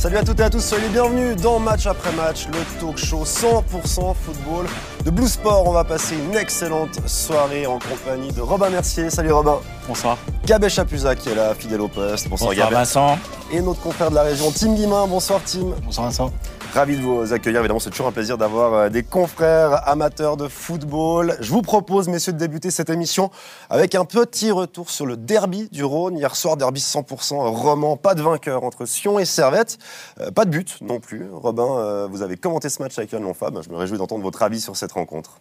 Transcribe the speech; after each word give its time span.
Salut 0.00 0.16
à 0.16 0.24
toutes 0.24 0.40
et 0.40 0.44
à 0.44 0.48
tous, 0.48 0.60
soyez 0.64 0.84
les 0.84 0.88
bienvenus 0.88 1.36
dans 1.36 1.58
Match 1.58 1.86
après 1.86 2.10
Match, 2.12 2.46
le 2.46 2.80
talk 2.80 2.96
show 2.96 3.22
100% 3.22 4.14
football 4.14 4.64
de 5.04 5.10
Blue 5.10 5.28
Sport. 5.28 5.66
On 5.66 5.72
va 5.72 5.84
passer 5.84 6.14
une 6.16 6.34
excellente 6.36 7.06
soirée 7.06 7.66
en 7.66 7.78
compagnie 7.78 8.32
de 8.32 8.40
Robin 8.40 8.70
Mercier. 8.70 9.10
Salut 9.10 9.30
Robin. 9.30 9.58
Bonsoir. 9.86 10.16
Gabé 10.46 10.70
Chapuza 10.70 11.14
qui 11.14 11.28
est 11.28 11.34
là, 11.34 11.54
fidèle 11.54 11.82
au 11.82 11.88
poste. 11.88 12.30
Bonsoir, 12.30 12.48
Bonsoir 12.48 12.70
Vincent. 12.70 13.18
Et 13.52 13.60
notre 13.60 13.82
confrère 13.82 14.08
de 14.08 14.14
la 14.14 14.22
région, 14.22 14.50
Tim 14.50 14.72
Guimin. 14.72 15.06
Bonsoir 15.06 15.42
Tim. 15.44 15.74
Bonsoir 15.84 16.06
Vincent. 16.06 16.32
Ravi 16.72 16.96
de 16.96 17.02
vous 17.02 17.32
accueillir. 17.32 17.58
Évidemment, 17.58 17.80
c'est 17.80 17.90
toujours 17.90 18.06
un 18.06 18.12
plaisir 18.12 18.38
d'avoir 18.38 18.74
euh, 18.74 18.88
des 18.88 19.02
confrères 19.02 19.88
amateurs 19.88 20.36
de 20.36 20.46
football. 20.46 21.36
Je 21.40 21.50
vous 21.50 21.62
propose, 21.62 22.06
messieurs, 22.06 22.32
de 22.32 22.38
débuter 22.38 22.70
cette 22.70 22.90
émission 22.90 23.32
avec 23.70 23.96
un 23.96 24.04
petit 24.04 24.52
retour 24.52 24.88
sur 24.88 25.04
le 25.04 25.16
derby 25.16 25.68
du 25.72 25.82
Rhône. 25.82 26.16
Hier 26.16 26.36
soir, 26.36 26.56
derby 26.56 26.80
100% 26.80 27.34
roman. 27.50 27.96
Pas 27.96 28.14
de 28.14 28.22
vainqueur 28.22 28.62
entre 28.62 28.86
Sion 28.86 29.18
et 29.18 29.24
Servette. 29.24 29.78
Euh, 30.20 30.30
pas 30.30 30.44
de 30.44 30.50
but 30.50 30.80
non 30.80 31.00
plus. 31.00 31.28
Robin, 31.32 31.76
euh, 31.78 32.06
vous 32.08 32.22
avez 32.22 32.36
commenté 32.36 32.68
ce 32.68 32.80
match 32.80 32.96
avec 32.98 33.10
Yann 33.10 33.22
Lonfab. 33.24 33.60
Je 33.64 33.68
me 33.68 33.76
réjouis 33.76 33.98
d'entendre 33.98 34.22
votre 34.22 34.42
avis 34.44 34.60
sur 34.60 34.76
cette 34.76 34.92
rencontre. 34.92 35.40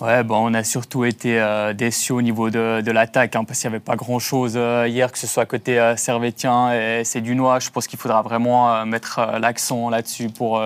Ouais, 0.00 0.24
bon, 0.24 0.50
on 0.50 0.54
a 0.54 0.64
surtout 0.64 1.04
été 1.04 1.40
euh, 1.40 1.72
déçus 1.72 2.10
au 2.10 2.20
niveau 2.20 2.50
de, 2.50 2.90
l'attaque, 2.90 3.36
hein, 3.36 3.44
parce 3.44 3.60
qu'il 3.60 3.70
n'y 3.70 3.76
avait 3.76 3.84
pas 3.84 3.94
grand-chose 3.94 4.54
euh, 4.56 4.88
hier, 4.88 5.12
que 5.12 5.18
ce 5.18 5.28
soit 5.28 5.46
côté 5.46 5.78
euh, 5.78 5.94
Servetien 5.94 6.72
et 6.72 7.04
c'est 7.04 7.20
du 7.20 7.36
Noir. 7.36 7.60
Je 7.60 7.70
pense 7.70 7.86
qu'il 7.86 7.98
faudra 7.98 8.20
vraiment 8.20 8.84
mettre 8.86 9.20
l'accent 9.38 9.90
là-dessus 9.90 10.30
pour 10.30 10.60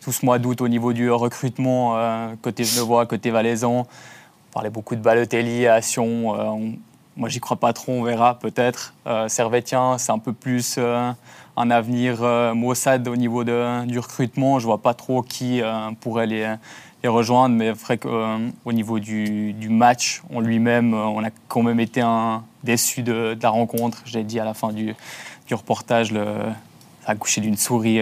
tout 0.00 0.10
ce 0.10 0.26
mois 0.26 0.40
d'août 0.40 0.60
au 0.60 0.66
niveau 0.66 0.92
du 0.92 1.08
recrutement, 1.08 1.96
côté 2.42 2.64
Genevois, 2.64 3.06
côté 3.06 3.30
Valaisan. 3.30 3.86
On 3.86 4.52
parlait 4.52 4.70
beaucoup 4.70 4.96
de 4.96 5.00
Balotelli 5.00 5.68
à 5.68 5.80
Sion. 5.80 6.68
moi, 7.16 7.28
j'y 7.28 7.38
crois 7.38 7.58
pas 7.58 7.72
trop, 7.72 7.92
on 7.92 8.02
verra 8.02 8.38
peut-être. 8.40 8.92
Servetien, 9.28 9.98
c'est 9.98 10.12
un 10.12 10.18
peu 10.18 10.32
plus 10.32 10.78
un 10.78 11.70
avenir 11.70 12.22
Mossad 12.54 13.06
au 13.06 13.16
niveau 13.16 13.44
du 13.44 13.98
recrutement. 13.98 14.58
Je 14.58 14.66
vois 14.66 14.82
pas 14.82 14.94
trop 14.94 15.22
qui 15.22 15.62
pourrait 16.00 16.26
les 16.26 16.54
rejoindre. 17.08 17.56
Mais 17.56 17.72
qu'au 17.98 18.08
euh, 18.08 18.72
niveau 18.72 18.98
du, 18.98 19.54
match 19.68 20.22
en 20.32 20.40
lui-même, 20.40 20.94
euh, 20.94 21.06
on 21.06 21.24
a 21.24 21.30
quand 21.48 21.62
même 21.62 21.80
été 21.80 22.00
un, 22.00 22.44
déçu 22.62 23.02
de, 23.02 23.36
la 23.40 23.50
rencontre. 23.50 24.02
J'ai 24.04 24.24
dit 24.24 24.40
à 24.40 24.44
la 24.44 24.54
fin 24.54 24.72
du, 24.72 24.94
reportage, 25.52 26.12
le, 26.12 26.24
d'une 27.40 27.56
souris. 27.56 28.00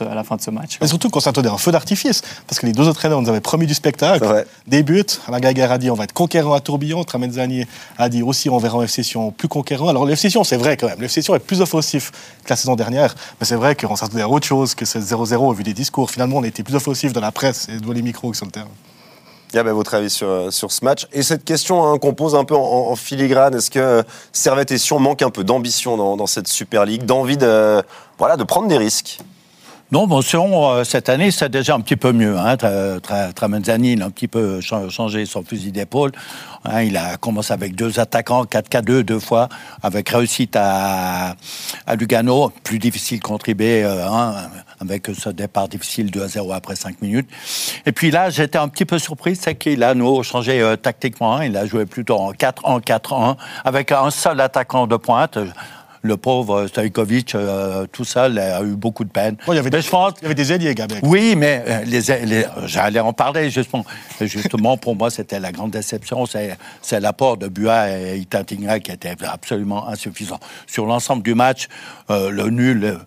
Euh, 0.00 0.10
à, 0.10 0.14
la 0.14 0.24
fin 0.24 0.36
de 0.36 0.40
ce 0.40 0.50
match. 0.50 0.78
Mais 0.80 0.86
surtout 0.86 1.10
qu'on 1.10 1.20
s'attendait 1.20 1.48
à 1.48 1.52
un 1.52 1.58
feu 1.58 1.72
d'artifice, 1.72 2.22
parce 2.46 2.60
que 2.60 2.66
les 2.66 2.72
deux 2.72 2.88
entraîneurs 2.88 3.20
nous 3.20 3.28
avaient 3.28 3.40
promis 3.40 3.66
du 3.66 3.74
spectacle, 3.74 4.46
des 4.66 4.82
buts. 4.82 5.04
La 5.30 5.40
Gaguerre 5.40 5.72
a 5.72 5.78
dit 5.78 5.90
on 5.90 5.94
va 5.94 6.04
être 6.04 6.12
conquérant 6.12 6.54
à 6.54 6.60
tourbillon, 6.60 7.04
Tramenzani 7.04 7.66
a 7.98 8.08
dit 8.08 8.22
aussi 8.22 8.50
on 8.50 8.58
verra 8.58 8.78
un 8.78 8.82
FC 8.82 9.02
Sion 9.02 9.30
plus 9.30 9.48
conquérant. 9.48 9.88
Alors 9.88 10.04
le 10.04 10.12
FC 10.12 10.30
Sion, 10.30 10.44
c'est 10.44 10.56
vrai 10.56 10.76
quand 10.76 10.88
même, 10.88 10.98
le 10.98 11.06
FC 11.06 11.22
Sion 11.22 11.34
est 11.34 11.40
plus 11.40 11.60
offensif 11.60 12.10
que 12.44 12.50
la 12.50 12.56
saison 12.56 12.76
dernière, 12.76 13.14
mais 13.40 13.46
c'est 13.46 13.56
vrai 13.56 13.74
qu'on 13.74 13.96
s'attendait 13.96 14.22
à 14.22 14.28
autre 14.28 14.46
chose 14.46 14.74
que 14.74 14.84
ce 14.84 14.98
0-0 14.98 15.36
au 15.36 15.52
vu 15.52 15.62
des 15.62 15.74
discours. 15.74 16.10
Finalement, 16.10 16.38
on 16.38 16.42
a 16.42 16.48
été 16.48 16.62
plus 16.62 16.74
offensif 16.74 17.12
dans 17.12 17.20
la 17.20 17.32
presse 17.32 17.68
et 17.68 17.78
devant 17.78 17.92
les 17.92 18.02
micros 18.02 18.30
que 18.30 18.36
sur 18.36 18.46
le 18.46 18.52
terrain. 18.52 18.68
Il 19.52 19.56
y 19.56 19.58
avait 19.60 19.72
votre 19.72 19.94
avis 19.94 20.10
sur, 20.10 20.52
sur 20.52 20.72
ce 20.72 20.84
match. 20.84 21.06
Et 21.12 21.22
cette 21.22 21.44
question 21.44 21.86
hein, 21.86 21.98
qu'on 21.98 22.14
pose 22.14 22.34
un 22.34 22.44
peu 22.44 22.56
en, 22.56 22.94
filigrane, 22.96 23.54
est-ce 23.54 23.70
que 23.70 24.02
Servette 24.32 24.72
et 24.72 24.78
Sion 24.78 24.98
manquent 24.98 25.22
un 25.22 25.30
peu 25.30 25.44
d'ambition 25.44 25.96
dans, 25.96 26.16
dans, 26.16 26.26
cette 26.26 26.48
Super 26.48 26.84
League, 26.84 27.04
d'envie 27.04 27.36
de, 27.36 27.82
voilà, 28.18 28.36
de 28.36 28.44
prendre 28.44 28.66
des 28.66 28.76
risques? 28.76 29.20
Non, 29.92 30.08
bon, 30.08 30.20
euh, 30.20 30.82
cette 30.82 31.08
année, 31.08 31.30
c'est 31.30 31.48
déjà 31.48 31.76
un 31.76 31.80
petit 31.80 31.94
peu 31.94 32.10
mieux. 32.10 32.36
Hein. 32.36 32.56
Tramenzani, 33.36 33.92
il 33.92 34.02
a 34.02 34.06
un 34.06 34.10
petit 34.10 34.26
peu 34.26 34.60
changé 34.60 35.24
son 35.26 35.44
fusil 35.44 35.70
d'épaule. 35.70 36.10
Hein. 36.64 36.82
il 36.82 36.96
a 36.96 37.16
commencé 37.18 37.52
avec 37.52 37.76
deux 37.76 38.00
attaquants, 38.00 38.42
4K2 38.46 39.02
deux 39.02 39.20
fois, 39.20 39.48
avec 39.84 40.08
réussite 40.08 40.56
à, 40.56 41.36
Lugano. 41.96 42.52
Plus 42.64 42.80
difficile 42.80 43.20
contre 43.20 43.48
IB, 43.48 43.62
euh, 43.62 44.04
hein, 44.08 44.34
avec 44.80 45.06
ce 45.16 45.28
départ 45.28 45.68
difficile 45.68 46.10
2 46.10 46.20
à 46.20 46.26
0 46.26 46.52
après 46.52 46.74
5 46.74 47.00
minutes. 47.00 47.30
Et 47.86 47.92
puis 47.92 48.10
là, 48.10 48.28
j'étais 48.28 48.58
un 48.58 48.66
petit 48.66 48.86
peu 48.86 48.98
surpris, 48.98 49.36
c'est 49.36 49.54
qu'il 49.54 49.84
a 49.84 49.94
nous 49.94 50.20
changé 50.24 50.60
euh, 50.60 50.74
tactiquement. 50.74 51.42
Il 51.42 51.56
a 51.56 51.64
joué 51.64 51.86
plutôt 51.86 52.16
en 52.16 52.32
4-1-4-1, 52.32 53.36
avec 53.64 53.92
un 53.92 54.10
seul 54.10 54.40
attaquant 54.40 54.88
de 54.88 54.96
pointe 54.96 55.38
le 56.06 56.16
pauvre 56.16 56.66
Stojkovic, 56.66 57.34
euh, 57.34 57.86
tout 57.90 58.04
seul, 58.04 58.38
a 58.38 58.62
eu 58.62 58.74
beaucoup 58.76 59.04
de 59.04 59.10
peine. 59.10 59.36
il, 59.48 59.54
y 59.54 59.58
avait 59.58 59.70
des, 59.70 59.78
il 59.78 60.22
y 60.22 60.24
avait 60.24 60.34
des 60.34 60.52
alliés, 60.52 60.74
Oui, 61.02 61.34
mais 61.36 61.64
euh, 61.66 61.84
les, 61.84 62.44
j'allais 62.64 63.00
en 63.00 63.12
parler 63.12 63.50
justement. 63.50 63.84
Justement, 64.20 64.76
pour 64.76 64.96
moi, 64.96 65.10
c'était 65.10 65.40
la 65.40 65.52
grande 65.52 65.72
déception. 65.72 66.24
C'est, 66.26 66.56
l'apport 67.00 67.36
de 67.36 67.48
Bua 67.48 67.90
et 67.90 68.16
Itatinga 68.18 68.80
qui 68.80 68.90
était 68.90 69.14
absolument 69.26 69.88
insuffisant. 69.88 70.38
Sur 70.66 70.86
l'ensemble 70.86 71.22
du 71.22 71.34
match, 71.34 71.68
euh, 72.10 72.30
le 72.30 72.48
nul 72.48 72.98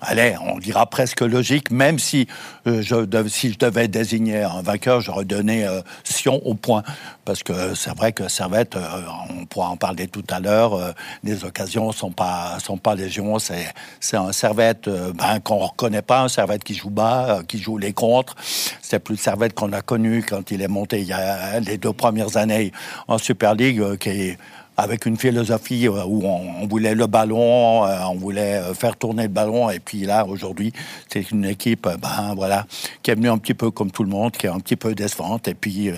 allez, 0.00 0.34
on 0.40 0.58
dira 0.58 0.86
presque 0.86 1.20
logique, 1.20 1.70
même 1.70 1.98
si, 1.98 2.26
euh, 2.66 2.82
je, 2.82 3.28
si 3.28 3.52
je 3.52 3.58
devais 3.58 3.88
désigner 3.88 4.42
un 4.42 4.62
vainqueur, 4.62 5.00
j'aurais 5.00 5.24
donné 5.24 5.66
euh, 5.66 5.80
Sion 6.04 6.40
au 6.46 6.54
point. 6.54 6.82
Parce 7.24 7.42
que 7.42 7.74
c'est 7.74 7.94
vrai 7.96 8.12
que 8.12 8.28
Servette, 8.28 8.76
euh, 8.76 9.02
on 9.28 9.46
pourra 9.46 9.68
en 9.68 9.76
parler 9.76 10.08
tout 10.08 10.24
à 10.30 10.40
l'heure, 10.40 10.94
les 11.22 11.44
occasions 11.44 11.88
ne 11.88 11.92
sont 11.92 12.10
pas, 12.10 12.58
sont 12.60 12.78
pas 12.78 12.94
légion. 12.94 13.38
C'est 13.38 14.16
un 14.16 14.32
Servette 14.32 14.88
ben, 14.88 15.40
qu'on 15.40 15.60
ne 15.60 15.64
reconnaît 15.64 16.02
pas, 16.02 16.22
un 16.22 16.28
Servette 16.28 16.64
qui 16.64 16.74
joue 16.74 16.90
bas, 16.90 17.40
qui 17.46 17.58
joue 17.58 17.78
les 17.78 17.92
contres. 17.92 18.34
C'est 18.82 18.98
plus 18.98 19.14
le 19.14 19.18
Servette 19.18 19.54
qu'on 19.54 19.72
a 19.72 19.82
connu 19.82 20.24
quand 20.28 20.50
il 20.50 20.62
est 20.62 20.68
monté 20.68 21.00
il 21.00 21.06
y 21.06 21.12
a 21.12 21.60
les 21.60 21.78
deux 21.78 21.92
premières 21.92 22.36
années 22.36 22.72
en 23.06 23.18
Super 23.18 23.54
League, 23.54 23.96
qui 23.98 24.08
est 24.08 24.38
avec 24.80 25.04
une 25.06 25.16
philosophie 25.16 25.86
euh, 25.86 26.04
où 26.06 26.24
on, 26.24 26.66
voulait 26.66 26.94
le 26.94 27.06
ballon, 27.06 27.84
euh, 27.84 27.98
on 28.08 28.14
voulait 28.14 28.56
euh, 28.56 28.74
faire 28.74 28.96
tourner 28.96 29.24
le 29.24 29.28
ballon. 29.28 29.70
Et 29.70 29.78
puis 29.78 30.00
là, 30.00 30.26
aujourd'hui, 30.26 30.72
c'est 31.08 31.30
une 31.30 31.44
équipe 31.44 31.88
ben, 32.00 32.34
voilà, 32.34 32.66
qui 33.02 33.10
est 33.10 33.14
venue 33.14 33.28
un 33.28 33.38
petit 33.38 33.54
peu 33.54 33.70
comme 33.70 33.90
tout 33.90 34.04
le 34.04 34.10
monde, 34.10 34.32
qui 34.32 34.46
est 34.46 34.50
un 34.50 34.60
petit 34.60 34.76
peu 34.76 34.94
décevante 34.94 35.48
et 35.48 35.54
puis 35.54 35.90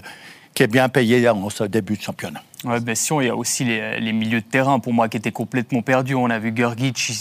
qui 0.54 0.62
est 0.62 0.68
bien 0.68 0.88
payée 0.88 1.28
en 1.28 1.48
ce 1.48 1.64
début 1.64 1.96
de 1.96 2.02
championnat. 2.02 2.42
Ouais, 2.64 2.80
bien 2.80 2.94
sûr, 2.94 3.22
il 3.22 3.26
y 3.26 3.30
a 3.30 3.36
aussi 3.36 3.64
les, 3.64 4.12
milieux 4.12 4.40
de 4.40 4.46
terrain 4.46 4.78
pour 4.78 4.92
moi 4.92 5.08
qui 5.08 5.16
étaient 5.16 5.32
complètement 5.32 5.82
perdus. 5.82 6.14
On 6.14 6.30
a 6.30 6.38
vu 6.38 6.52
Gergic, 6.54 7.12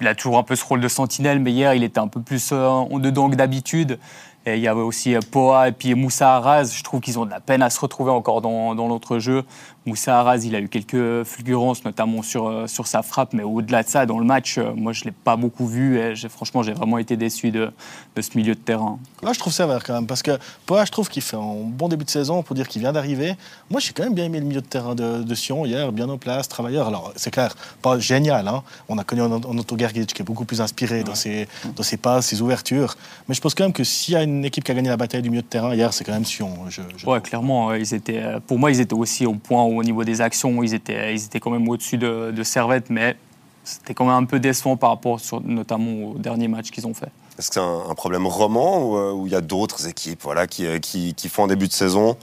il, 0.00 0.06
a 0.06 0.14
toujours 0.14 0.38
un 0.38 0.42
peu 0.42 0.54
ce 0.54 0.64
rôle 0.64 0.80
de 0.80 0.88
sentinelle, 0.88 1.40
mais 1.40 1.50
hier 1.50 1.74
il 1.74 1.82
était 1.82 1.98
un 1.98 2.08
peu 2.08 2.20
plus 2.20 2.52
en 2.52 2.98
dedans 2.98 3.30
que 3.30 3.36
d'habitude. 3.36 3.98
Et 4.46 4.56
il 4.56 4.60
y 4.60 4.68
avait 4.68 4.82
aussi 4.82 5.16
Poa 5.30 5.68
et 5.68 5.72
puis 5.72 5.94
Moussa 5.94 6.36
Arraz. 6.36 6.74
Je 6.76 6.82
trouve 6.82 7.00
qu'ils 7.00 7.18
ont 7.18 7.24
de 7.24 7.30
la 7.30 7.40
peine 7.40 7.62
à 7.62 7.70
se 7.70 7.80
retrouver 7.80 8.10
encore 8.10 8.42
dans, 8.42 8.74
notre 8.74 9.18
jeu. 9.18 9.44
Moussa 9.86 10.18
Arraz, 10.18 10.38
il 10.44 10.54
a 10.56 10.60
eu 10.60 10.68
quelques 10.68 11.24
fulgurances, 11.24 11.84
notamment 11.84 12.22
sur, 12.22 12.46
euh, 12.46 12.66
sur 12.66 12.86
sa 12.86 13.02
frappe, 13.02 13.34
mais 13.34 13.42
au-delà 13.42 13.82
de 13.82 13.88
ça, 13.88 14.06
dans 14.06 14.18
le 14.18 14.24
match, 14.24 14.56
euh, 14.56 14.72
moi, 14.74 14.94
je 14.94 15.02
ne 15.02 15.06
l'ai 15.06 15.12
pas 15.12 15.36
beaucoup 15.36 15.66
vu. 15.66 15.98
Et 15.98 16.14
franchement, 16.30 16.62
j'ai 16.62 16.72
vraiment 16.72 16.96
été 16.96 17.18
déçu 17.18 17.50
de, 17.50 17.70
de, 18.16 18.22
ce 18.22 18.30
milieu 18.34 18.54
de 18.54 18.60
terrain. 18.60 18.98
Là, 19.22 19.34
je 19.34 19.38
trouve 19.38 19.52
ça 19.52 19.66
vert 19.66 19.84
quand 19.84 19.92
même, 19.92 20.06
parce 20.06 20.22
que 20.22 20.38
Poa, 20.64 20.86
je 20.86 20.90
trouve 20.90 21.10
qu'il 21.10 21.22
fait 21.22 21.36
un 21.36 21.54
bon 21.66 21.88
début 21.88 22.06
de 22.06 22.10
saison 22.10 22.42
pour 22.42 22.56
dire 22.56 22.66
qu'il 22.66 22.80
vient 22.80 22.94
d'arriver. 22.94 23.34
Moi, 23.70 23.78
j'ai 23.78 23.92
quand 23.92 24.04
même 24.04 24.14
bien 24.14 24.24
aimé 24.24 24.40
le 24.40 24.46
milieu 24.46 24.62
de 24.62 24.66
terrain 24.66 24.94
de, 24.94 25.34
Sion 25.34 25.66
hier, 25.66 25.92
bien 25.92 26.08
en 26.08 26.16
place, 26.16 26.48
travailleur. 26.48 26.88
Alors, 26.88 27.12
c'est 27.16 27.30
clair, 27.30 27.54
pas 27.82 27.98
génial. 27.98 28.48
Hein. 28.48 28.62
On 28.88 28.96
a 28.96 29.04
connu 29.04 29.20
un, 29.20 29.32
Otto 29.32 29.76
Gergic 29.76 30.14
qui 30.14 30.22
est 30.22 30.24
beaucoup 30.24 30.44
plus 30.46 30.60
inspiré 30.62 31.02
dans, 31.02 31.16
ses, 31.16 31.46
dans 31.76 31.82
ses 31.82 31.96
passes, 31.98 32.26
ses 32.26 32.40
ouvertures. 32.40 32.96
Mais 33.28 33.34
je 33.34 33.40
pense 33.40 33.54
quand 33.54 33.64
même 33.64 33.72
que 33.72 33.84
s'il 33.84 34.14
y 34.14 34.16
a 34.16 34.22
une 34.22 34.44
équipe 34.44 34.64
qui 34.64 34.70
a 34.70 34.74
gagné 34.74 34.88
la 34.88 34.96
bataille 34.96 35.22
du 35.22 35.28
milieu 35.28 35.42
de 35.42 35.46
terrain 35.46 35.74
hier, 35.74 35.92
c'est 35.92 36.04
quand 36.04 36.12
même 36.12 36.24
Sion. 36.24 36.54
Je, 36.70 36.80
Ouais, 37.04 37.20
clairement. 37.20 37.74
Ils 37.74 37.92
étaient, 37.92 38.22
pour 38.46 38.58
moi, 38.58 38.70
ils 38.70 38.80
étaient 38.80 38.94
aussi 38.94 39.26
au 39.26 39.34
point 39.34 39.73
au 39.76 39.82
niveau 39.82 40.04
des 40.04 40.20
actions, 40.20 40.62
ils 40.62 40.74
étaient, 40.74 41.40
quand 41.40 41.50
même 41.50 41.68
au-dessus 41.68 41.98
de, 41.98 42.42
Servette, 42.42 42.90
mais 42.90 43.16
c'était 43.64 43.94
quand 43.94 44.04
même 44.04 44.14
un 44.14 44.24
peu 44.24 44.40
décevant 44.40 44.76
par 44.76 44.90
rapport 44.90 45.20
notamment 45.44 46.10
au 46.10 46.18
dernier 46.18 46.48
match 46.48 46.70
qu'ils 46.70 46.86
ont 46.86 46.94
fait. 46.94 47.10
Est-ce 47.38 47.48
que 47.48 47.54
c'est 47.54 47.60
un, 47.60 47.94
problème 47.94 48.26
roman 48.26 48.96
euh, 48.96 49.12
ou 49.12 49.26
il 49.26 49.32
y 49.32 49.36
a 49.36 49.40
d'autres 49.40 49.88
équipes 49.88 50.24
euh, 50.26 50.78
qui, 50.78 51.14
qui, 51.14 51.28
font 51.28 51.44
un 51.44 51.48
début 51.48 51.66
de 51.66 51.72
saison 51.72 52.16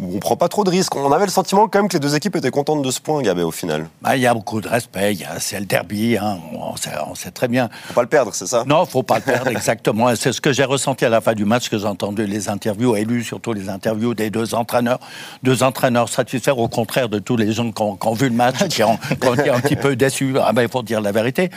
on 0.00 0.06
ne 0.14 0.18
prend 0.18 0.36
pas 0.36 0.48
trop 0.48 0.64
de 0.64 0.70
risques. 0.70 0.94
On 0.94 1.12
avait 1.12 1.24
le 1.24 1.30
sentiment 1.30 1.68
quand 1.68 1.80
même 1.80 1.88
que 1.88 1.94
les 1.94 2.00
deux 2.00 2.14
équipes 2.14 2.36
étaient 2.36 2.50
contentes 2.50 2.82
de 2.82 2.90
ce 2.90 3.00
point, 3.00 3.20
Gabé, 3.22 3.42
au 3.42 3.50
final. 3.50 3.88
Bah, 4.00 4.16
il 4.16 4.22
y 4.22 4.26
a 4.26 4.34
beaucoup 4.34 4.60
de 4.60 4.68
respect, 4.68 5.16
c'est 5.38 5.58
le 5.58 5.66
derby, 5.66 6.16
hein. 6.16 6.38
on, 6.52 7.14
sait, 7.14 7.30
très 7.30 7.48
bien. 7.48 7.68
Faut 7.88 7.94
pas 7.94 8.02
le 8.02 8.08
perdre, 8.08 8.32
c'est 8.34 8.46
ça? 8.46 8.64
Non, 8.66 8.86
faut 8.86 9.02
pas 9.02 9.16
le 9.16 9.22
perdre, 9.22 9.48
exactement. 9.50 10.14
C'est 10.14 10.32
ce 10.32 10.40
que 10.40 10.52
j'ai 10.52 10.64
ressenti 10.64 11.04
à 11.04 11.08
la 11.08 11.20
fin 11.20 11.34
du 11.34 11.44
match, 11.44 11.68
que 11.68 11.78
j'ai 11.78 11.86
entendu 11.86 12.26
les 12.26 12.48
interviews, 12.48 12.94
et 12.96 13.04
lu 13.04 13.24
surtout 13.24 13.52
les 13.52 13.68
interviews 13.68 14.14
des 14.14 14.30
deux 14.30 14.54
entraîneurs. 14.54 15.00
Deux 15.42 15.62
entraîneurs 15.62 16.08
satisfaits, 16.08 16.52
au 16.56 16.68
contraire 16.68 17.08
de 17.08 17.18
tous 17.18 17.36
les 17.36 17.52
gens 17.52 17.72
qui 17.72 17.82
ont, 17.82 18.12
vu 18.12 18.28
le 18.28 18.34
match, 18.34 18.68
qui 18.68 18.82
ont, 18.82 18.98
été 19.34 19.50
un 19.50 19.60
petit 19.60 19.76
peu 19.76 19.96
déçus. 19.96 20.36
Ah 20.40 20.52
ben, 20.52 20.62
il 20.62 20.68
faut 20.68 20.82
dire 20.82 21.00
la 21.00 21.12
vérité. 21.12 21.50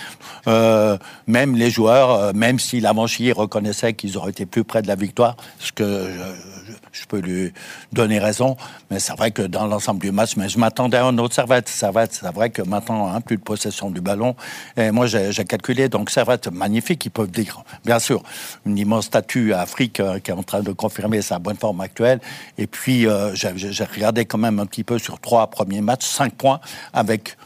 Euh, 0.48 0.98
même 1.28 1.56
les 1.56 1.70
joueurs, 1.70 2.12
euh, 2.12 2.32
même 2.34 2.60
si 2.60 2.80
l'Avanchier 2.80 3.32
reconnaissait 3.32 3.94
qu'ils 3.94 4.18
auraient 4.18 4.32
été 4.32 4.46
plus 4.46 4.64
près 4.64 4.82
de 4.82 4.88
la 4.88 4.96
victoire, 4.96 5.36
ce 5.60 5.72
que 5.72 6.10
je, 6.68 6.71
je 6.92 7.06
peux 7.06 7.20
lui 7.20 7.54
donner 7.94 8.20
raison, 8.20 8.58
mais 8.90 9.00
c'est 9.00 9.14
vrai 9.14 9.32
que 9.32 9.42
dans 9.42 9.68
l'ensemble 9.68 10.02
du 10.02 10.12
match, 10.12 10.36
mais 10.36 10.50
je 10.50 10.60
m'attendais 10.60 10.98
à 10.98 11.06
un 11.06 11.18
autre 11.18 11.34
Servette. 11.34 11.70
Servette, 11.70 12.14
c'est 12.14 12.32
vrai 12.34 12.50
que 12.50 12.62
maintenant, 12.62 13.08
hein, 13.08 13.22
plus 13.22 13.38
de 13.38 13.42
possession 13.42 13.90
du 13.90 14.02
ballon. 14.02 14.36
Et 14.78 14.92
moi, 14.92 15.08
j'ai 15.08 15.46
calculé, 15.46 15.90
donc 15.90 16.10
Servette, 16.10 16.48
magnifique, 16.48 17.06
ils 17.06 17.12
peuvent 17.12 17.32
dire, 17.32 17.64
bien 17.86 18.00
sûr, 18.00 18.24
une 18.66 18.78
immense 18.78 19.06
statue 19.06 19.54
à 19.54 19.62
Afrique 19.62 20.00
euh, 20.00 20.20
qui 20.20 20.32
est 20.32 20.34
en 20.34 20.44
train 20.44 20.62
de 20.62 20.72
confirmer 20.72 21.22
sa 21.22 21.40
bonne 21.40 21.58
forme 21.58 21.82
actuelle. 21.82 22.20
Et 22.58 22.68
puis, 22.68 23.08
euh, 23.08 23.34
j'ai 23.36 23.84
regardé 23.86 24.26
quand 24.26 24.38
même 24.38 24.60
un 24.60 24.66
petit 24.66 24.84
peu 24.84 25.00
sur 25.00 25.20
trois 25.20 25.48
premiers 25.48 25.82
matchs, 25.82 26.06
cinq 26.06 26.34
points, 26.34 26.60
avec 26.94 27.38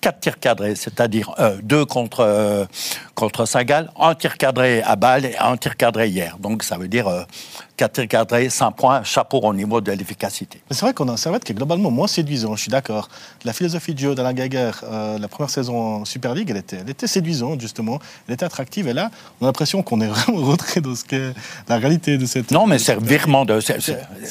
quatre 0.00 0.20
tirs 0.20 0.38
cadrés, 0.38 0.76
c'est-à-dire 0.76 1.34
euh, 1.38 1.56
deux 1.62 1.84
contre, 1.84 2.66
contre 3.14 3.46
Saint-Gall, 3.46 3.90
un 3.98 4.14
tir 4.14 4.38
cadré 4.38 4.80
à 4.82 4.96
balle 4.96 5.24
et 5.24 5.36
un 5.38 5.56
tir 5.56 5.76
cadré 5.76 6.08
hier. 6.08 6.38
Donc 6.38 6.62
ça 6.62 6.78
veut 6.78 6.88
dire 6.88 7.06
4 7.06 7.67
tirs 7.86 8.08
cadrés, 8.08 8.48
100 8.48 8.72
points, 8.72 9.02
chapeau 9.04 9.38
au 9.40 9.54
niveau 9.54 9.80
de 9.80 9.92
l'efficacité. 9.92 10.60
C'est 10.70 10.80
vrai 10.80 10.92
qu'on 10.92 11.08
a 11.08 11.12
un 11.12 11.16
Servette 11.16 11.44
qui 11.44 11.52
est 11.52 11.54
globalement 11.54 11.90
moins 11.90 12.08
séduisant, 12.08 12.56
je 12.56 12.62
suis 12.62 12.70
d'accord. 12.70 13.08
La 13.44 13.52
philosophie 13.52 13.94
de 13.94 13.98
jeu 13.98 14.14
d'Alain 14.14 14.32
Gaguer, 14.32 14.70
euh, 14.82 15.18
la 15.18 15.28
première 15.28 15.50
saison 15.50 16.00
en 16.00 16.04
Super 16.04 16.34
League, 16.34 16.50
elle 16.50 16.56
était, 16.56 16.78
elle 16.80 16.90
était 16.90 17.06
séduisante, 17.06 17.60
justement. 17.60 17.98
Elle 18.26 18.34
était 18.34 18.44
attractive. 18.44 18.88
Et 18.88 18.92
là, 18.92 19.10
on 19.40 19.44
a 19.44 19.48
l'impression 19.48 19.82
qu'on 19.82 20.00
est 20.00 20.06
vraiment 20.08 20.44
rentré 20.44 20.80
dans 20.80 20.94
ce 20.94 21.04
qu'est 21.04 21.34
la 21.68 21.76
réalité 21.76 22.18
de 22.18 22.26
cette. 22.26 22.50
Non, 22.50 22.66
mais 22.66 22.78
c'est 22.78 23.00
virement 23.00 23.44
de. 23.44 23.60
C'est 23.60 23.78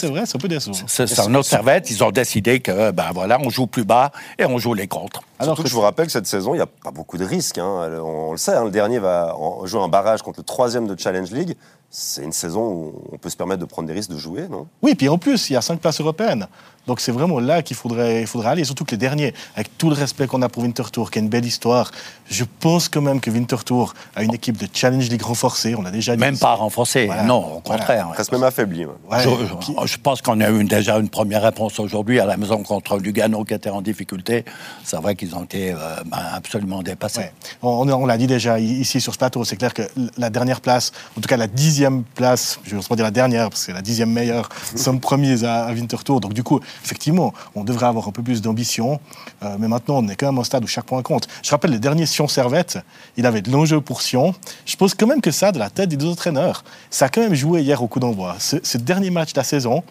vrai, 0.07 0.25
c'est 0.25 0.35
un 0.35 0.39
peu 0.39 0.47
décevant. 0.47 0.75
C'est 0.87 1.19
un 1.19 1.33
autre 1.35 1.47
Servette. 1.47 1.89
Ils 1.89 2.03
ont 2.03 2.11
décidé 2.11 2.59
que, 2.59 2.91
ben 2.91 3.11
voilà, 3.13 3.39
on 3.41 3.49
joue 3.49 3.67
plus 3.67 3.85
bas 3.85 4.11
et 4.37 4.45
on 4.45 4.57
joue 4.57 4.73
les 4.73 4.87
contres. 4.87 5.21
Alors 5.39 5.55
Surtout 5.55 5.63
que 5.63 5.69
je 5.69 5.75
vous 5.75 5.81
rappelle 5.81 6.07
que 6.07 6.11
cette 6.11 6.27
saison, 6.27 6.55
il 6.55 6.57
n'y 6.57 6.63
a 6.63 6.67
pas 6.67 6.91
beaucoup 6.91 7.17
de 7.17 7.25
risques. 7.25 7.59
Hein. 7.59 7.89
On, 8.03 8.31
le 8.31 8.37
sait, 8.37 8.55
hein, 8.55 8.63
le 8.63 8.71
dernier 8.71 8.97
va 8.97 9.35
jouer 9.65 9.81
un 9.81 9.87
barrage 9.87 10.23
contre 10.23 10.39
le 10.39 10.43
troisième 10.43 10.87
de 10.87 10.99
Challenge 10.99 11.29
League 11.31 11.55
c'est 11.89 12.23
une 12.23 12.33
saison 12.33 12.71
où 12.71 13.01
on 13.11 13.17
peut 13.17 13.29
se 13.29 13.37
permettre 13.37 13.61
de 13.61 13.65
prendre 13.65 13.87
des 13.87 13.93
risques 13.93 14.11
de 14.11 14.17
jouer, 14.17 14.47
non? 14.47 14.67
Oui, 14.81 14.95
puis 14.95 15.09
en 15.09 15.17
plus, 15.17 15.49
il 15.49 15.53
y 15.53 15.55
a 15.55 15.61
cinq 15.61 15.79
places 15.79 16.01
européennes. 16.01 16.47
Donc 16.87 17.01
c'est 17.01 17.11
vraiment 17.11 17.39
là 17.39 17.61
qu'il 17.61 17.75
faudrait, 17.75 18.21
il 18.21 18.27
faudrait 18.27 18.49
aller, 18.49 18.63
surtout 18.63 18.85
que 18.85 18.91
les 18.91 18.97
derniers, 18.97 19.33
avec 19.55 19.77
tout 19.77 19.89
le 19.89 19.95
respect 19.95 20.25
qu'on 20.25 20.41
a 20.41 20.49
pour 20.49 20.63
Winterthur, 20.63 21.11
qui 21.11 21.19
est 21.19 21.21
une 21.21 21.27
belle 21.27 21.45
histoire, 21.45 21.91
je 22.29 22.45
pense 22.59 22.87
quand 22.87 23.01
même 23.01 23.19
que 23.19 23.29
Winterthur 23.29 23.93
a 24.15 24.23
une 24.23 24.33
équipe 24.33 24.57
de 24.57 24.67
Challenge 24.71 25.07
League 25.09 25.21
renforcée, 25.21 25.75
on 25.77 25.85
a 25.85 25.91
déjà 25.91 26.15
dit. 26.15 26.21
Même 26.21 26.37
pas 26.37 26.55
renforcée, 26.55 27.09
non, 27.25 27.57
au 27.57 27.59
contraire. 27.59 28.09
Presque 28.13 28.31
même 28.31 28.43
affaibli. 28.43 28.85
je, 29.11 29.97
pense 29.97 30.21
qu'on 30.21 30.39
a 30.39 30.49
eu 30.49 30.63
déjà 30.63 30.97
une 30.97 31.09
première 31.09 31.43
réponse 31.43 31.79
aujourd'hui 31.79 32.19
à 32.21 32.25
la 32.25 32.37
maison 32.37 32.63
contre 32.63 32.97
Lugano 32.97 33.43
qui 33.43 33.53
était 33.53 33.69
en 33.69 33.81
difficulté. 33.81 34.45
C'est 34.83 34.97
vrai 34.97 35.15
qu'ils 35.15 35.35
ont 35.35 35.43
été 35.43 35.71
euh, 35.71 35.75
ben, 36.05 36.17
absolument 36.33 36.81
dépassés. 36.83 37.31
On, 37.61 37.89
on 37.89 38.05
l'a 38.05 38.17
dit 38.17 38.27
déjà 38.27 38.59
ici 38.59 39.01
sur 39.01 39.13
ce 39.13 39.17
plateau, 39.17 39.43
c'est 39.43 39.57
clair 39.57 39.73
que 39.73 39.83
la 40.17 40.29
dernière 40.29 40.61
place, 40.61 40.93
en 41.17 41.21
tout 41.21 41.27
cas 41.27 41.37
la 41.37 41.47
dixième 41.47 42.03
place, 42.03 42.59
je 42.63 42.75
ne 42.75 42.81
vais 42.81 42.87
pas 42.87 42.95
dire 42.95 43.05
la 43.05 43.11
dernière 43.11 43.49
parce 43.49 43.61
que 43.61 43.65
c'est 43.67 43.73
la 43.73 43.81
dixième 43.81 44.11
meilleure, 44.11 44.47
sommes 44.75 45.01
premiers 45.01 45.43
à, 45.43 45.65
à 45.65 45.73
Winterthur. 45.73 46.21
Donc 46.21 46.33
du 46.33 46.43
coup, 46.43 46.61
effectivement, 46.83 47.33
on 47.55 47.63
devrait 47.63 47.87
avoir 47.87 48.07
un 48.07 48.11
peu 48.11 48.23
plus 48.23 48.41
d'ambition. 48.41 48.99
Euh, 49.43 49.55
mais 49.59 49.67
maintenant, 49.67 49.97
on 49.97 50.07
est 50.07 50.15
quand 50.15 50.27
même 50.27 50.39
au 50.39 50.43
stade 50.43 50.63
où 50.63 50.67
chaque 50.67 50.85
point 50.85 51.01
compte. 51.01 51.27
Je 51.43 51.49
rappelle 51.51 51.71
le 51.71 51.79
dernier 51.79 52.05
Sion 52.05 52.27
Servette, 52.27 52.79
il 53.17 53.25
avait 53.25 53.41
de 53.41 53.51
l'enjeu 53.51 53.81
pour 53.81 54.01
Sion. 54.01 54.33
Je 54.65 54.75
pense 54.75 54.93
quand 54.93 55.07
même 55.07 55.21
que 55.21 55.31
ça, 55.31 55.51
de 55.51 55.59
la 55.59 55.69
tête 55.69 55.89
des 55.89 55.97
deux 55.97 56.07
entraîneurs, 56.07 56.63
ça 56.89 57.05
a 57.05 57.09
quand 57.09 57.21
même 57.21 57.35
joué 57.35 57.61
hier 57.61 57.81
au 57.81 57.87
coup 57.87 57.99
d'envoi. 57.99 58.35
Ce, 58.39 58.77
dernier 58.77 59.09
match 59.09 59.33
de 59.33 59.39
la 59.39 59.43
saison, 59.43 59.83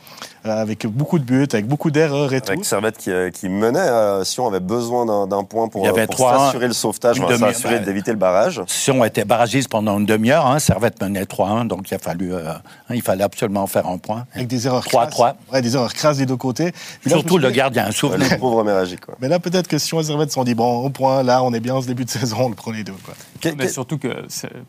avec 0.50 0.86
beaucoup 0.86 1.18
de 1.18 1.24
buts, 1.24 1.48
avec 1.52 1.66
beaucoup 1.66 1.90
d'erreurs 1.90 2.32
et 2.32 2.40
tout. 2.40 2.52
Avec 2.52 2.64
Servette 2.64 2.98
qui, 2.98 3.10
euh, 3.10 3.30
menait, 3.44 4.24
Sion 4.24 4.46
avait 4.46 4.60
besoin 4.60 5.26
d'un 5.26 5.44
point 5.44 5.68
pour, 5.68 5.84
s'assurer 5.86 6.68
le 6.68 6.72
sauvetage, 6.72 7.20
s'assurer 7.38 7.80
d'éviter 7.80 8.10
le 8.10 8.16
barrage. 8.16 8.62
Sion 8.66 9.04
était 9.04 9.24
barragiste 9.24 9.68
pendant 9.68 9.98
une 9.98 10.06
demi-heure, 10.06 10.46
hein. 10.46 10.58
Servette 10.58 11.00
menait 11.00 11.24
3-1, 11.24 11.66
donc 11.66 11.90
il 11.90 11.94
a 11.94 11.98
fallu, 11.98 12.34
hein, 12.34 12.60
il 12.90 13.02
fallait 13.02 13.24
absolument 13.24 13.66
faire 13.66 13.86
un 13.86 13.98
point. 13.98 14.26
Avec 14.34 14.48
des 14.48 14.66
erreurs 14.66 14.86
3-3. 14.86 15.34
Ouais, 15.52 15.62
des 15.62 15.74
erreurs 15.74 15.94
crasses 15.94 16.18
des 16.18 16.26
deux 16.26 16.36
côtés. 16.36 16.72
Surtout 17.06 17.38
le 17.38 17.50
gardien, 17.50 17.90
souvenez. 17.90 18.28
Le 18.28 18.38
pauvre 18.38 18.64
Méragique. 18.64 19.00
Mais 19.20 19.28
là, 19.28 19.38
peut-être 19.38 19.68
que 19.68 19.78
si 19.78 19.94
on 19.94 20.02
Servette 20.02 20.30
se 20.30 20.34
sont 20.34 20.44
dit, 20.44 20.54
bon, 20.54 20.84
au 20.84 20.90
point, 20.90 21.22
là, 21.22 21.42
on 21.42 21.52
est 21.52 21.60
bien 21.60 21.74
en 21.74 21.82
ce 21.82 21.86
début 21.86 22.04
de 22.04 22.10
saison, 22.10 22.36
on 22.40 22.48
le 22.48 22.54
prenait 22.54 22.84
deux. 22.84 22.94
Quoi. 23.04 23.14
Mais 23.56 23.68
surtout 23.68 23.98
que, 23.98 24.08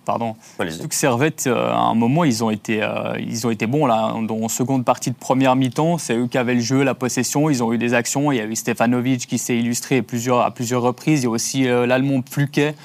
pardon, 0.06 0.36
surtout 0.58 0.88
que 0.88 0.96
Servette, 0.96 1.46
euh, 1.48 1.72
à 1.72 1.80
un 1.80 1.94
moment, 1.94 2.24
ils 2.24 2.44
ont 2.44 2.50
été, 2.50 2.82
euh, 2.82 3.14
ils 3.20 3.46
ont 3.48 3.50
été 3.50 3.68
bons 3.68 3.86
là. 3.86 4.14
En 4.14 4.48
seconde 4.48 4.86
partie 4.86 5.12
de 5.12 5.16
première 5.16 5.56
mi-temps, 5.56 5.98
c'est 5.98 6.16
eux 6.16 6.28
qui 6.28 6.38
avaient 6.38 6.56
le 6.56 6.62
jeu, 6.62 6.84
la 6.84 6.94
possession. 6.94 7.50
Ils 7.50 7.64
ont 7.64 7.74
eu 7.74 7.78
des 7.78 7.94
actions. 7.94 8.32
Il 8.32 8.38
y 8.38 8.42
a 8.42 8.46
eu 8.46 8.56
Stefanovic 8.56 9.28
qui 9.28 9.38
s'est 9.38 9.58
illustré 9.58 9.98
à 9.98 10.02
plusieurs, 10.04 10.42
à 10.42 10.52
plusieurs 10.52 10.82
reprises. 10.82 11.22
Il 11.22 11.24
y 11.24 11.28
a 11.28 11.30
aussi 11.30 11.68
euh, 11.68 11.86
l'Allemand 11.86 12.22
Pluquet 12.22 12.76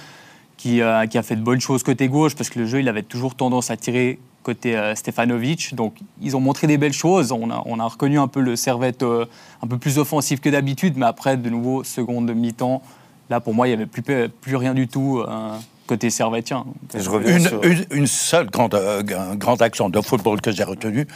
qui, 0.56 0.81
qui, 1.11 1.19
a 1.19 1.23
fait 1.23 1.34
de 1.34 1.43
bonnes 1.43 1.61
choses 1.61 1.82
côté 1.82 2.06
gauche 2.08 2.37
parce 2.37 2.49
que 2.49 2.61
le 2.61 2.67
jeu, 2.67 2.81
il 2.81 2.88
avait 2.88 3.02
toujours 3.02 3.34
tendance 3.34 3.70
à 3.70 3.76
tirer 3.76 4.20
côté 4.44 4.81
Stefanovic. 4.94 5.75
Donc, 5.75 5.94
ils 6.20 6.37
ont 6.37 6.40
montré 6.40 6.69
des 6.69 6.79
belles 6.79 6.93
choses. 6.93 7.32
On 7.32 7.50
a, 7.50 7.62
on 7.67 7.81
a 7.81 7.87
reconnu 7.87 8.19
un 8.19 8.29
peu 8.29 8.40
le 8.40 8.55
Servette 8.55 9.02
un 9.02 9.67
peu 9.67 9.79
plus 9.79 9.99
offensif 9.99 10.40
que 10.40 10.49
d'habitude, 10.49 10.94
mais 10.96 11.06
après, 11.06 11.37
de 11.37 11.50
nouveau, 11.50 11.82
seconde 11.82 12.32
mi-temps, 12.32 12.81
là, 13.29 13.40
pour 13.40 13.55
moi, 13.55 13.67
il 13.67 13.70
n'y 13.70 13.75
avait 13.75 13.87
plus, 13.87 14.02
plus 14.02 14.56
rien 14.56 14.75
du 14.75 14.87
tout. 14.87 15.23
Euh, 15.82 15.87
côté 15.87 16.11
servetien. 16.11 16.64
Je 16.94 17.11
une, 17.11 17.70
une, 17.70 17.87
une, 17.90 18.06
seule 18.06 18.50
grande, 18.50 18.76
grande 19.37 19.62
action 19.62 19.88
de 19.88 20.00
football 20.00 20.40
que 20.40 20.50
j'ai 20.50 20.64
retenue, 20.64 21.06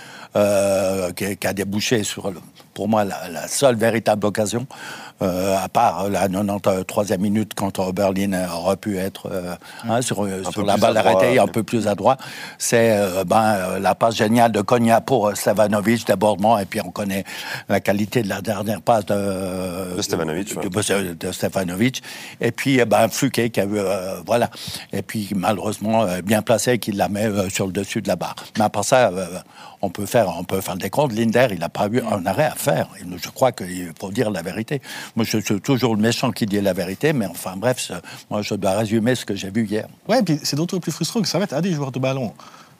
qui, 1.15 1.47
a 1.47 1.53
débouché 1.53 2.03
sur, 2.03 2.33
pour 2.75 2.89
moi, 2.89 3.05
la, 3.05 3.29
la 3.29 3.49
seule 3.49 3.77
véritable 3.77 4.27
occasion, 4.27 4.67
euh, 5.23 5.57
à 5.57 5.69
part 5.71 6.11
la 6.11 6.29
93e 6.29 7.19
minute 7.19 7.53
quand 7.55 7.81
Berlin 7.93 8.47
aurait 8.53 8.77
pu 8.77 8.99
être 8.99 9.31
euh, 9.33 9.55
hein, 9.89 10.03
sur, 10.03 10.25
euh, 10.25 10.43
sur 10.51 10.63
la 10.63 10.77
balle 10.77 10.97
arrêtée, 10.97 11.39
un 11.39 11.47
peu 11.47 11.63
plus 11.63 11.89
à 11.89 11.95
droite. 11.95 12.21
C'est 12.59 12.99
ben, 13.27 13.79
la 13.81 13.95
passe 13.95 14.17
géniale 14.17 14.53
de 14.53 14.61
Konya 14.61 15.01
pour 15.01 15.35
Stevanovic, 15.35 16.07
d'abordement, 16.07 16.59
et 16.59 16.67
puis 16.67 16.81
on 16.85 16.91
connaît 16.91 17.25
la 17.69 17.81
qualité 17.81 18.23
de 18.23 18.29
la 18.29 18.43
dernière 18.43 18.83
passe 18.83 19.07
de, 19.07 19.97
de 19.97 20.03
Stevanovic. 20.03 20.55
De, 20.59 21.33
Stevanovic. 21.33 22.03
Et 22.41 22.53
puis 22.53 22.85
ben, 22.85 23.09
Fluke 23.09 23.51
qui 23.51 23.61
a 23.61 23.65
eu, 23.65 23.81
voilà. 24.27 24.51
Et 24.93 25.01
puis 25.01 25.31
malheureusement 25.35 26.07
bien 26.25 26.43
placé 26.43 26.79
qui 26.79 26.93
la 26.93 27.09
met 27.09 27.29
sur 27.49 27.67
le 27.67 27.73
dessus 27.73 28.03
de 28.03 28.09
la 28.09 28.17
barre. 28.17 28.37
Mais 28.59 28.65
à 28.65 28.69
part 28.69 28.85
ça, 28.85 29.11
on 29.83 29.91
peut 29.91 30.07
faire, 30.07 30.29
on 30.37 30.45
peut 30.45 30.61
faire 30.61 30.77
comptes. 30.91 31.13
Linder, 31.13 31.49
il 31.51 31.59
n'a 31.59 31.69
pas 31.69 31.89
eu 31.89 32.01
un 32.01 32.25
arrêt 32.27 32.45
à 32.45 32.55
faire. 32.55 32.89
Je 33.01 33.29
crois 33.31 33.53
qu'il 33.53 33.93
faut 33.99 34.11
dire 34.11 34.31
la 34.31 34.43
vérité. 34.43 34.81
Moi, 35.15 35.25
je 35.25 35.39
suis 35.39 35.61
toujours 35.61 35.95
le 35.95 36.03
méchant 36.03 36.31
qui 36.33 36.47
dit 36.47 36.61
la 36.61 36.73
vérité, 36.73 37.13
mais 37.13 37.27
enfin, 37.27 37.55
bref, 37.57 37.93
moi, 38.31 38.43
je 38.43 38.55
dois 38.55 38.73
résumer 38.79 39.15
ce 39.15 39.25
que 39.25 39.35
j'ai 39.35 39.51
vu 39.51 39.67
hier. 39.67 39.87
Ouais, 40.09 40.21
et 40.21 40.23
puis 40.23 40.39
c'est 40.43 40.57
d'autant 40.57 40.79
plus 40.79 40.93
frustrant 40.93 41.21
que 41.21 41.29
ça 41.29 41.39
va 41.39 41.45
être 41.45 41.55
à 41.55 41.61
des 41.61 41.73
joueurs 41.73 41.93
de 41.93 41.99
ballon. 41.99 42.33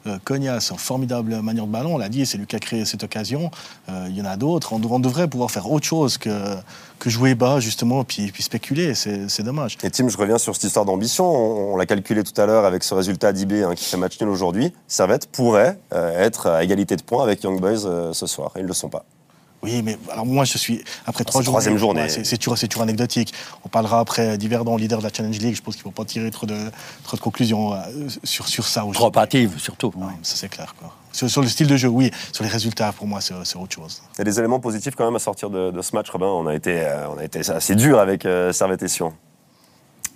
Euh, 0.07 0.17
Cognas, 0.23 0.69
en 0.71 0.77
formidable 0.77 1.41
manière 1.41 1.65
de 1.65 1.71
ballon, 1.71 1.95
on 1.95 1.97
l'a 1.97 2.09
dit, 2.09 2.25
c'est 2.25 2.37
lui 2.37 2.45
qui 2.45 2.55
a 2.55 2.59
créé 2.59 2.85
cette 2.85 3.03
occasion. 3.03 3.51
Euh, 3.89 4.07
il 4.09 4.17
y 4.17 4.21
en 4.21 4.25
a 4.25 4.37
d'autres. 4.37 4.73
On, 4.73 4.99
devrait 4.99 5.27
pouvoir 5.27 5.51
faire 5.51 5.69
autre 5.71 5.85
chose 5.85 6.17
que, 6.17 6.31
jouer 7.05 7.35
bas, 7.35 7.59
justement, 7.59 8.03
puis, 8.03 8.31
puis 8.31 8.43
spéculer. 8.43 8.93
C'est 8.95 9.43
dommage. 9.43 9.77
Et 9.83 9.91
Tim, 9.91 10.09
je 10.09 10.17
reviens 10.17 10.37
sur 10.37 10.55
cette 10.55 10.65
histoire 10.65 10.85
d'ambition. 10.85 11.25
On, 11.25 11.77
l'a 11.77 11.85
calculé 11.85 12.23
tout 12.23 12.39
à 12.39 12.45
l'heure 12.45 12.65
avec 12.65 12.83
ce 12.83 12.93
résultat 12.93 13.31
d'IB 13.33 13.63
hein, 13.63 13.75
qui 13.75 13.85
fait 13.85 13.97
match 13.97 14.19
nul 14.19 14.29
aujourd'hui. 14.29 14.73
Servette 14.87 15.27
pourrait 15.27 15.79
euh, 15.93 16.25
être 16.25 16.47
à 16.47 16.63
égalité 16.63 16.95
de 16.95 17.03
points 17.03 17.23
avec 17.23 17.43
Young 17.43 17.59
Boys 17.59 18.13
ce 18.13 18.27
soir. 18.27 18.51
Ils 18.55 18.63
ne 18.63 18.67
le 18.67 18.73
sont 18.73 18.89
pas. 18.89 19.05
Oui, 19.63 19.81
mais 19.83 19.97
alors 20.11 20.25
moi, 20.25 20.45
je 20.45 20.57
suis. 20.57 20.83
Après 21.05 21.23
trois 21.23 21.41
jours. 21.41 21.53
Troisième 21.53 21.77
journée. 21.77 22.07
c'est 22.09 22.37
toujours, 22.37 22.57
toujours, 22.59 22.83
anecdotique. 22.83 23.33
On 23.65 23.69
parlera 23.69 23.99
après 23.99 24.37
d'Iverdon, 24.37 24.77
leader 24.77 24.99
de 24.99 25.03
la 25.03 25.11
Challenge 25.11 25.37
League. 25.39 25.55
Je 25.55 25.61
pense 25.61 25.75
qu'il 25.75 25.81
ne 25.81 25.85
faut 25.85 25.91
pas 25.91 26.05
tirer 26.05 26.29
trop 26.29 26.45
de, 26.45 26.57
trop 27.03 27.17
de 27.17 27.21
conclusions 27.21 27.73
euh, 27.73 27.77
sur, 28.23 28.47
sur 28.47 28.65
ça. 28.65 28.85
Trop 28.93 29.17
hâtive, 29.17 29.57
surtout. 29.57 29.91
ça, 30.21 30.35
c'est 30.35 30.49
clair. 30.49 30.75
Quoi. 30.79 30.93
Sur, 31.11 31.41
le 31.41 31.47
style 31.47 31.67
de 31.67 31.77
jeu, 31.77 31.87
oui. 31.87 32.11
Sur 32.31 32.43
les 32.43 32.49
résultats, 32.49 32.91
pour 32.91 33.07
moi, 33.07 33.19
c'est 33.21 33.33
autre 33.33 33.73
chose. 33.73 34.03
Il 34.15 34.17
y 34.19 34.21
a 34.21 34.23
des 34.25 34.37
éléments 34.39 34.59
positifs 34.59 34.93
quand 34.95 35.05
même 35.05 35.15
à 35.15 35.19
sortir 35.19 35.49
de, 35.49 35.81
ce 35.81 35.95
match, 35.95 36.09
Robin. 36.11 36.27
On 36.27 36.45
a 36.45 36.53
été, 36.53 36.81
euh, 36.81 37.09
on 37.09 37.17
a 37.17 37.23
été 37.23 37.39
assez 37.49 37.75
dur 37.75 37.99
avec 37.99 38.25
euh, 38.25 38.51
Servette 38.53 38.83
et 38.83 38.87
Sion. 38.87 39.13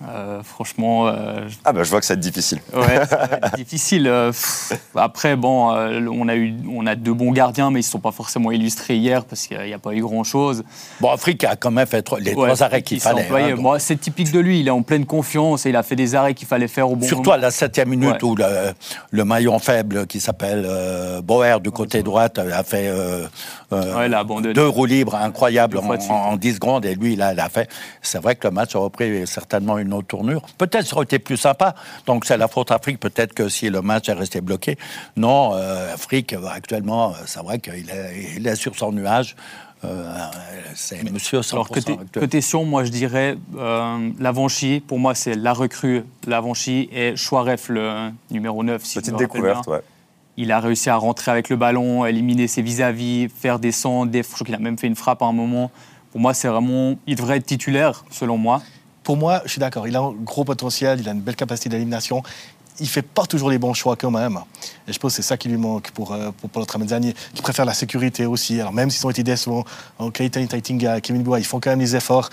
Euh, 0.10 0.41
franchement. 0.43 1.08
Euh, 1.08 1.48
ah 1.63 1.74
bah 1.74 1.84
je 1.84 1.89
vois 1.89 2.00
que 2.00 2.05
ça 2.05 2.15
va 2.15 2.17
être 2.17 2.24
difficile. 2.24 2.60
Ouais, 2.74 3.05
ça 3.05 3.17
va 3.17 3.38
être 3.48 3.55
difficile. 3.55 4.08
Euh, 4.08 4.31
après, 4.96 5.36
bon, 5.36 5.70
on, 5.70 6.27
a 6.27 6.36
eu, 6.36 6.55
on 6.70 6.86
a 6.88 6.96
deux 6.96 7.13
bons 7.13 7.31
gardiens, 7.31 7.70
mais 7.70 7.81
ils 7.81 7.86
ne 7.86 7.89
sont 7.89 8.00
pas 8.00 8.12
forcément 8.12 8.51
illustrés 8.51 8.98
hier 8.98 9.25
parce 9.25 9.48
qu'il 9.48 9.62
n'y 9.62 9.74
a, 9.74 9.79
pas 9.79 9.93
eu 9.93 10.01
grand-chose. 10.01 10.63
Bon, 11.00 11.12
Afrique 11.12 11.43
a 11.43 11.55
quand 11.55 11.72
même 11.72 11.86
fait 11.86 12.08
les 12.20 12.31
trois 12.31 12.63
arrêts 12.63 12.81
qu'il 12.81 13.00
fallait. 13.00 13.27
Hein, 13.31 13.79
c'est 13.79 14.00
typique 14.00 14.31
de 14.31 14.39
lui, 14.39 14.62
il 14.62 14.67
est 14.67 14.72
en 14.72 14.81
pleine 14.81 15.05
confiance 15.05 15.65
et 15.65 15.70
il 15.70 15.75
a 15.75 15.84
fait 15.84 15.96
des 15.96 16.15
arrêts 16.15 16.34
qu'il 16.34 16.48
fallait 16.48 16.67
faire 16.67 16.89
au 16.89 16.96
bon 16.96 17.05
Surtout 17.05 17.24
moment. 17.24 17.36
à 17.36 17.38
la 17.38 17.51
septième 17.51 17.89
minute 17.89 18.22
où 18.24 18.36
le, 18.36 19.24
maillon 19.24 19.60
faible 19.60 20.08
qui 20.08 20.20
s'appelle 20.20 20.67
Boer 21.24 21.60
du 21.62 21.72
côté 21.72 22.01
droite 22.01 22.39
a 22.39 22.63
fait 22.63 22.91
deux 23.72 24.67
roues 24.67 24.86
libres 24.86 25.15
incroyables 25.15 25.77
en, 25.77 25.89
en, 26.10 26.38
10 26.38 26.55
secondes 26.55 26.86
et 26.86 26.96
lui, 26.96 27.13
il 27.13 27.22
a, 27.22 27.34
il 27.34 27.39
a 27.39 27.50
fait. 27.50 27.70
C'est 28.01 28.20
vrai 28.20 28.36
que 28.36 28.48
le 28.48 28.51
match 28.51 28.75
a 28.75 28.79
repris 28.79 29.27
certainement 29.27 29.77
une 29.77 29.90
autre 29.91 30.07
tournure. 30.07 30.41
Peut-être 30.57 30.86
ça 30.86 30.95
aurait 30.95 31.05
été 31.05 31.19
plus 31.19 31.38
sympa. 31.38 31.75
Donc 32.05 32.25
c'est 32.25 32.38
la 32.38 32.48
faute 32.48 32.71
Afrique. 32.71 33.00
Peut-être 33.00 33.33
que 33.33 33.50
si 33.50 33.69
le 33.69 33.81
match 33.81 34.10
est 34.10 34.13
resté 34.13 34.41
bloqué. 34.41 34.77
Non, 35.15 35.51
euh, 35.53 35.93
Afrique, 35.93 36.33
euh, 36.33 36.48
actuellement, 36.48 37.12
euh, 37.12 37.13
c'est 37.25 37.41
vrai 37.41 37.60
qu'il 37.60 37.89
est, 37.89 38.36
il 38.38 38.48
est 38.48 38.55
sur 38.55 38.75
son 38.75 38.91
nuage. 38.91 39.36
c'est 40.75 41.03
monsieur 41.12 41.39
100% 41.39 41.53
Alors, 41.53 41.69
côté, 41.69 41.98
côté 42.13 42.41
Sion, 42.41 42.65
moi 42.65 42.83
je 42.83 42.91
dirais 42.91 43.38
euh, 43.57 44.10
Lavanchy, 44.19 44.79
pour 44.79 45.00
moi 45.00 45.15
c'est 45.15 45.33
la 45.33 45.53
recrue 45.53 46.03
Lavanchy 46.27 46.88
et 46.91 47.15
Chouaref, 47.15 47.69
le 47.69 48.12
numéro 48.29 48.63
9. 48.63 48.83
Si 48.83 49.00
Petite 49.00 49.15
découverte, 49.15 49.67
ouais. 49.67 49.81
Il 50.38 50.51
a 50.51 50.60
réussi 50.60 50.89
à 50.89 50.95
rentrer 50.95 51.29
avec 51.29 51.50
le 51.50 51.55
ballon, 51.55 52.05
éliminer 52.05 52.48
ses 52.48 52.62
vis-à-vis, 52.62 53.27
faire 53.29 53.60
des 53.60 53.71
centres, 53.71 54.12
je 54.13 54.21
crois 54.21 54.45
qu'il 54.45 54.55
a 54.55 54.60
même 54.60 54.77
fait 54.77 54.88
une 54.88 54.95
frappe 54.95 55.21
à 55.21 55.25
un 55.25 55.33
moment. 55.33 55.71
Pour 56.12 56.21
moi, 56.21 56.33
c'est 56.33 56.48
vraiment. 56.48 56.95
Il 57.05 57.15
devrait 57.15 57.38
être 57.38 57.45
titulaire, 57.45 58.05
selon 58.12 58.38
moi 58.38 58.62
pour 59.03 59.17
moi, 59.17 59.41
je 59.46 59.51
suis 59.51 59.60
d'accord. 59.60 59.88
Il 59.88 59.96
a 59.96 60.00
un 60.00 60.12
gros 60.12 60.43
potentiel, 60.43 61.00
il 61.00 61.10
a 61.10 61.12
une 61.12 61.22
belle 61.22 61.36
capacité 61.36 61.70
d'élimination. 61.70 62.24
Il 62.79 62.88
fait 62.88 63.01
pas 63.01 63.25
toujours 63.25 63.50
les 63.50 63.58
bons 63.58 63.74
choix 63.74 63.96
quand 63.96 64.12
même. 64.12 64.39
Et 64.88 64.93
je 64.93 65.00
pense 65.00 65.12
que 65.12 65.15
c'est 65.17 65.27
ça 65.27 65.38
qui 65.38 65.50
lui 65.50 65.58
manque 65.58 65.91
pour, 65.91 66.13
euh, 66.13 66.31
pour, 66.31 66.50
pour 66.50 66.62
notre 66.62 66.77
Mezzani, 66.79 67.13
qui 67.34 67.41
préfère 67.41 67.65
la 67.65 67.74
sécurité 67.74 68.25
aussi. 68.25 68.60
Alors 68.60 68.74
même 68.74 68.89
s'ils 68.89 69.05
ont 69.05 69.10
été 69.10 69.24
décevants, 69.24 69.65
Kaitan 70.13 70.46
Taitinga, 70.46 71.01
Kevin 71.01 71.24
Bois, 71.24 71.39
ils 71.39 71.46
font 71.46 71.60
quand 71.60 71.72
même 71.72 71.79
les 71.79 71.96
efforts. 71.96 72.29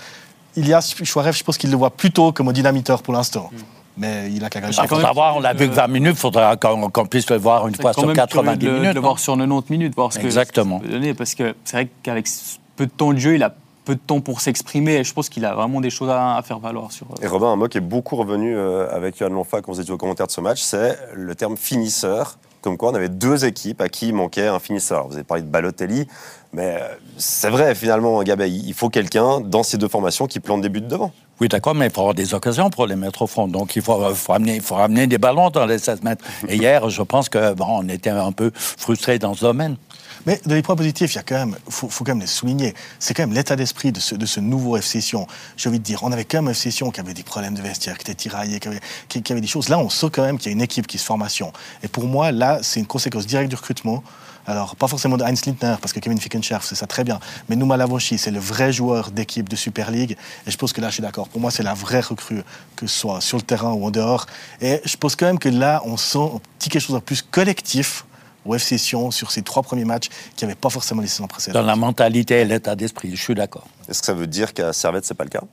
Il 0.55 0.67
y 0.67 0.73
a 0.73 0.81
Chouaref, 0.81 1.37
je 1.37 1.43
pense 1.43 1.57
qu'il 1.57 1.69
le 1.69 1.77
voit 1.77 1.91
plutôt 1.91 2.31
comme 2.31 2.49
un 2.49 2.53
dynamiteur 2.53 3.03
pour 3.03 3.13
l'instant. 3.13 3.49
Mm. 3.51 3.57
mais 3.97 4.31
il 4.31 4.43
a 4.43 4.49
qu'à 4.49 4.61
gagner. 4.61 4.75
Il 4.81 4.87
faudra 4.87 5.11
voir, 5.11 5.35
on 5.37 5.39
l'a 5.39 5.53
vu 5.53 5.69
que 5.69 5.73
20 5.73 5.87
minutes, 5.87 6.15
il 6.15 6.19
faudra 6.19 6.55
qu'on 6.55 7.05
puisse 7.05 7.29
le 7.29 7.37
voir 7.37 7.67
une 7.67 7.75
fois 7.75 7.93
sur 7.93 8.11
90 8.11 8.65
minutes. 8.65 8.89
De 8.89 8.93
le 8.93 8.99
voir 8.99 9.19
sur 9.19 9.35
90 9.35 9.71
minutes, 9.71 9.95
voir 9.95 10.13
ce 10.13 10.19
Exactement. 10.19 10.79
Que 10.79 11.13
parce 11.13 11.35
que 11.35 11.55
c'est 11.65 11.77
vrai 11.77 11.89
qu'avec 12.01 12.27
peu 12.75 12.85
de 12.85 12.91
temps 12.91 13.13
de 13.13 13.19
jeu, 13.19 13.35
il 13.35 13.43
a 13.43 13.53
peu 13.89 13.95
de 13.95 13.99
temps 13.99 14.21
pour 14.21 14.39
s'exprimer. 14.39 14.97
Et 14.97 15.03
je 15.03 15.11
pense 15.15 15.29
qu'il 15.29 15.45
a 15.45 15.55
vraiment 15.55 15.81
des 15.81 15.89
choses 15.89 16.09
à, 16.11 16.39
faire 16.45 16.59
valoir 16.59 16.91
sur. 16.91 17.07
Et 17.23 17.27
Robin, 17.27 17.47
un 17.47 17.55
mot 17.55 17.67
qui 17.67 17.79
est 17.79 17.81
beaucoup 17.81 18.15
revenu 18.15 18.55
euh, 18.55 18.87
avec 18.95 19.17
Johan 19.17 19.29
Lonfa 19.29 19.61
quand 19.61 19.71
vous 19.71 19.81
étiez 19.81 19.91
au 19.91 19.97
commentaire 19.97 20.27
de 20.27 20.31
ce 20.31 20.41
match, 20.41 20.61
c'est 20.61 20.95
le 21.15 21.33
terme 21.33 21.57
finisseur. 21.57 22.37
Comme 22.61 22.77
quoi, 22.77 22.91
on 22.91 22.93
avait 22.93 23.09
deux 23.09 23.45
équipes 23.45 23.81
à 23.81 23.89
qui 23.89 24.13
manquait 24.13 24.47
un 24.47 24.59
finisseur. 24.59 25.07
Vous 25.07 25.15
avez 25.15 25.23
parlé 25.23 25.41
de 25.41 25.47
Balotelli, 25.47 26.07
mais 26.53 26.77
euh, 26.81 26.87
c'est 27.17 27.49
vrai, 27.49 27.75
finalement, 27.75 28.21
Gabay, 28.23 28.49
il 28.49 28.73
faut 28.73 28.89
quelqu'un 28.89 29.39
dans 29.39 29.63
ces 29.63 29.77
deux 29.77 29.87
formations 29.87 30.27
qui 30.27 30.39
plante 30.39 30.61
des 30.61 30.69
buts 30.69 30.81
devant. 30.81 31.11
Oui, 31.39 31.47
d'accord, 31.47 31.75
mais 31.75 31.87
il 31.87 31.91
faut 31.91 32.01
avoir 32.01 32.15
des 32.15 32.33
occasions 32.33 32.69
pour 32.69 32.85
les 32.87 32.95
mettre 32.95 33.21
au 33.21 33.27
fond. 33.27 33.47
Donc, 33.47 33.75
il 33.75 33.81
faut, 33.81 34.13
faut, 34.15 34.33
amener, 34.33 34.55
il 34.55 34.61
faut 34.61 34.75
ramener 34.75 35.07
des 35.07 35.17
ballons 35.17 35.49
dans 35.49 35.65
les 35.65 35.77
16 35.77 36.03
mètres. 36.03 36.25
Et 36.47 36.55
hier, 36.57 36.89
je 36.89 37.01
pense 37.01 37.29
que 37.29 37.53
bon, 37.53 37.65
on 37.67 37.87
était 37.87 38.09
un 38.09 38.31
peu 38.31 38.51
frustrés 38.55 39.19
dans 39.19 39.33
ce 39.33 39.41
domaine. 39.41 39.77
Mais 40.25 40.41
dans 40.45 40.55
les 40.55 40.61
points 40.61 40.75
positifs, 40.75 41.13
il 41.13 41.15
y 41.15 41.19
a 41.19 41.23
quand 41.23 41.35
même, 41.35 41.55
faut, 41.69 41.87
faut 41.87 42.03
quand 42.03 42.11
même 42.11 42.21
les 42.21 42.27
souligner. 42.27 42.73
C'est 42.99 43.13
quand 43.13 43.23
même 43.23 43.33
l'état 43.33 43.55
d'esprit 43.55 43.91
de 43.91 43.99
ce, 43.99 44.15
de 44.15 44.25
ce 44.25 44.39
nouveau 44.39 44.75
FC 44.75 45.01
Sion. 45.01 45.27
J'ai 45.55 45.69
envie 45.69 45.79
de 45.79 45.83
dire, 45.83 46.03
on 46.03 46.11
avait 46.11 46.25
quand 46.25 46.41
même 46.41 46.51
FC 46.51 46.71
Sion 46.71 46.91
qui 46.91 46.99
avait 46.99 47.13
des 47.13 47.23
problèmes 47.23 47.53
de 47.53 47.61
vestiaire, 47.61 47.97
qui 47.97 48.01
était 48.01 48.15
tiraillé, 48.15 48.59
qui 48.59 48.67
avait, 48.67 48.79
qui, 49.07 49.31
avait 49.31 49.41
des 49.41 49.47
choses. 49.47 49.69
Là, 49.69 49.79
on 49.79 49.89
sent 49.89 50.07
quand 50.11 50.23
même 50.23 50.37
qu'il 50.37 50.47
y 50.47 50.49
a 50.49 50.53
une 50.53 50.61
équipe 50.61 50.87
qui 50.87 50.97
se 50.97 51.05
formation. 51.05 51.53
Et 51.83 51.87
pour 51.87 52.05
moi, 52.05 52.31
là, 52.31 52.59
c'est 52.63 52.79
une 52.79 52.87
conséquence 52.87 53.25
directe 53.25 53.49
du 53.49 53.55
recrutement. 53.55 54.03
Alors, 54.47 54.75
pas 54.75 54.87
forcément 54.87 55.17
de 55.17 55.23
Heinz 55.23 55.45
Lindner, 55.45 55.75
parce 55.81 55.93
que 55.93 55.99
Kevin 55.99 56.19
Fickenscharf, 56.19 56.65
c'est 56.65 56.75
ça 56.75 56.87
très 56.87 57.03
bien. 57.03 57.19
Mais 57.49 57.55
Nouma 57.55 57.77
Lavochi, 57.77 58.17
c'est 58.17 58.31
le 58.31 58.39
vrai 58.39 58.73
joueur 58.73 59.11
d'équipe 59.11 59.47
de 59.47 59.55
Super 59.55 59.91
League. 59.91 60.17
Et 60.47 60.51
je 60.51 60.57
pense 60.57 60.73
que 60.73 60.81
là, 60.81 60.89
je 60.89 60.93
suis 60.93 61.03
d'accord. 61.03 61.29
Pour 61.29 61.41
moi, 61.41 61.51
c'est 61.51 61.63
la 61.63 61.73
vraie 61.73 61.99
recrue, 61.99 62.43
que 62.75 62.87
ce 62.87 62.99
soit 62.99 63.21
sur 63.21 63.37
le 63.37 63.43
terrain 63.43 63.73
ou 63.73 63.85
en 63.85 63.91
dehors. 63.91 64.25
Et 64.61 64.81
je 64.85 64.97
pense 64.97 65.15
quand 65.15 65.25
même 65.25 65.39
que 65.39 65.49
là, 65.49 65.81
on 65.85 65.97
sent 65.97 66.17
un 66.19 66.41
petit 66.57 66.69
quelque 66.69 66.81
chose 66.81 66.95
de 66.95 67.01
plus 67.01 67.21
collectif 67.21 68.05
au 68.45 68.55
FC 68.55 68.77
Sion 68.77 69.11
sur 69.11 69.31
ces 69.31 69.41
trois 69.41 69.63
premiers 69.63 69.85
matchs 69.85 70.07
qui 70.35 70.45
n'avaient 70.45 70.55
pas 70.55 70.69
forcément 70.69 71.01
les 71.01 71.07
saisons 71.07 71.27
précédentes. 71.27 71.61
Dans 71.61 71.67
la 71.67 71.75
mentalité 71.75 72.41
et 72.41 72.45
l'état 72.45 72.75
d'esprit, 72.75 73.15
je 73.15 73.21
suis 73.21 73.35
d'accord. 73.35 73.67
Est-ce 73.87 73.99
que 73.99 74.05
ça 74.05 74.13
veut 74.13 74.27
dire 74.27 74.53
qu'à 74.53 74.73
Servette, 74.73 75.05
c'est 75.05 75.13
pas 75.13 75.25
le 75.25 75.29
cas? 75.29 75.43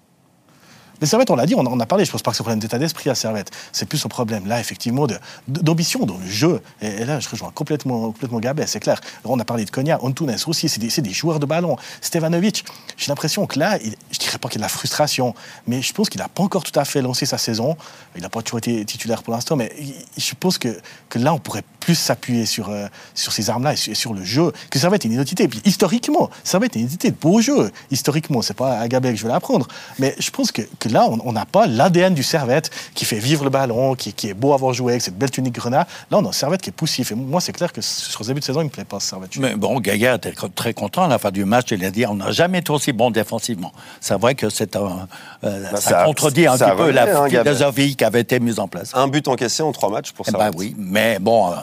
Mais 1.01 1.07
Servette, 1.07 1.31
on 1.31 1.37
l'a 1.37 1.47
dit, 1.47 1.55
on, 1.55 1.61
en 1.61 1.81
a 1.81 1.87
parlé. 1.87 2.05
Je 2.05 2.11
pense 2.11 2.23
pas 2.23 2.31
que 2.31 2.37
c'est 2.37 2.43
un 2.43 2.45
problème 2.45 2.61
d'état 2.61 2.79
d'esprit 2.79 3.11
à 3.11 3.15
Servette. 3.15 3.51
C'est 3.73 3.87
plus 3.87 4.05
un 4.05 4.09
problème, 4.09 4.47
là, 4.47 4.61
effectivement, 4.61 5.07
d'ambition 5.49 6.07
dans 6.07 6.19
le 6.19 6.27
jeu. 6.27 6.61
Et, 6.81 7.05
là, 7.05 7.21
je 7.21 7.29
rejoins 7.29 7.51
complètement, 7.55 8.07
complètement 8.13 8.41
Gabet, 8.41 8.67
c'est 8.67 8.81
clair. 8.81 9.01
on 9.25 9.39
a 9.39 9.45
parlé 9.45 9.65
de 9.65 9.71
Konya, 9.71 9.99
Antunes 10.03 10.37
aussi, 10.47 10.69
c'est 10.69 10.81
des, 10.81 11.03
des, 11.03 11.13
joueurs 11.13 11.41
de 11.41 11.47
ballon. 11.47 11.77
Stevanovic, 12.01 12.65
j'ai 12.97 13.09
l'impression 13.09 13.47
que 13.47 13.59
là, 13.59 13.79
il, 13.83 13.95
je 14.11 14.19
dirais 14.19 14.39
pas 14.39 14.49
qu'il 14.49 14.61
y 14.61 14.65
a 14.65 14.67
de 14.67 14.71
la 14.73 14.77
frustration, 14.77 15.35
mais 15.67 15.83
je 15.83 15.93
pense 15.93 16.09
qu'il 16.09 16.21
n'a 16.21 16.29
pas 16.29 16.43
encore 16.43 16.63
tout 16.63 16.79
à 16.79 16.85
fait 16.85 17.03
lancé 17.03 17.27
sa 17.27 17.39
saison. 17.39 17.77
Il 18.15 18.23
n'a 18.23 18.29
pas 18.29 18.43
toujours 18.43 18.59
été 18.59 18.85
titulaire 18.85 19.23
pour 19.23 19.35
l'instant, 19.35 19.57
mais 19.57 19.73
je 20.17 20.35
pense 20.39 20.59
que, 20.59 20.81
que 21.09 21.19
là, 21.19 21.35
on 21.35 21.39
pourrait 21.39 21.65
plus 21.81 21.95
s'appuyer 21.95 22.47
sur, 22.47 22.69
euh, 22.69 22.87
sur 23.15 23.33
ces 23.33 23.49
armes-là 23.49 23.75
et 23.75 23.95
sur, 23.95 24.13
le 24.13 24.25
jeu. 24.25 24.53
Que 24.71 24.79
Servette 24.79 25.05
est 25.05 25.09
une 25.09 25.15
identité. 25.15 25.45
Et 25.45 25.49
puis, 25.49 25.61
historiquement, 25.65 26.31
Servette 26.43 26.75
est 26.75 26.81
une 26.81 26.87
identité 26.87 27.11
de 27.11 27.17
beau 27.17 27.41
jeu. 27.41 27.71
Historiquement, 27.93 28.43
c'est 28.43 28.55
pas 28.55 28.81
à 28.81 28.89
Gabet 28.89 29.13
que 29.13 29.17
je 29.17 29.23
vais 29.23 29.33
l'apprendre. 29.33 29.69
Mais 30.01 30.15
je 30.19 30.31
pense 30.31 30.51
que 30.51 30.63
là, 30.89 31.09
on 31.25 31.33
n'a 31.33 31.45
pas 31.47 31.67
l'ADN 31.67 32.15
du 32.15 32.23
Servette 32.23 32.71
qui 32.95 33.05
fait 33.05 33.19
vivre 33.19 33.45
le 33.45 33.51
ballon, 33.51 33.95
qui, 33.95 34.15
est 34.29 34.35
beau 34.35 34.53
à 34.53 34.55
avoir 34.55 34.73
joué 34.73 34.93
avec 34.93 35.03
cette 35.03 35.19
belle 35.19 35.31
tunique 35.31 35.55
grenat. 35.55 35.87
Là, 36.11 36.19
on 36.19 36.25
a 36.25 36.29
un 36.29 36.33
Servette 36.33 36.63
qui 36.63 36.71
est 36.71 36.73
poussif. 36.73 37.13
Et 37.13 37.15
moi, 37.15 37.41
c'est 37.41 37.53
clair 37.53 37.73
que 37.73 37.81
sur 37.81 38.23
ce 38.23 38.29
début 38.29 38.41
de 38.41 38.45
saison, 38.45 38.61
il 38.61 38.65
ne 38.65 38.69
me 38.69 38.73
plaît 38.73 38.85
pas, 38.85 39.01
ce 39.01 39.09
Servette. 39.09 39.37
Mais 39.37 39.55
bon, 39.55 39.81
Gaillard 39.81 40.17
était 40.17 40.33
très 40.55 40.75
content 40.75 41.05
à 41.05 41.09
la 41.09 41.19
fin 41.19 41.31
du 41.31 41.45
match. 41.45 41.67
Il 41.71 41.85
a 41.85 41.91
dit 41.91 42.07
on 42.07 42.15
n'a 42.15 42.33
jamais 42.33 42.59
été 42.59 42.71
aussi 42.71 42.93
bon 42.93 43.11
défensivement. 43.11 43.73
C'est 44.01 44.19
vrai 44.19 44.35
que 44.35 44.49
c'est 44.49 44.77
un, 44.77 45.09
euh, 45.45 45.71
bah, 45.73 45.81
ça, 45.81 46.05
contredit 46.05 46.47
un 46.47 46.57
petit 46.57 46.77
peu 46.77 46.91
la 46.91 47.23
hein, 47.23 47.29
philosophie 47.29 47.97
qui 47.97 48.05
avait 48.05 48.21
été 48.21 48.41
mise 48.41 48.59
en 48.59 48.69
place. 48.69 48.93
Un 48.95 49.09
but 49.09 49.27
encaissé 49.29 49.63
en 49.63 49.73
trois 49.73 49.91
matchs 49.91 50.13
pour 50.13 50.27
ça. 50.27 50.33
Eh 50.35 50.39
ben 50.39 50.51
oui, 50.57 50.75
mais 50.79 51.19
bon, 51.19 51.53
euh, 51.53 51.57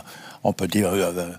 on 0.44 0.54
peut 0.54 0.68
dire. 0.68 0.90
Euh, 0.92 1.30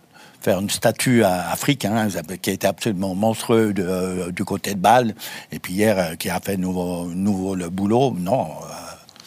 faire 0.45 0.61
une 0.61 0.71
statue 0.71 1.25
à 1.25 1.51
Afrique, 1.51 1.85
hein, 1.85 2.09
qui 2.41 2.51
a 2.51 2.53
été 2.53 2.67
absolument 2.67 3.15
monstrueux 3.15 3.73
de, 3.73 4.31
du 4.31 4.45
côté 4.45 4.75
de 4.75 4.79
Bâle, 4.79 5.15
et 5.51 5.59
puis 5.59 5.73
hier, 5.73 6.19
qui 6.19 6.29
a 6.29 6.39
fait 6.39 6.57
nouveau, 6.57 7.07
nouveau 7.07 7.55
le 7.55 7.71
boulot. 7.71 8.15
Non, 8.19 8.49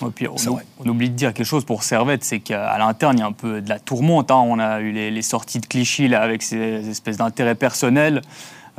on, 0.02 0.88
oublie 0.88 1.10
de 1.10 1.16
dire 1.16 1.34
quelque 1.34 1.46
chose 1.46 1.66
pour 1.66 1.84
Servette, 1.84 2.24
c'est 2.24 2.40
qu'à 2.40 2.78
l'interne, 2.78 3.18
il 3.18 3.22
y 3.22 3.24
a 3.24 3.28
un 3.28 3.32
peu 3.32 3.62
de 3.62 3.70
la 3.70 3.80
tourmente. 3.80 4.30
Hein. 4.30 4.44
On 4.46 4.60
a 4.60 4.80
eu 4.80 4.92
les, 4.92 5.22
sorties 5.22 5.60
de 5.60 5.66
Clichy 5.66 6.08
là, 6.08 6.22
avec 6.22 6.44
ces 6.44 6.88
espèces 6.90 7.18
d'intérêts 7.18 7.56
personnels. 7.56 8.22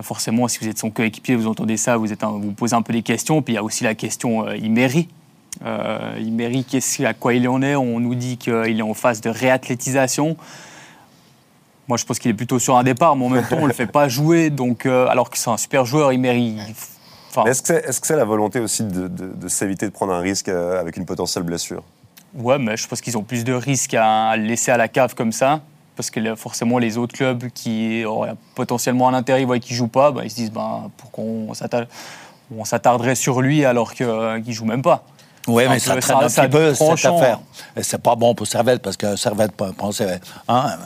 Forcément, 0.00 0.46
si 0.46 0.60
vous 0.60 0.68
êtes 0.68 0.78
son 0.78 0.90
coéquipier, 0.90 1.34
vous 1.34 1.48
entendez 1.48 1.76
ça, 1.76 1.96
vous, 1.96 2.12
êtes 2.12 2.22
vous 2.22 2.52
posez 2.52 2.74
un 2.74 2.82
peu 2.82 2.92
des 2.92 3.02
questions. 3.02 3.42
Puis 3.42 3.54
il 3.54 3.56
y 3.56 3.58
a 3.58 3.64
aussi 3.64 3.82
la 3.82 3.96
question 3.96 4.46
euh, 4.46 4.56
Iméry. 4.56 5.08
Euh, 5.64 6.16
Iméry, 6.20 6.64
à 7.04 7.14
quoi 7.14 7.34
il 7.34 7.48
en 7.48 7.62
est? 7.62 7.74
On 7.74 7.98
nous 7.98 8.14
dit 8.14 8.36
qu'il 8.36 8.78
est 8.78 8.82
en 8.82 8.94
phase 8.94 9.20
de 9.20 9.28
réathlétisation. 9.28 10.36
Moi, 11.88 11.96
je 11.96 12.04
pense 12.04 12.18
qu'il 12.18 12.30
est 12.30 12.34
plutôt 12.34 12.58
sur 12.58 12.76
un 12.76 12.82
départ, 12.82 13.16
mais 13.16 13.24
en 13.24 13.30
même 13.30 13.46
temps, 13.46 13.56
on 13.58 13.62
ne 13.62 13.68
le 13.68 13.72
fait 13.72 13.86
pas 13.86 14.08
jouer. 14.08 14.50
Donc, 14.50 14.84
euh, 14.84 15.08
alors 15.08 15.30
que 15.30 15.38
c'est 15.38 15.48
un 15.48 15.56
super 15.56 15.86
joueur, 15.86 16.12
Iméry. 16.12 16.56
Est-ce 17.46 17.62
que 17.62 18.06
c'est 18.06 18.16
la 18.16 18.24
volonté 18.24 18.60
aussi 18.60 18.84
de, 18.84 19.48
s'éviter 19.48 19.86
de 19.86 19.92
prendre 19.92 20.12
un 20.12 20.20
risque 20.20 20.48
euh, 20.48 20.80
avec 20.80 20.96
une 20.96 21.06
potentielle 21.06 21.44
blessure? 21.44 21.82
Ouais, 22.34 22.58
mais 22.58 22.76
je 22.76 22.86
pense 22.86 23.00
qu'ils 23.00 23.16
ont 23.16 23.22
plus 23.22 23.42
de 23.42 23.54
risques 23.54 23.94
à 23.94 24.36
le 24.36 24.44
laisser 24.44 24.70
à 24.70 24.76
la 24.76 24.88
cave 24.88 25.14
comme 25.14 25.32
ça. 25.32 25.60
Parce 25.96 26.10
que 26.10 26.34
forcément, 26.36 26.78
les 26.78 26.96
autres 26.98 27.14
clubs 27.14 27.48
qui 27.48 28.04
auraient 28.04 28.34
potentiellement 28.54 29.08
un 29.08 29.14
intérêt, 29.14 29.42
ils 29.42 29.46
voient 29.46 29.58
qu'il 29.58 29.74
ne 29.74 29.78
joue 29.78 29.88
pas, 29.88 30.12
bah, 30.12 30.20
ils 30.24 30.30
se 30.30 30.36
disent 30.36 30.52
ben, 30.52 30.90
pourquoi 30.96 31.24
on 31.24 32.64
s'attarderait 32.64 33.16
sur 33.16 33.40
lui 33.40 33.64
alors 33.64 33.94
qu'il 33.94 34.06
ne 34.06 34.52
joue 34.52 34.64
même 34.64 34.82
pas? 34.82 35.04
Oui, 35.48 35.64
mais 35.68 35.78
ça 35.78 35.96
traîne 35.96 36.18
un 36.18 36.28
petit 36.28 36.48
peu 36.48 36.74
cette 36.74 37.04
affaire. 37.06 37.40
Et 37.76 37.82
c'est 37.82 37.98
pas 38.00 38.14
bon 38.14 38.34
pour 38.34 38.46
Servette 38.46 38.82
parce 38.82 38.96
que 38.96 39.16
Servette 39.16 39.52
pensait. 39.52 40.20
Hein, 40.46 40.76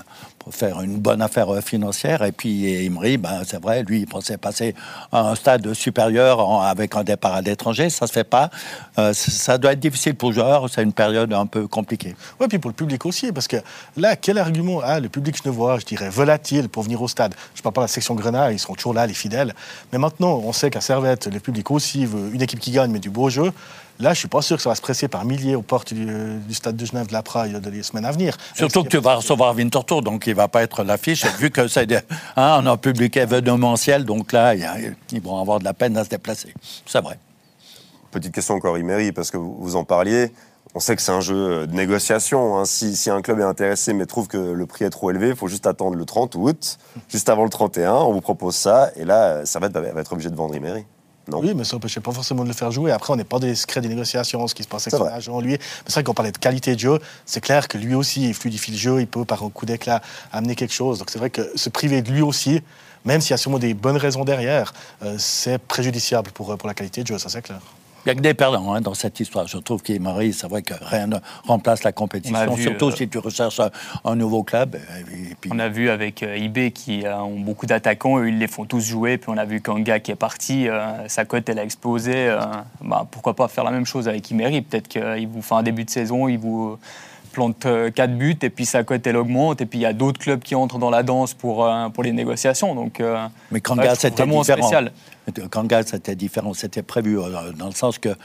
faire 0.51 0.81
une 0.81 0.99
bonne 0.99 1.23
affaire 1.23 1.49
financière. 1.63 2.23
Et 2.23 2.33
puis 2.33 2.85
Emery, 2.85 3.17
ben, 3.17 3.43
c'est 3.47 3.61
vrai, 3.61 3.83
lui, 3.83 4.01
il 4.01 4.07
pensait 4.07 4.37
passer 4.37 4.75
à 5.11 5.31
un 5.31 5.35
stade 5.35 5.73
supérieur 5.75 6.41
avec 6.63 6.97
un 6.97 7.05
départ 7.05 7.35
à 7.35 7.41
l'étranger. 7.41 7.91
Ça 7.91 8.07
se 8.07 8.13
fait 8.13 8.25
pas. 8.25 8.51
Euh, 8.99 9.13
ça 9.13 9.59
doit 9.59 9.73
être 9.73 9.81
difficile 9.81 10.15
pour 10.15 10.31
le 10.31 10.35
joueur. 10.37 10.69
C'est 10.71 10.83
une 10.83 10.93
période 10.93 11.33
un 11.33 11.47
peu 11.47 11.67
compliquée. 11.69 12.15
Oui, 12.41 12.49
puis 12.49 12.59
pour 12.59 12.71
le 12.71 12.75
public 12.75 13.05
aussi, 13.07 13.33
parce 13.33 13.49
que 13.49 13.57
là, 13.97 14.17
quel 14.17 14.39
argument 14.39 14.81
a 14.81 15.01
le 15.01 15.09
public 15.09 15.37
genevois, 15.43 15.79
je 15.79 15.85
dirais, 15.85 16.11
volatile 16.11 16.69
pour 16.69 16.83
venir 16.83 17.01
au 17.01 17.09
stade? 17.09 17.35
Je 17.55 17.61
ne 17.61 17.63
parle 17.63 17.75
pas 17.75 17.81
de 17.83 17.85
la 17.85 17.89
section 17.89 18.15
Grenat, 18.15 18.53
ils 18.53 18.59
sont 18.59 18.75
toujours 18.75 18.95
là, 18.95 19.07
les 19.07 19.15
fidèles. 19.15 19.55
Mais 19.93 19.99
maintenant, 19.99 20.41
on 20.45 20.53
sait 20.53 20.71
qu'à 20.71 20.81
Servette, 20.81 21.27
le 21.27 21.41
public 21.41 21.71
aussi 21.71 22.07
veut 22.07 22.35
une 22.35 22.43
équipe 22.43 22.61
qui 22.61 22.71
gagne, 22.71 22.91
mais 22.91 22.99
du 22.99 23.11
beau 23.11 23.31
jeu. 23.31 23.53
Là, 23.99 24.09
je 24.11 24.11
ne 24.11 24.15
suis 24.15 24.29
pas 24.29 24.43
sûr 24.43 24.57
que 24.57 24.63
ça 24.63 24.69
va 24.69 24.75
se 24.75 24.81
presser 24.81 25.07
par 25.09 25.25
milliers 25.25 25.55
aux 25.55 25.63
portes 25.63 25.95
du, 25.95 26.55
stade 26.55 26.77
de 26.77 26.85
Genève 26.85 27.07
de 27.07 27.13
la 27.13 27.23
Praille 27.23 27.53
dans 27.53 27.71
les 27.71 27.83
semaines 27.83 28.05
à 28.05 28.13
venir. 28.13 28.37
Surtout 28.55 28.83
que 28.85 28.89
tu 28.89 28.99
vas 28.99 29.17
recevoir 29.17 29.55
Winterthur, 29.55 30.03
donc 30.03 30.27
il 30.27 30.31
ne 30.31 30.37
va 30.37 30.49
pas 30.49 30.63
être 30.63 30.83
l'affiche, 30.83 31.25
vu 31.39 31.51
que 31.51 31.69
c'est 31.69 31.93
hein, 32.37 32.67
un 32.67 32.77
public 32.77 33.17
événementiel, 33.17 34.05
donc 34.05 34.33
là, 34.33 34.55
ils 34.55 35.23
vont 35.23 35.41
avoir 35.41 35.59
de 35.59 35.65
la 35.65 35.75
peine 35.75 35.97
à 35.97 36.05
se 36.05 36.09
déplacer. 36.09 36.55
C'est 36.87 37.01
vrai. 37.01 37.19
Petite 38.11 38.35
question 38.35 38.55
encore, 38.55 38.77
Imery, 38.77 39.13
parce 39.13 39.31
que 39.31 39.37
vous 39.37 39.77
en 39.77 39.85
parliez. 39.85 40.33
On 40.75 40.81
sait 40.81 40.97
que 40.97 41.03
c'est 41.03 41.13
un 41.13 41.21
jeu 41.21 41.67
de 41.67 41.75
négociation. 41.75 42.59
Hein. 42.59 42.65
Si, 42.65 43.11
un 43.11 43.21
club 43.21 43.41
est 43.41 43.45
intéressé 43.45 43.93
mais 43.93 44.07
trouve 44.07 44.27
que 44.27 44.39
le 44.39 44.67
prix 44.67 44.85
est 44.85 44.91
trop 44.91 45.11
élevé, 45.11 45.29
il 45.29 45.37
faut 45.37 45.49
juste 45.49 45.67
attendre 45.67 45.97
le 45.97 46.05
30 46.05 46.35
août, 46.37 46.79
juste 47.09 47.29
avant 47.29 47.45
le 47.45 47.51
31, 47.51 47.93
on 47.93 48.13
vous 48.13 48.21
propose 48.21 48.57
ça, 48.57 48.91
et 48.97 49.05
là, 49.05 49.45
ça 49.45 49.61
va 49.61 49.69
être 49.69 50.13
obligé 50.13 50.31
de 50.31 50.37
vendre 50.37 50.55
Oui, 51.31 51.53
mais 51.55 51.65
ça 51.65 51.77
n'empêchait 51.77 52.01
pas 52.01 52.13
forcément 52.13 52.43
de 52.43 52.49
le 52.49 52.55
faire 52.55 52.71
jouer. 52.71 52.91
Après, 52.91 53.13
on 53.13 53.17
n'est 53.17 53.25
pas 53.25 53.39
des 53.39 53.55
secrets 53.55 53.81
des 53.81 53.89
négociations, 53.89 54.47
ce 54.49 54.55
qui 54.55 54.63
se 54.63 54.69
passe 54.69 54.89
avec 54.89 54.99
son 54.99 55.07
agent, 55.07 55.41
lui. 55.41 55.57
c'est 55.87 55.93
vrai 55.93 56.05
qu'on 56.05 56.15
parlait 56.15 56.33
de 56.33 56.39
qualité 56.39 56.75
de 56.75 56.81
jeu. 56.81 56.99
C'est 57.27 57.41
clair 57.41 57.69
que 57.69 57.79
lui 57.79 57.95
aussi, 57.95 58.29
il 58.29 58.35
fluidifie 58.35 58.73
le 58.73 58.77
jeu, 58.77 59.01
il 59.01 59.07
peut, 59.07 59.25
par 59.25 59.43
un 59.45 59.51
coup 59.51 59.67
d'éclat, 59.67 60.03
amener 60.33 60.55
quelque 60.55 60.75
chose. 60.75 60.99
Donc 60.99 61.11
c'est 61.11 61.19
vrai 61.19 61.31
que 61.31 61.57
se 61.57 61.69
priver 61.69 62.03
de 62.03 62.11
lui 62.11 62.23
aussi, 62.23 62.61
même 63.05 63.21
s'il 63.21 63.31
y 63.31 63.35
a 63.35 63.39
sûrement 63.39 63.59
des 63.59 63.75
bonnes 63.75 63.97
raisons 63.97 64.25
derrière, 64.25 64.73
euh, 65.03 65.17
c'est 65.19 65.59
préjudiciable 65.59 66.31
pour, 66.33 66.57
pour 66.57 66.69
la 66.69 66.75
qualité 66.75 67.03
de 67.03 67.09
jeu, 67.09 67.19
ça 67.19 67.29
c'est 67.29 67.43
clair. 67.43 67.61
Il 68.05 68.09
n'y 68.09 68.13
a 68.13 68.15
que 68.17 68.21
des 68.21 68.35
perdants 68.35 68.75
hein, 68.75 68.81
dans 68.81 68.95
cette 68.95 69.21
histoire. 69.21 69.47
Je 69.47 69.59
trouve 69.59 69.81
qu'Emery, 69.83 70.33
c'est 70.33 70.49
vrai 70.49 70.63
que 70.63 70.75
rien 70.81 71.07
ne 71.07 71.17
remplace 71.47 71.85
la 71.85 71.93
compétition, 71.93 72.57
surtout 72.57 72.89
euh, 72.89 72.97
si 72.97 73.09
tu 73.09 73.19
recherches 73.19 73.61
un, 74.05 74.17
nouveau 74.17 74.43
club. 74.43 74.77
On 75.51 75.59
a 75.61 75.69
vu 75.69 75.89
avec 75.89 76.23
euh, 76.23 76.37
IB 76.37 76.73
qui 76.73 77.07
euh, 77.07 77.17
ont 77.19 77.39
beaucoup 77.39 77.67
d'attaquants, 77.67 78.23
ils 78.25 78.39
les 78.39 78.49
font 78.49 78.65
tous 78.65 78.81
jouer. 78.81 79.19
Puis 79.19 79.31
on 79.31 79.37
a 79.37 79.45
vu 79.45 79.61
gars 79.61 80.01
qui 80.01 80.11
est 80.11 80.17
parti, 80.17 80.67
sa 81.07 81.25
cote, 81.25 81.49
elle 81.49 81.61
a 81.61 81.65
explosé. 81.65 82.37
Bah, 82.81 83.07
pourquoi 83.11 83.35
pas 83.35 83.47
faire 83.47 83.65
la 83.65 83.71
même 83.71 83.87
chose 83.87 84.09
avec 84.09 84.31
Emery 84.33 84.63
Peut-être 84.63 84.89
qu'il 84.89 85.29
vous 85.29 85.43
fait 85.43 85.55
un 85.55 85.63
début 85.63 85.85
de 85.85 85.91
saison, 85.91 86.29
il 86.29 86.39
vous 86.39 86.79
plante 87.33 87.67
4 87.95 88.17
buts 88.17 88.39
et 88.43 88.51
puis 88.51 88.67
sa 88.67 88.85
cote 88.85 89.07
elle 89.07 89.17
augmente 89.17 89.61
et 89.61 89.67
puis 89.67 89.79
il 89.79 89.83
y 89.83 89.87
a 89.87 89.93
d'autres 89.93 90.21
clubs 90.21 90.41
qui 90.41 90.55
entrent 90.55 90.79
dans 90.79 90.91
la 90.91 91.03
danse 91.03 91.35
pour, 91.35 91.69
pour 91.93 92.03
les 92.03 92.13
négociations. 92.13 92.75
Donc, 92.75 93.03
Mais 93.51 93.61
Kanga, 93.61 93.95
c'était 93.95 94.27
différent. 94.27 94.71
Kanga, 95.51 95.83
c'était 95.83 96.15
différent. 96.15 96.55
C'était 96.55 96.83
prévu 96.83 97.19
dans 97.57 97.67
le 97.67 97.73
sens 97.73 97.99
que 97.99 98.17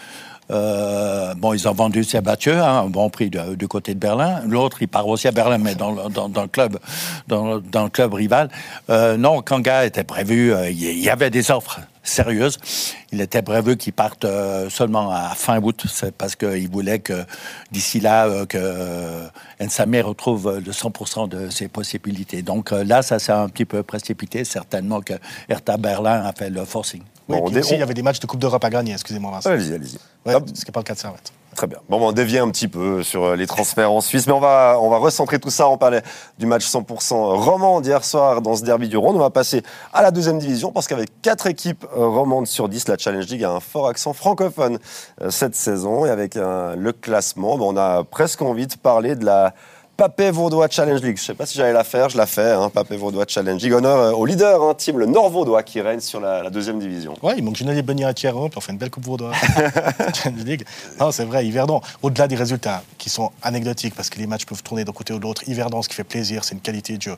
euh, 0.50 1.34
bon, 1.36 1.54
ils 1.54 1.68
ont 1.68 1.74
vendu 1.74 2.04
Sabathieu, 2.04 2.58
hein, 2.58 2.84
un 2.86 2.90
bon 2.90 3.10
prix 3.10 3.30
du 3.30 3.68
côté 3.68 3.94
de 3.94 4.00
Berlin. 4.00 4.42
L'autre, 4.48 4.78
il 4.82 4.88
part 4.88 5.08
aussi 5.08 5.28
à 5.28 5.32
Berlin, 5.32 5.58
mais 5.58 5.76
dans, 5.76 5.92
le 5.92 6.48
club, 6.48 6.80
dans, 7.28 7.56
le 7.56 7.90
club 7.90 8.14
rival. 8.14 8.50
Euh, 8.90 9.18
non, 9.18 9.42
Kanga 9.42 9.86
était 9.86 10.04
prévu. 10.04 10.54
Euh, 10.54 10.70
il 10.70 11.00
y, 11.00 11.10
avait 11.10 11.30
des 11.30 11.52
offres. 11.52 11.80
Sérieuse. 12.10 12.58
Il 13.12 13.22
était 13.22 13.42
prévu 13.42 13.78
qu'il 13.78 13.94
parte 13.94 14.26
seulement 14.70 15.12
à 15.12 15.30
fin 15.36 15.62
août, 15.62 15.86
c'est 15.88 16.14
parce 16.14 16.36
qu'il 16.36 16.70
voulait 16.70 17.00
que 17.00 17.26
d'ici 17.72 18.00
là, 18.00 18.46
que 18.46 19.28
Nsamé 19.62 20.02
retrouve 20.02 20.62
le 20.66 20.72
100% 20.72 21.30
de 21.30 21.50
ses 21.50 21.68
possibilités. 21.68 22.42
Donc 22.42 22.72
là, 22.72 23.02
ça 23.02 23.20
s'est 23.20 23.32
un 23.32 23.50
petit 23.50 23.66
peu 23.66 23.84
précipité. 23.84 24.44
Certainement 24.44 25.02
que 25.02 25.14
Hertha 25.48 25.78
Berlin 25.78 26.24
a 26.24 26.34
fait 26.34 26.50
le 26.50 26.66
forcing. 26.66 27.02
Oui, 27.30 27.38
bon, 27.40 27.50
il 27.50 27.78
y 27.78 27.82
avait 27.82 27.94
des 27.94 28.02
matchs 28.02 28.20
de 28.20 28.26
Coupe 28.26 28.40
d'Europe 28.40 28.64
à 28.64 28.70
gagner, 28.70 28.94
excusez-moi 28.94 29.32
Vincent. 29.32 29.50
Allez-y, 29.50 29.74
allez-y. 29.74 29.98
Ouais, 30.26 30.34
ce 30.54 30.62
qui 30.62 30.68
n'est 30.68 30.72
pas 30.72 30.80
le 30.80 30.86
cas 30.86 30.94
de 30.94 31.00
Servette. 31.00 31.32
Très 31.58 31.66
bien. 31.66 31.80
Bon, 31.90 31.98
on 32.08 32.12
dévie 32.12 32.38
un 32.38 32.52
petit 32.52 32.68
peu 32.68 33.02
sur 33.02 33.24
euh, 33.24 33.36
les 33.36 33.48
transferts 33.48 33.92
en 33.92 34.00
Suisse, 34.00 34.28
mais 34.28 34.34
on 34.34 34.40
va, 34.40 34.76
recentrer 34.76 35.40
tout 35.40 35.50
ça. 35.50 35.68
On 35.68 35.80
parlait 35.80 36.04
du 36.38 36.46
match 36.46 36.64
100% 36.64 37.16
roman 37.16 37.82
d'hier 37.82 38.04
soir 38.04 38.44
dans 38.44 38.56
ce 38.56 38.64
derby 38.64 38.88
du 38.88 38.96
Rhône. 38.96 39.16
On 39.16 39.20
va 39.20 39.32
passer 39.32 39.64
à 39.92 40.04
la 40.04 40.12
deuxième 40.12 40.38
division 40.38 40.72
parce 40.72 40.86
qu'avec 40.86 41.10
quatre 41.24 41.48
équipes 41.48 41.84
euh, 41.98 42.06
romandes 42.06 42.46
sur 42.46 42.70
10, 42.70 42.90
la 42.90 42.98
Challenge 43.00 43.26
League 43.26 43.44
a 43.44 43.50
un 43.50 43.60
fort 43.60 43.88
accent 43.88 44.14
francophone 44.14 44.78
euh, 45.24 45.32
cette 45.32 45.56
saison. 45.56 46.06
Et 46.06 46.12
avec 46.12 46.36
le 46.36 46.92
classement, 46.92 47.56
on 47.56 47.76
a 47.76 48.04
presque 48.04 48.44
envie 48.44 48.68
de 48.68 48.76
parler 48.76 49.16
de 49.16 49.26
la 49.26 49.56
Papé 49.98 50.30
Vaudois 50.30 50.68
Challenge 50.70 51.02
League. 51.02 51.18
Je 51.18 51.24
ne 51.24 51.26
sais 51.26 51.34
pas 51.34 51.48
si 51.48 51.58
j'allais 51.58 51.74
la 51.74 51.84
faire, 51.84 52.10
je 52.10 52.18
la 52.18 52.28
fais. 52.28 52.52
Hein, 52.52 52.70
Papé 52.70 52.98
Vaudois 52.98 53.26
Challenge 53.28 53.60
League. 53.60 53.74
Honneur 53.74 53.98
euh, 53.98 54.12
au 54.12 54.28
leader, 54.28 54.62
hein, 54.62 54.76
team, 54.76 55.00
le 55.00 55.08
Nord 55.08 55.32
Vaudois, 55.32 55.64
qui 55.64 55.82
règne 55.82 56.02
sur 56.02 56.20
la, 56.20 56.52
deuxième 56.52 56.78
division. 56.78 57.16
Ouais, 57.24 57.34
il 57.36 57.44
manque 57.44 57.56
Junalier 57.56 57.82
Beignet 57.82 58.06
à 58.06 58.14
Thierry, 58.14 58.48
puis 58.50 58.58
on 58.58 58.62
fait 58.62 58.74
une 58.74 58.78
belle 58.78 58.92
Coupe 58.92 59.06
Vaudois. 59.06 59.32
Challenge 60.14 60.44
League. 60.46 60.66
Non, 61.00 61.12
c'est 61.12 61.26
vrai, 61.26 61.48
Yverdon, 61.48 61.82
au-delà 62.04 62.28
des 62.28 62.36
résultats 62.36 62.84
qui 63.00 63.10
sont 63.10 63.32
anecdotiques, 63.42 63.96
parce 63.96 64.12
que 64.12 64.20
les 64.20 64.28
matchs 64.28 64.46
peuvent 64.46 64.62
tourner 64.62 64.86
d'un 64.86 64.92
côté 64.92 65.14
ou 65.14 65.18
de 65.18 65.24
l'autre, 65.24 65.42
Yverdon, 65.48 65.82
ce 65.82 65.90
qui 65.90 65.96
fait 65.96 66.04
plaisir, 66.04 66.44
c'est 66.44 66.54
une 66.54 66.62
qualité 66.62 66.96
de 66.98 67.02
jeu 67.02 67.16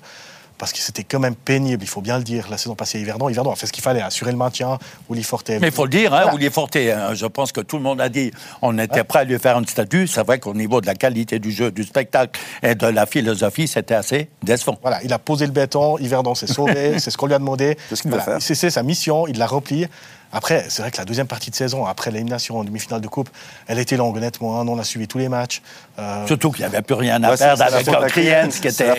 parce 0.59 0.73
que 0.73 0.79
c'était 0.79 1.05
quand 1.05 1.19
même 1.19 1.35
pénible, 1.35 1.81
il 1.83 1.87
faut 1.87 2.01
bien 2.01 2.17
le 2.17 2.23
dire, 2.23 2.47
la 2.51 2.57
saison 2.57 2.75
passée 2.75 2.97
à 2.97 3.01
Yverdon. 3.01 3.29
Yverdon 3.29 3.51
a 3.51 3.55
fait 3.55 3.65
ce 3.65 3.71
qu'il 3.71 3.81
fallait, 3.81 4.01
assurer 4.01 4.31
le 4.31 4.37
maintien. 4.37 4.77
Willy 5.09 5.23
Forte. 5.23 5.49
Mais 5.49 5.67
il 5.67 5.71
faut 5.71 5.85
le 5.85 5.89
dire, 5.89 6.13
hein, 6.13 6.29
Willy 6.33 6.51
Forte, 6.51 6.75
hein, 6.75 7.13
je 7.13 7.25
pense 7.25 7.53
que 7.53 7.61
tout 7.61 7.77
le 7.77 7.83
monde 7.83 8.01
a 8.01 8.09
dit 8.09 8.31
on 8.61 8.77
était 8.77 9.05
prêt 9.05 9.19
à 9.19 9.23
lui 9.23 9.39
faire 9.39 9.57
un 9.57 9.63
statut. 9.65 10.05
C'est 10.05 10.23
vrai 10.23 10.37
qu'au 10.39 10.53
niveau 10.53 10.81
de 10.81 10.85
la 10.85 10.95
qualité 10.95 11.39
du 11.39 11.51
jeu, 11.51 11.71
du 11.71 11.83
spectacle 11.83 12.39
et 12.61 12.75
de 12.75 12.87
la 12.87 13.05
philosophie, 13.05 13.67
c'était 13.67 13.95
assez 13.95 14.29
décevant. 14.43 14.77
Voilà, 14.81 15.01
il 15.03 15.13
a 15.13 15.19
posé 15.19 15.45
le 15.45 15.53
béton, 15.53 15.97
Yverdon 15.97 16.35
s'est 16.35 16.47
sauvé, 16.47 16.99
c'est 16.99 17.09
ce 17.09 17.17
qu'on 17.17 17.27
lui 17.27 17.33
a 17.33 17.39
demandé. 17.39 17.77
C'est 17.87 17.95
ce 17.95 18.01
qu'il 18.01 18.11
voilà, 18.11 18.39
sa 18.39 18.83
mission, 18.83 19.27
il 19.27 19.37
l'a 19.37 19.47
rempli. 19.47 19.87
Après, 20.31 20.65
c'est 20.69 20.81
vrai 20.83 20.91
que 20.91 20.97
la 20.97 21.05
deuxième 21.05 21.27
partie 21.27 21.49
de 21.49 21.55
saison, 21.55 21.85
après 21.85 22.11
l'élimination 22.11 22.59
en 22.59 22.63
demi-finale 22.63 23.01
de 23.01 23.07
Coupe, 23.07 23.29
elle 23.67 23.79
était 23.79 23.97
longue, 23.97 24.15
honnêtement. 24.17 24.59
Hein. 24.59 24.67
on 24.67 24.77
a 24.77 24.83
suivi 24.83 25.07
tous 25.07 25.17
les 25.17 25.27
matchs. 25.27 25.61
Euh, 25.97 26.27
Surtout 26.27 26.51
qu'il 26.51 26.61
n'y 26.61 26.65
avait 26.65 26.83
plus 26.83 26.95
rien 26.95 27.21
à 27.23 27.35
perdre 27.35 27.63
avec 27.63 27.85
Kriens, 28.09 28.47
qui, 28.49 28.67
était, 28.67 28.93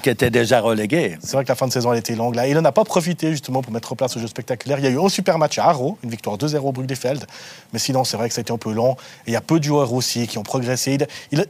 qui, 0.00 0.10
était, 0.10 0.30
déjà 0.30 0.60
relégué. 0.60 1.18
C'est 1.22 1.32
vrai 1.32 1.44
que 1.44 1.48
la 1.48 1.54
fin 1.54 1.66
de 1.66 1.72
saison, 1.72 1.92
elle 1.92 1.98
était 1.98 2.14
longue. 2.14 2.34
Là. 2.34 2.48
il 2.48 2.54
n'en 2.54 2.64
a 2.64 2.72
pas 2.72 2.84
profité, 2.84 3.30
justement, 3.32 3.62
pour 3.62 3.72
mettre 3.72 3.92
en 3.92 3.96
place 3.96 4.12
ce 4.12 4.18
jeu 4.18 4.26
spectaculaire. 4.26 4.78
Il 4.78 4.84
y 4.84 4.88
a 4.88 4.90
eu 4.90 5.00
un 5.00 5.08
super 5.10 5.38
match 5.38 5.58
à 5.58 5.64
Haro, 5.64 5.98
une 6.02 6.10
victoire 6.10 6.38
2-0 6.38 6.56
au 6.56 6.72
Bruck-des-Feld. 6.72 7.26
Mais 7.72 7.78
sinon, 7.78 8.04
c'est 8.04 8.16
vrai 8.16 8.28
que 8.28 8.34
ça 8.34 8.40
a 8.40 8.42
été 8.42 8.52
un 8.52 8.58
peu 8.58 8.72
long. 8.72 8.92
Et 9.26 9.30
il 9.30 9.32
y 9.34 9.36
a 9.36 9.42
peu 9.42 9.58
de 9.58 9.64
joueurs 9.64 9.92
aussi 9.92 10.26
qui 10.26 10.38
ont 10.38 10.42
progressé. 10.42 10.96
Il, 11.32 11.44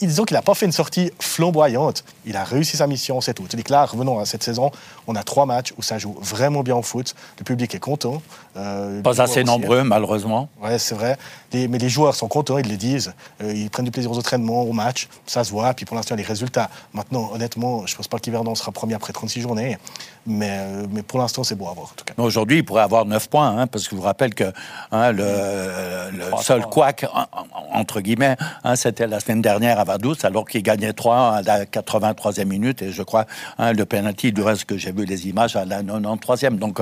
disons 0.00 0.24
qu'il 0.24 0.34
n'a 0.34 0.42
pas 0.42 0.54
fait 0.54 0.66
une 0.66 0.72
sortie 0.72 1.12
flamboyante. 1.20 2.04
Il 2.26 2.36
a 2.36 2.44
réussi 2.44 2.76
sa 2.76 2.86
mission, 2.86 3.20
c'est 3.20 3.34
tout. 3.34 3.44
Dis 3.48 3.62
que 3.62 3.72
là, 3.72 3.84
revenons 3.84 4.18
à 4.18 4.26
cette 4.26 4.42
saison, 4.42 4.70
on 5.06 5.14
a 5.14 5.22
trois 5.22 5.46
matchs 5.46 5.72
où 5.78 5.82
ça 5.82 5.98
joue 5.98 6.16
vraiment 6.20 6.62
bien 6.62 6.76
au 6.76 6.82
foot. 6.82 7.14
Le 7.38 7.44
public 7.44 7.74
est 7.74 7.78
content. 7.78 8.22
Euh, 8.56 9.02
pas 9.02 9.20
assez 9.22 9.44
nombreux, 9.44 9.82
malheureusement. 9.84 10.48
Ouais, 10.60 10.78
c'est 10.78 10.94
vrai. 10.94 11.16
mais 11.52 11.78
les 11.78 11.88
joueurs 11.88 12.14
sont 12.14 12.28
contents, 12.28 12.58
ils 12.58 12.68
le 12.68 12.76
disent. 12.76 13.12
Euh, 13.42 13.52
ils 13.54 13.70
prennent 13.70 13.84
du 13.84 13.90
plaisir 13.90 14.10
aux 14.10 14.18
entraînements, 14.18 14.62
aux 14.62 14.72
matchs. 14.72 15.08
Ça 15.26 15.44
se 15.44 15.50
voit. 15.50 15.72
Puis 15.74 15.84
pour 15.84 15.96
l'instant, 15.96 16.16
les 16.16 16.22
résultats. 16.22 16.70
Maintenant, 16.92 17.30
honnêtement, 17.32 17.86
je 17.86 17.94
ne 17.94 17.96
pense 17.96 18.08
pas 18.08 18.18
qu'Hiverdon 18.18 18.54
sera 18.54 18.72
premier 18.72 18.94
après 18.94 19.12
36 19.12 19.42
journées. 19.42 19.78
Mais, 20.28 20.50
euh, 20.50 20.86
mais 20.90 21.02
pour 21.02 21.18
l'instant, 21.18 21.42
c'est 21.42 21.54
beau 21.54 21.68
à 21.68 21.72
voir, 21.72 21.86
en 21.86 21.94
tout 21.96 22.04
cas. 22.04 22.14
Aujourd'hui, 22.18 22.58
il 22.58 22.64
pourrait 22.64 22.82
avoir 22.82 23.06
9 23.06 23.28
points, 23.28 23.58
hein, 23.58 23.66
parce 23.66 23.84
que 23.84 23.92
je 23.92 23.96
vous 23.96 24.02
rappelle 24.02 24.34
que 24.34 24.52
hein, 24.92 25.10
le, 25.10 25.24
le 26.12 26.24
seul 26.42 26.62
couac, 26.66 27.06
entre 27.72 28.00
guillemets, 28.00 28.36
hein, 28.62 28.76
c'était 28.76 29.06
la 29.06 29.20
semaine 29.20 29.40
dernière 29.40 29.80
à 29.80 29.84
Vaduz, 29.84 30.24
alors 30.24 30.46
qu'il 30.46 30.62
gagnait 30.62 30.92
3 30.92 31.36
à 31.36 31.42
la 31.42 31.64
83e 31.64 32.44
minute. 32.44 32.82
Et 32.82 32.92
je 32.92 33.02
crois, 33.02 33.24
hein, 33.58 33.72
le 33.72 33.84
penalty, 33.86 34.32
du 34.32 34.42
reste 34.42 34.66
que 34.66 34.76
j'ai 34.76 34.92
vu 34.92 35.06
les 35.06 35.28
images, 35.28 35.56
à 35.56 35.64
la 35.64 35.82
93e. 35.82 36.58
Donc, 36.58 36.80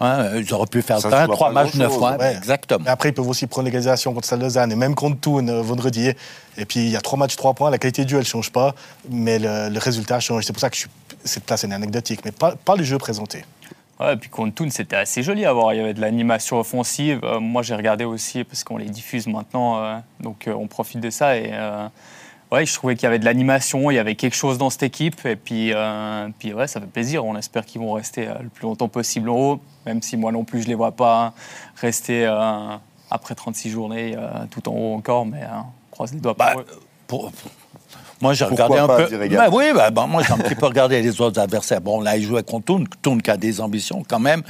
hein, 0.00 0.30
ils 0.36 0.52
auraient 0.52 0.66
pu 0.66 0.82
faire 0.82 1.00
ça, 1.00 1.28
3 1.28 1.52
matchs, 1.52 1.74
9 1.74 1.96
points. 1.96 2.18
Exactement. 2.18 2.84
après, 2.86 3.10
ils 3.10 3.14
peuvent 3.14 3.28
aussi 3.28 3.46
prendre 3.46 3.66
l'égalisation 3.66 4.12
contre 4.12 4.34
Lausanne 4.36 4.72
et 4.72 4.76
même 4.76 4.94
contre 4.94 5.20
Thun 5.20 5.48
euh, 5.48 5.62
vendredi. 5.62 6.10
Et 6.56 6.64
puis, 6.64 6.80
il 6.80 6.90
y 6.90 6.96
a 6.96 7.00
3 7.00 7.18
matchs, 7.18 7.36
3 7.36 7.54
points. 7.54 7.70
La 7.70 7.78
qualité 7.78 8.04
du 8.04 8.10
jeu, 8.10 8.16
elle 8.16 8.24
ne 8.24 8.28
change 8.28 8.50
pas, 8.50 8.74
mais 9.08 9.38
le, 9.38 9.78
résultat 9.78 10.20
change. 10.20 10.44
C'est 10.44 10.52
pour 10.52 10.60
ça 10.60 10.70
que 10.70 10.76
cette 11.24 11.44
place 11.44 11.64
est 11.64 11.72
anecdotique, 11.72 12.20
mais 12.24 12.32
pas, 12.32 12.56
pas 12.56 12.76
le 12.76 12.84
jeu 12.84 12.98
présenté. 12.98 13.44
Ouais, 13.98 14.14
et 14.14 14.16
puis 14.16 14.30
contre 14.30 14.54
Thun, 14.54 14.70
c'était 14.70 14.96
assez 14.96 15.22
joli 15.22 15.44
à 15.44 15.52
voir. 15.52 15.74
Il 15.74 15.76
y 15.76 15.80
avait 15.80 15.94
de 15.94 16.00
l'animation 16.00 16.58
offensive. 16.58 17.20
Euh, 17.22 17.38
moi, 17.38 17.62
j'ai 17.62 17.74
regardé 17.74 18.04
aussi 18.04 18.44
parce 18.44 18.64
qu'on 18.64 18.78
les 18.78 18.88
diffuse 18.88 19.26
maintenant, 19.26 19.78
euh, 19.78 19.98
donc 20.20 20.48
on 20.48 20.66
profite 20.66 21.00
de 21.00 21.10
ça. 21.10 21.36
Et 21.36 21.52
ouais, 22.50 22.66
je 22.66 22.74
trouvais 22.74 22.94
qu'il 22.94 23.04
y 23.04 23.06
avait 23.06 23.18
de 23.18 23.24
l'animation, 23.24 23.90
il 23.90 23.94
y 23.94 23.98
avait 23.98 24.14
quelque 24.14 24.36
chose 24.36 24.58
dans 24.58 24.70
cette 24.70 24.82
équipe. 24.82 25.24
Et 25.24 25.36
puis, 25.36 25.72
euh, 25.72 26.28
puis 26.38 26.52
ouais, 26.52 26.66
ça 26.66 26.80
fait 26.80 26.86
plaisir. 26.86 27.24
On 27.24 27.36
espère 27.36 27.64
qu'ils 27.64 27.80
vont 27.80 27.92
rester 27.92 28.28
euh, 28.28 28.34
le 28.40 28.48
plus 28.48 28.62
longtemps 28.62 28.88
possible 28.88 29.28
en 29.30 29.36
haut, 29.36 29.60
même 29.86 30.02
si 30.02 30.16
moi 30.16 30.32
non 30.32 30.44
plus, 30.44 30.60
je 30.60 30.64
ne 30.64 30.70
les 30.70 30.74
vois 30.74 30.92
pas 30.92 31.32
rester 31.76 32.26
euh, 32.26 32.76
après 33.10 33.34
36 33.34 33.70
journées 33.70 34.16
tout 34.50 34.68
en 34.68 34.72
haut 34.72 34.94
encore. 34.94 35.26
Mais 35.26 35.42
on 35.52 35.90
croise 35.90 36.12
les 36.12 36.20
doigts 36.20 36.34
bah, 36.34 36.54
pour, 37.06 37.32
moi, 38.20 38.34
j'ai 38.34 38.44
regardé 38.44 38.76
un 38.76 38.86
peu. 38.86 39.28
Bah, 39.28 39.48
oui, 39.50 39.64
bah, 39.74 39.90
bah, 39.90 40.06
moi, 40.06 40.22
j'ai 40.22 40.32
un 40.32 40.38
petit 40.38 40.54
peu 40.54 40.66
regardé 40.66 41.00
les 41.00 41.20
autres 41.22 41.40
adversaires. 41.40 41.80
Bon, 41.80 42.02
là, 42.02 42.18
il 42.18 42.24
jouait 42.24 42.42
contre 42.42 42.66
Toon, 42.66 42.84
Toon 43.00 43.18
qui 43.18 43.30
a 43.30 43.38
des 43.38 43.62
ambitions 43.62 44.02
quand 44.06 44.18
même, 44.18 44.42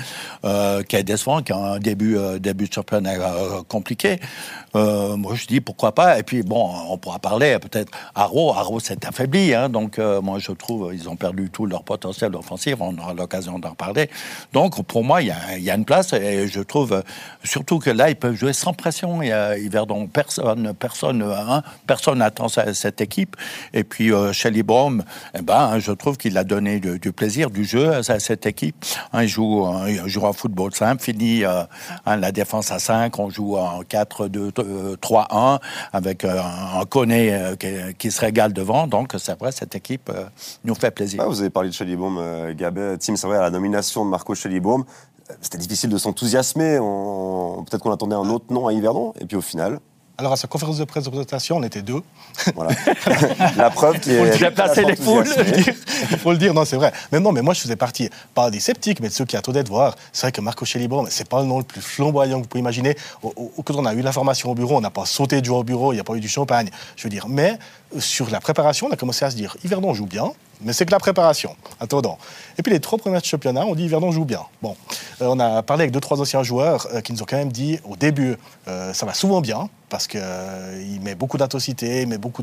euh, 0.45 0.83
qui 0.83 0.97
est 0.97 1.05
décevant, 1.05 1.41
qui 1.41 1.53
a 1.53 1.57
un 1.57 1.79
début, 1.79 2.17
euh, 2.17 2.41
début 2.41 2.67
de 2.67 2.73
championnat 2.73 3.13
euh, 3.13 3.63
compliqué. 3.69 4.19
Euh, 4.75 5.17
moi, 5.17 5.35
je 5.37 5.47
dis 5.47 5.61
pourquoi 5.61 5.95
pas. 5.95 6.19
Et 6.19 6.25
puis, 6.25 6.43
bon, 6.43 6.69
on 6.89 6.99
pourra 6.99 7.21
parler 7.21 7.59
peut-être. 7.61 7.93
Arrow, 8.17 8.53
Arrow 8.53 8.81
s'est 8.81 9.07
affaibli, 9.07 9.55
hein, 9.55 9.69
donc 9.69 9.99
moi, 9.99 10.39
je 10.39 10.53
trouve 10.53 10.91
ils 10.93 11.09
ont 11.09 11.17
perdu 11.17 11.51
tout 11.51 11.67
leur 11.67 11.85
potentiel 11.85 12.35
offensif. 12.35 12.77
On 12.81 12.97
aura 12.99 13.15
l'occasion 13.15 13.59
d'en 13.59 13.75
parler. 13.75 14.11
Donc, 14.53 14.83
pour 14.85 15.05
moi, 15.05 15.23
il 15.23 15.29
y 15.29 15.31
a, 15.31 15.59
y 15.59 15.71
a, 15.71 15.75
une 15.77 15.85
place 15.85 16.13
et 16.13 16.49
je 16.49 16.61
trouve 16.61 17.03
surtout 17.45 17.79
que 17.79 17.91
là, 17.91 18.11
ils 18.11 18.17
peuvent 18.17 18.35
jouer 18.35 18.53
sans 18.53 18.73
pression. 18.73 19.23
Il 19.23 19.29
y 19.29 19.33
a 19.33 19.57
Yverdon, 19.57 20.09
personne, 20.09 20.75
personne, 20.75 21.23
hein, 21.23 21.63
personne 21.87 22.19
n'attend 22.19 22.49
cette 22.49 23.01
équipe. 23.01 23.37
Et 23.73 23.85
puis 23.85 24.13
euh, 24.13 24.33
Baum, 24.65 25.03
eh 25.35 25.43
ben, 25.43 25.79
je 25.79 25.93
trouve 25.93 26.17
qu'il 26.17 26.37
a 26.39 26.45
donné 26.45 26.81
du, 26.81 27.13
plaisir, 27.13 27.51
du 27.51 27.65
jeu 27.65 27.93
à, 27.93 28.03
cette 28.03 28.47
équipe. 28.47 28.85
Hein, 29.13 29.23
il, 29.23 29.29
joue, 29.29 29.67
il 29.87 30.07
joue 30.07 30.23
en 30.23 30.33
football 30.33 30.75
simple, 30.75 31.03
finit 31.03 31.45
euh, 31.45 31.63
hein, 32.07 32.17
la 32.17 32.33
défense 32.33 32.71
à 32.71 32.79
5, 32.79 33.19
on 33.19 33.31
joue 33.31 33.57
en 33.57 33.83
4-2-3-1 33.83 35.59
avec 35.93 36.25
euh, 36.25 36.41
un 36.41 36.85
Koné 36.85 37.55
qui, 37.99 38.11
se 38.11 38.21
régale 38.21 38.53
devant. 38.53 38.87
Donc 38.87 39.15
c'est 39.19 39.39
vrai, 39.39 39.53
cette 39.53 39.75
équipe 39.75 40.11
nous 40.65 40.75
fait 40.75 40.91
plaisir. 40.91 41.23
Ah, 41.25 41.27
vous 41.27 41.41
avez 41.41 41.51
parlé 41.51 41.69
de 41.69 41.75
Shelly 41.75 41.97
Baum, 41.97 42.19
Gabet. 42.55 42.99
Tim, 42.99 43.17
c'est 43.17 43.27
vrai, 43.27 43.39
à 43.39 43.43
la 43.43 43.51
nomination 43.51 44.05
de 44.05 44.11
Marco 44.11 44.35
Shelly 44.35 44.61
Baum, 44.61 44.85
c'était 45.41 45.59
difficile 45.59 45.91
de 45.91 45.99
s'enthousiasmer. 45.99 46.79
Peut-être 46.79 47.83
qu'on 47.83 47.93
attendait 47.93 48.17
un 48.17 48.29
autre 48.29 48.47
nom 48.51 48.67
à 48.67 48.73
Yverdon. 48.73 49.15
Et 49.21 49.27
puis 49.27 49.37
au 49.37 49.41
final, 49.41 49.79
alors, 50.21 50.35
à 50.35 50.37
sa 50.37 50.49
conférence 50.49 50.77
de 50.77 50.85
presse 50.85 51.05
de 51.05 51.09
présentation, 51.09 51.57
on 51.57 51.63
était 51.63 51.81
deux. 51.81 52.03
Voilà. 52.55 52.73
La 53.57 53.71
preuve 53.71 54.01
qui 54.01 54.11
est. 54.11 54.37
Il 54.37 54.45
a 54.45 54.51
placé 54.51 54.85
les 54.85 54.95
foules. 54.95 55.25
Il 56.11 56.19
faut 56.19 56.33
le 56.33 56.37
dire, 56.37 56.53
non, 56.53 56.67
c'est 56.67 56.77
vrai. 56.77 56.93
Mais 57.11 57.21
non, 57.21 57.33
mais 57.33 57.41
moi, 57.41 57.55
je 57.55 57.61
faisais 57.61 57.77
partie, 57.77 58.11
pas 58.35 58.51
des 58.51 58.61
sceptiques, 58.61 59.01
mais 59.01 59.09
de 59.09 59.15
ceux 59.15 59.25
qui 59.25 59.39
attendaient 59.39 59.65
de 59.65 59.71
voir. 59.71 59.97
C'est 60.13 60.27
vrai 60.27 60.33
que 60.33 60.43
Marco 60.43 60.67
Chelibon, 60.67 61.07
c'est 61.09 61.27
pas 61.27 61.41
le 61.41 61.47
nom 61.47 61.57
le 61.57 61.65
plus 61.65 61.81
flamboyant 61.81 62.37
que 62.37 62.43
vous 62.43 62.49
pouvez 62.49 62.61
imaginer. 62.61 62.99
Quand 63.23 63.75
on 63.77 63.87
a 63.87 63.95
eu 63.95 64.03
l'information 64.03 64.51
au 64.51 64.55
bureau, 64.55 64.77
on 64.77 64.83
n'a 64.83 64.91
pas 64.91 65.07
sauté 65.07 65.41
du 65.41 65.49
au 65.49 65.65
bureau, 65.65 65.93
il 65.93 65.97
n'y 65.97 66.01
a 66.03 66.05
pas 66.05 66.15
eu 66.15 66.21
du 66.21 66.29
champagne. 66.29 66.69
Je 66.97 67.05
veux 67.05 67.11
dire, 67.11 67.27
mais 67.27 67.59
euh, 67.97 68.01
sur 68.01 68.29
la 68.29 68.41
préparation, 68.41 68.89
on 68.89 68.93
a 68.93 68.97
commencé 68.97 69.25
à 69.25 69.31
se 69.31 69.37
dire 69.37 69.57
Yverdon 69.65 69.95
joue 69.95 70.07
bien, 70.07 70.33
mais 70.63 70.73
c'est 70.73 70.87
que 70.87 70.93
la 70.93 70.99
préparation. 70.99 71.57
Attendant. 71.81 72.19
Et 72.59 72.63
puis 72.63 72.73
les 72.73 72.81
trois 72.81 72.99
premiers 72.99 73.21
championnats, 73.23 73.67
on 73.67 73.75
dit 73.75 73.85
Yverdon 73.85 74.11
joue 74.13 74.25
bien. 74.25 74.43
Bon, 74.63 74.77
euh, 75.21 75.27
on 75.29 75.39
a 75.39 75.63
parlé 75.63 75.83
avec 75.83 75.93
deux, 75.93 76.01
trois 76.01 76.21
anciens 76.21 76.43
joueurs 76.43 76.87
euh, 76.93 77.01
qui 77.01 77.13
nous 77.13 77.23
ont 77.23 77.27
quand 77.29 77.39
même 77.39 77.53
dit 77.53 77.79
au 77.89 77.97
début, 77.97 78.37
ça 78.93 79.05
va 79.05 79.15
souvent 79.15 79.41
bien 79.41 79.69
parce 79.91 80.07
qu'il 80.07 80.21
euh, 80.23 80.99
met 81.03 81.15
beaucoup 81.15 81.37
d'intensité, 81.37 82.03
il 82.03 82.09
met 82.09 82.17
beaucoup 82.17 82.43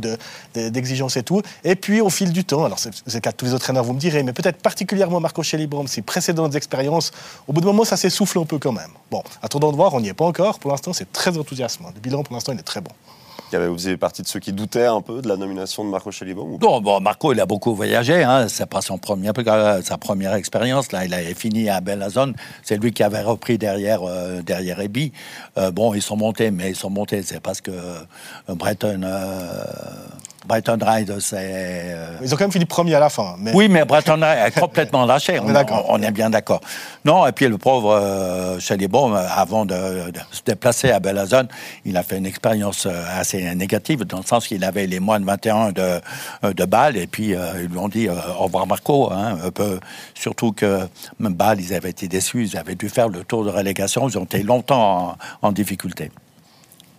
d'exigences 0.54 1.18
et 1.18 1.24
tout. 1.24 1.42
Et 1.64 1.76
puis, 1.76 2.02
au 2.02 2.12
fil 2.12 2.32
du 2.32 2.44
temps, 2.44 2.66
alors 2.66 2.78
c'est 2.78 2.92
le 3.12 3.20
cas 3.20 3.32
de 3.32 3.38
tous 3.38 3.46
les 3.46 3.54
autres 3.54 3.64
traîneurs, 3.64 3.84
vous 3.84 3.94
me 3.94 4.00
direz, 4.00 4.22
mais 4.22 4.34
peut-être 4.34 4.62
particulièrement 4.62 5.20
Marco 5.20 5.42
Schellibaum, 5.42 5.88
ses 5.88 6.04
précédentes 6.04 6.54
expériences, 6.54 7.12
au 7.48 7.54
bout 7.54 7.62
d'un 7.62 7.68
moment, 7.68 7.86
ça 7.86 7.98
s'essouffle 7.98 8.38
un 8.38 8.46
peu 8.46 8.60
quand 8.60 8.74
même. 8.74 8.92
Bon, 9.10 9.24
attendons 9.42 9.72
de 9.72 9.78
voir, 9.78 9.94
on 9.96 10.02
n'y 10.02 10.10
est 10.10 10.14
pas 10.14 10.26
encore. 10.26 10.60
Pour 10.60 10.72
l'instant, 10.72 10.94
c'est 10.94 11.12
très 11.12 11.36
enthousiasmant. 11.38 11.90
Le 11.96 12.02
bilan, 12.02 12.22
pour 12.22 12.36
l'instant, 12.36 12.52
il 12.52 12.60
est 12.60 12.64
très 12.64 12.82
bon. 12.82 12.92
Vous 13.52 13.74
faisiez 13.74 13.96
partie 13.98 14.22
de 14.22 14.28
ceux 14.28 14.40
qui 14.40 14.52
doutaient 14.52 14.86
un 14.86 15.02
peu 15.02 15.22
de 15.22 15.28
la 15.30 15.38
nomination 15.38 15.86
de 15.86 15.90
Marco 15.90 16.12
Chelibon 16.12 16.58
Non, 16.62 16.82
bon, 16.82 17.00
Marco, 17.00 17.32
il 17.32 17.40
a 17.40 17.46
beaucoup 17.46 17.74
voyagé. 17.74 18.24
Hein. 18.24 18.48
C'est 18.50 18.66
pas 18.66 18.82
sa 18.82 18.98
première 18.98 20.34
expérience. 20.34 20.92
Là, 20.92 21.06
il 21.06 21.14
a 21.14 21.20
fini 21.34 21.70
à 21.70 21.80
Bellazone. 21.80 22.36
C'est 22.64 22.78
lui 22.78 22.92
qui 22.92 23.04
avait 23.04 23.22
repris 23.22 23.58
derrière, 23.58 24.02
euh, 24.04 24.42
derrière 24.42 24.82
Ebi. 24.82 25.14
Euh, 25.58 25.72
bon, 25.72 25.94
ils 25.94 26.02
sont 26.02 26.18
montés, 26.18 26.52
mais 26.52 26.72
ils 26.72 26.76
sont 26.76 26.90
montés. 26.90 27.22
C'est 27.24 27.40
parce 27.40 27.62
que 27.62 27.72
euh, 27.72 28.56
Breton 30.48 30.78
Brighton 30.78 30.92
Ride, 30.92 31.20
c'est. 31.20 31.38
Euh, 31.40 32.18
Ils 32.22 32.34
ont 32.34 32.38
quand 32.38 32.46
même 32.46 32.52
fini 32.52 32.66
premier 32.66 32.96
à 32.96 33.00
la 33.00 33.10
fin. 33.10 33.36
Oui, 33.54 33.68
mais 33.68 33.84
Brighton 33.84 34.14
Ride 34.14 34.48
est 34.48 34.52
complètement 34.60 35.06
lâché. 35.06 35.40
on, 35.40 35.54
est 35.54 35.66
on, 35.88 36.02
est 36.02 36.12
bien 36.12 36.30
d'accord. 36.30 36.62
Non, 37.04 37.28
et 37.28 37.32
puis 37.34 37.48
le 37.48 37.58
pauvre 37.58 37.92
euh, 37.92 38.60
Chalibaume, 38.60 39.16
avant 39.16 39.66
de, 39.66 39.76
se 40.32 40.42
déplacer 40.46 40.92
à 40.92 41.00
Bellazone, 41.00 41.48
il 41.86 41.98
a 41.98 42.04
fait 42.04 42.18
une 42.18 42.26
expérience 42.26 42.86
euh, 42.86 43.20
assez 43.20 43.54
négative, 43.56 44.06
dans 44.06 44.18
le 44.18 44.24
sens 44.24 44.48
qu'il 44.48 44.64
avait 44.64 44.88
les 44.88 45.00
moins 45.00 45.20
de 45.20 45.26
21 45.26 45.72
de, 45.72 46.02
de 46.54 46.66
Bâle, 46.66 46.98
et 46.98 47.08
puis 47.08 47.32
ils 47.32 47.68
lui 47.70 47.78
ont 47.78 47.90
dit 47.90 48.08
au 48.10 48.44
revoir 48.44 48.68
Marco. 48.68 49.12
Hein, 49.12 49.38
un 49.44 49.52
peu, 49.52 49.80
surtout 50.14 50.54
que 50.54 50.88
même 51.20 51.34
Bâle, 51.34 51.60
ils 51.60 51.74
avaient 51.74 51.90
été 51.90 52.08
déçus, 52.08 52.46
ils 52.46 52.58
avaient 52.58 52.76
dû 52.76 52.90
faire 52.90 53.10
le 53.10 53.24
tour 53.24 53.44
de 53.44 53.50
relégation, 53.50 54.08
ils 54.08 54.18
ont 54.18 54.24
été 54.24 54.44
longtemps 54.44 55.18
en 55.42 55.52
difficulté 55.52 56.10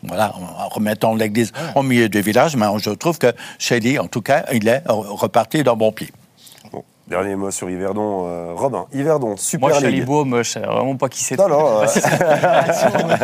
voilà, 0.03 0.35
en 0.35 0.69
remettant 0.69 1.15
l'église 1.15 1.53
au 1.75 1.83
milieu 1.83 2.09
du 2.09 2.21
village, 2.21 2.57
mais 2.57 2.67
je 2.79 2.91
trouve 2.91 3.19
que 3.19 3.33
Shelly, 3.59 3.99
en 3.99 4.07
tout 4.07 4.23
cas, 4.23 4.45
il 4.53 4.69
est 4.69 4.83
reparti 4.87 5.63
d'un 5.63 5.75
bon 5.75 5.93
pied. 5.93 6.09
Bon, 6.73 6.85
dernier 7.07 7.35
mot 7.37 7.51
sur 7.51 7.69
Yverdon. 7.69 8.27
Euh, 8.27 8.53
Robin, 8.55 8.87
Yverdon, 8.93 9.37
Super 9.37 9.69
Moi, 9.69 9.81
League. 9.81 10.07
Moi, 10.07 10.25
je 10.25 10.39
ne 10.39 10.43
sais 10.43 10.61
vraiment 10.61 10.97
pas 10.97 11.09
qui 11.09 11.25
c'est. 11.25 11.37
Non, 11.37 11.49
non. 11.49 11.83
Euh, 11.83 11.87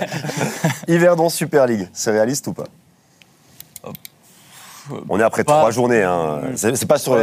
Yverdon, 0.89 1.29
Super 1.29 1.67
League, 1.67 1.89
c'est 1.93 2.11
réaliste 2.11 2.49
ou 2.49 2.53
pas? 2.53 2.65
On 5.09 5.19
est 5.19 5.23
après 5.23 5.45
trois 5.45 5.71
journées. 5.71 6.03
Hein. 6.03 6.41
C'est 6.57 6.87
pas 6.87 6.99
sur. 6.99 7.17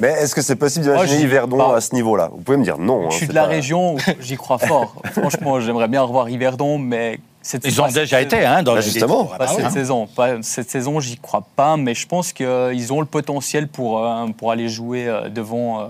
Mais 0.00 0.08
est-ce 0.08 0.34
que 0.34 0.42
c'est 0.42 0.56
possible 0.56 0.84
d'imaginer 0.84 1.22
Yverdon 1.22 1.72
à 1.72 1.80
ce 1.80 1.94
niveau-là? 1.94 2.30
Vous 2.32 2.40
pouvez 2.40 2.56
me 2.56 2.64
dire 2.64 2.78
non. 2.78 3.02
Je 3.02 3.06
hein, 3.06 3.18
suis 3.18 3.28
de 3.28 3.34
la 3.34 3.44
région, 3.44 3.96
j'y 4.20 4.36
crois 4.36 4.58
fort. 4.58 4.94
Franchement, 5.12 5.60
j'aimerais 5.60 5.88
bien 5.88 6.02
revoir 6.02 6.28
Yverdon, 6.28 6.78
mais 6.78 7.20
ils 7.64 7.80
ont 7.80 7.88
déjà 7.88 8.20
été 8.20 8.44
hein, 8.44 8.62
dans 8.62 8.74
bah, 8.74 8.80
justement. 8.80 9.24
Pas 9.24 9.46
cette 9.46 9.64
hein. 9.64 9.70
saison. 9.70 10.06
Pas, 10.06 10.42
cette 10.42 10.70
saison, 10.70 11.00
j'y 11.00 11.16
crois 11.16 11.46
pas, 11.56 11.76
mais 11.76 11.94
je 11.94 12.06
pense 12.06 12.32
qu'ils 12.32 12.92
ont 12.92 13.00
le 13.00 13.06
potentiel 13.06 13.68
pour, 13.68 14.04
euh, 14.04 14.26
pour 14.36 14.50
aller 14.50 14.68
jouer 14.68 15.08
euh, 15.08 15.28
devant 15.28 15.80
euh, 15.80 15.86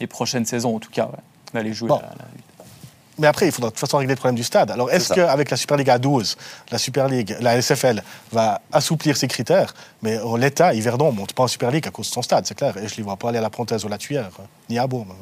les 0.00 0.06
prochaines 0.06 0.46
saisons, 0.46 0.76
en 0.76 0.78
tout 0.78 0.90
cas. 0.90 1.08
D'aller 1.54 1.72
jouer 1.72 1.90
Mais 3.18 3.26
après, 3.26 3.46
il 3.46 3.52
faudra 3.52 3.70
de 3.70 3.74
toute 3.74 3.80
façon 3.80 3.98
régler 3.98 4.14
le 4.14 4.18
problème 4.18 4.36
du 4.36 4.42
stade. 4.42 4.70
Alors, 4.70 4.90
est-ce 4.90 5.14
qu'avec 5.14 5.50
la 5.50 5.56
Super 5.56 5.76
League 5.76 5.90
à 5.90 5.98
12, 5.98 6.36
la 6.70 6.78
Super 6.78 7.08
League, 7.08 7.36
la 7.40 7.60
SFL 7.62 8.02
va 8.32 8.60
assouplir 8.72 9.16
ses 9.16 9.28
critères? 9.28 9.74
Mais 10.02 10.18
l'État, 10.38 10.74
Yverdon, 10.74 11.12
ne 11.12 11.16
monte 11.16 11.32
pas 11.32 11.44
en 11.44 11.48
Super 11.48 11.70
League 11.70 11.86
à 11.86 11.90
cause 11.90 12.08
de 12.08 12.12
son 12.12 12.22
stade, 12.22 12.46
c'est 12.46 12.56
clair. 12.56 12.76
Et 12.76 12.88
je 12.88 12.94
ne 12.94 12.96
les 12.98 13.02
vois 13.04 13.16
pas 13.16 13.28
aller 13.28 13.38
à 13.38 13.42
la 13.42 13.50
Pontaise 13.50 13.84
ou 13.84 13.86
à 13.86 13.90
la 13.90 13.98
Tuyère, 13.98 14.28
ni 14.68 14.78
à 14.78 14.86
Beaume. 14.86 15.12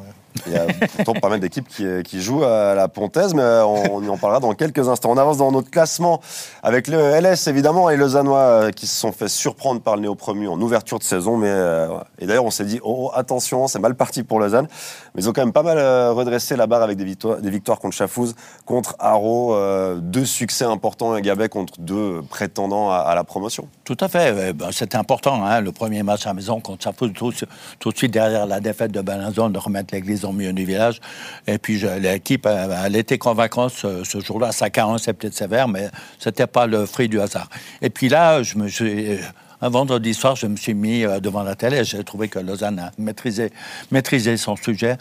Il 0.47 0.53
y 0.53 0.57
a 0.57 0.67
pourtant 0.97 1.15
pas 1.15 1.29
mal 1.29 1.39
d'équipes 1.39 1.69
qui, 1.69 2.21
jouent 2.21 2.45
à 2.45 2.75
la 2.75 2.89
Pontaise, 2.89 3.35
mais 3.35 3.43
on, 3.43 4.03
y 4.03 4.09
en 4.09 4.17
parlera 4.17 4.41
dans 4.41 4.53
quelques 4.55 4.89
instants. 4.89 5.13
On 5.13 5.17
avance 5.17 5.39
dans 5.39 5.53
notre 5.53 5.71
classement 5.71 6.21
avec 6.63 6.89
le 6.89 6.99
LS 6.99 7.47
évidemment 7.47 7.89
et 7.89 7.97
le 7.97 8.09
Zanois 8.09 8.39
euh, 8.39 8.71
qui 8.71 8.87
se 8.87 8.97
sont 8.97 9.13
fait 9.13 9.29
surprendre 9.29 9.81
par 9.81 9.95
le 9.95 10.03
néo-promu 10.03 10.49
en 10.49 10.61
ouverture 10.61 10.99
de 10.99 11.05
saison. 11.05 11.37
Mais, 11.37 11.51
euh, 11.51 11.89
et 12.19 12.27
d'ailleurs, 12.27 12.45
on 12.45 12.51
s'est 12.51 12.65
dit 12.65 12.81
oh, 12.83 13.11
attention, 13.15 13.69
c'est 13.69 13.79
mal 13.79 13.95
parti 13.95 14.25
pour 14.25 14.41
Lausanne. 14.41 14.67
Mais 15.15 15.23
ils 15.23 15.29
ont 15.29 15.33
quand 15.33 15.43
même 15.43 15.53
pas 15.53 15.63
mal 15.63 15.79
euh, 15.79 16.13
redressé 16.13 16.57
la 16.57 16.67
barre 16.67 16.83
avec 16.83 16.99
des 16.99 17.05
victoires, 17.05 17.79
contre 17.79 17.95
Chafouz, 17.95 18.35
contre 18.67 18.97
Haro, 18.99 19.57
deux 20.01 20.25
succès 20.25 20.65
importants 20.65 21.13
à 21.13 21.21
Gabet 21.21 21.49
contre 21.49 21.75
deux 21.79 22.23
prétendants 22.29 22.91
à, 22.91 23.15
la 23.15 23.25
promotion. 23.25 23.69
Tout 23.85 23.97
à 24.01 24.09
fait. 24.09 24.55
C'était 24.73 24.97
important, 24.97 25.45
hein, 25.45 25.61
le 25.61 25.71
premier 25.71 26.03
match 26.03 26.25
à 26.25 26.31
la 26.31 26.35
maison 26.35 26.59
contre 26.59 26.85
Chafouz, 26.85 27.13
tout, 27.13 27.33
tout, 27.79 27.93
de 27.93 27.97
suite 27.97 28.13
derrière 28.13 28.47
la 28.47 28.59
défaite 28.59 28.93
de 28.93 29.03
Balanzone, 29.03 29.53
de 29.53 29.59
remettre 29.59 29.95
l'église 29.95 30.25
au 30.25 30.33
milieu 30.33 30.55
du 30.55 30.65
village. 30.65 31.01
Et 31.47 31.59
puis 31.59 31.79
l'équipe, 32.01 32.47
elle 32.47 32.97
était 32.97 33.19
convaincante 33.19 33.73
ce, 33.73 34.03
ce 34.03 34.21
jour-là. 34.21 34.53
Ça 34.53 34.71
carence, 34.71 35.03
c'est 35.03 35.13
peut-être 35.13 35.35
sévère, 35.35 35.69
mais 35.69 35.91
c'était 36.19 36.47
pas 36.47 36.67
le 36.67 36.87
fruit 36.87 37.09
du 37.09 37.21
hasard. 37.21 37.51
Et 37.83 37.91
puis 37.91 38.09
là, 38.09 38.43
je 38.43 38.57
me 38.57 38.69
suis 38.69 39.19
un 39.61 39.69
vendredi 39.69 40.15
soir, 40.15 40.37
je 40.37 40.47
me 40.47 40.57
suis 40.57 40.75
mis 40.75 41.05
euh, 41.05 41.21
devant 41.21 41.43
la 41.43 41.55
télé. 41.55 41.85
J'ai 41.85 42.03
trouvé 42.05 42.29
que 42.29 42.39
Lausanne 42.39 42.79
a 42.79 42.91
maîtrisé, 42.99 44.37
son 44.37 44.57
sujet. 44.57 44.97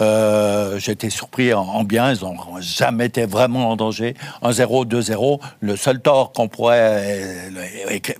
Euh, 0.00 0.78
J'étais 0.78 1.10
surpris 1.10 1.52
en, 1.52 1.84
bien. 1.84 2.12
Ils 2.12 2.22
n'ont 2.22 2.36
jamais 2.60 3.06
été 3.06 3.26
vraiment 3.26 3.70
en 3.70 3.76
danger. 3.76 4.14
1-0, 4.42 4.86
2-0. 4.86 5.40
Le 5.60 5.76
seul 5.76 6.00
tort 6.00 6.32
qu'on 6.32 6.48
pourrait, 6.48 7.50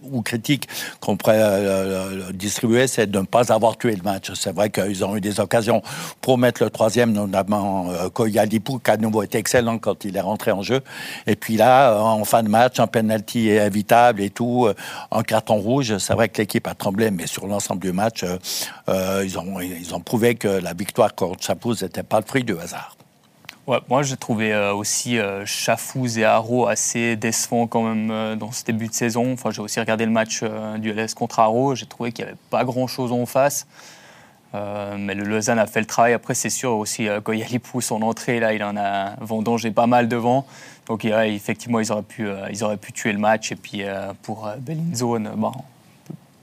ou 0.02 0.22
critique 0.22 0.68
qu'on 1.00 1.16
pourrait 1.16 1.40
euh, 1.40 2.32
distribuer, 2.32 2.86
c'est 2.86 3.10
de 3.10 3.18
ne 3.18 3.24
pas 3.24 3.52
avoir 3.52 3.76
tué 3.76 3.94
le 3.94 4.02
match. 4.02 4.30
C'est 4.34 4.54
vrai 4.54 4.70
qu'ils 4.70 5.04
ont 5.04 5.16
eu 5.16 5.20
des 5.20 5.40
occasions 5.40 5.82
pour 6.20 6.38
mettre 6.38 6.62
le 6.62 6.70
troisième, 6.70 7.12
notamment 7.12 7.90
euh, 7.90 8.08
Koyalipou, 8.08 8.78
qui 8.78 8.90
a 8.90 8.96
nouveau 8.96 9.22
été 9.22 9.38
excellent 9.38 9.78
quand 9.78 10.04
il 10.04 10.16
est 10.16 10.20
rentré 10.20 10.52
en 10.52 10.62
jeu. 10.62 10.80
Et 11.26 11.36
puis 11.36 11.56
là, 11.56 12.00
en 12.02 12.24
fin 12.24 12.42
de 12.42 12.48
match, 12.48 12.80
un 12.80 12.86
penalty 12.86 13.48
évitable 13.48 14.22
et 14.22 14.30
tout, 14.30 14.68
en 15.10 15.22
carton 15.22 15.56
rouge, 15.56 15.77
c'est 15.82 16.14
vrai 16.14 16.28
que 16.28 16.38
l'équipe 16.38 16.66
a 16.66 16.74
tremblé, 16.74 17.10
mais 17.10 17.26
sur 17.26 17.46
l'ensemble 17.46 17.80
du 17.80 17.92
match, 17.92 18.22
euh, 18.22 18.38
euh, 18.88 19.24
ils, 19.24 19.94
ont, 19.94 20.00
prouvé 20.00 20.34
que 20.34 20.48
la 20.48 20.72
victoire 20.72 21.14
contre 21.14 21.42
Chapouz 21.42 21.82
n'était 21.82 22.02
pas 22.02 22.20
le 22.20 22.26
fruit 22.26 22.44
du 22.44 22.58
hasard. 22.58 22.96
Moi, 23.90 24.02
j'ai 24.02 24.16
trouvé 24.16 24.54
euh, 24.54 24.72
aussi 24.72 25.18
Chafouz 25.44 26.16
et 26.16 26.24
Haro 26.24 26.66
assez 26.66 27.16
décevants 27.16 27.66
quand 27.66 27.82
même 27.82 28.36
dans 28.36 28.50
ce 28.50 28.64
début 28.64 28.88
de 28.88 28.94
saison. 28.94 29.32
Enfin, 29.34 29.50
j'ai 29.50 29.60
aussi 29.60 29.78
regardé 29.78 30.06
le 30.06 30.10
match 30.10 30.42
du 30.78 30.92
LS 30.92 31.14
contre 31.14 31.38
Haro. 31.40 31.74
J'ai 31.74 31.84
trouvé 31.84 32.12
qu'il 32.12 32.24
n'y 32.24 32.30
avait 32.30 32.40
pas 32.48 32.64
grand-chose 32.64 33.12
en 33.12 33.26
face. 33.26 33.66
mais 34.54 35.14
le 35.14 35.24
Lausanne 35.24 35.58
a 35.58 35.66
fait 35.66 35.80
le 35.80 35.86
travail. 35.86 36.14
Après, 36.14 36.34
c'est 36.34 36.48
sûr 36.48 36.78
aussi, 36.78 37.08
quand 37.22 37.32
Yalipou, 37.34 37.82
son 37.82 38.00
entrée, 38.00 38.40
là, 38.40 38.54
il 38.54 38.64
en 38.64 38.74
a 38.78 39.16
vendangé 39.20 39.70
pas 39.70 39.86
mal 39.86 40.08
devant. 40.08 40.46
Donc, 40.88 41.04
effectivement, 41.04 41.80
ils 41.80 41.92
auraient, 41.92 42.02
pu, 42.02 42.26
ils 42.50 42.64
auraient 42.64 42.76
pu 42.76 42.92
tuer 42.92 43.12
le 43.12 43.18
match. 43.18 43.52
Et 43.52 43.56
puis, 43.56 43.82
pour 44.22 44.48
Bellinzone, 44.58 45.30
bon, 45.36 45.52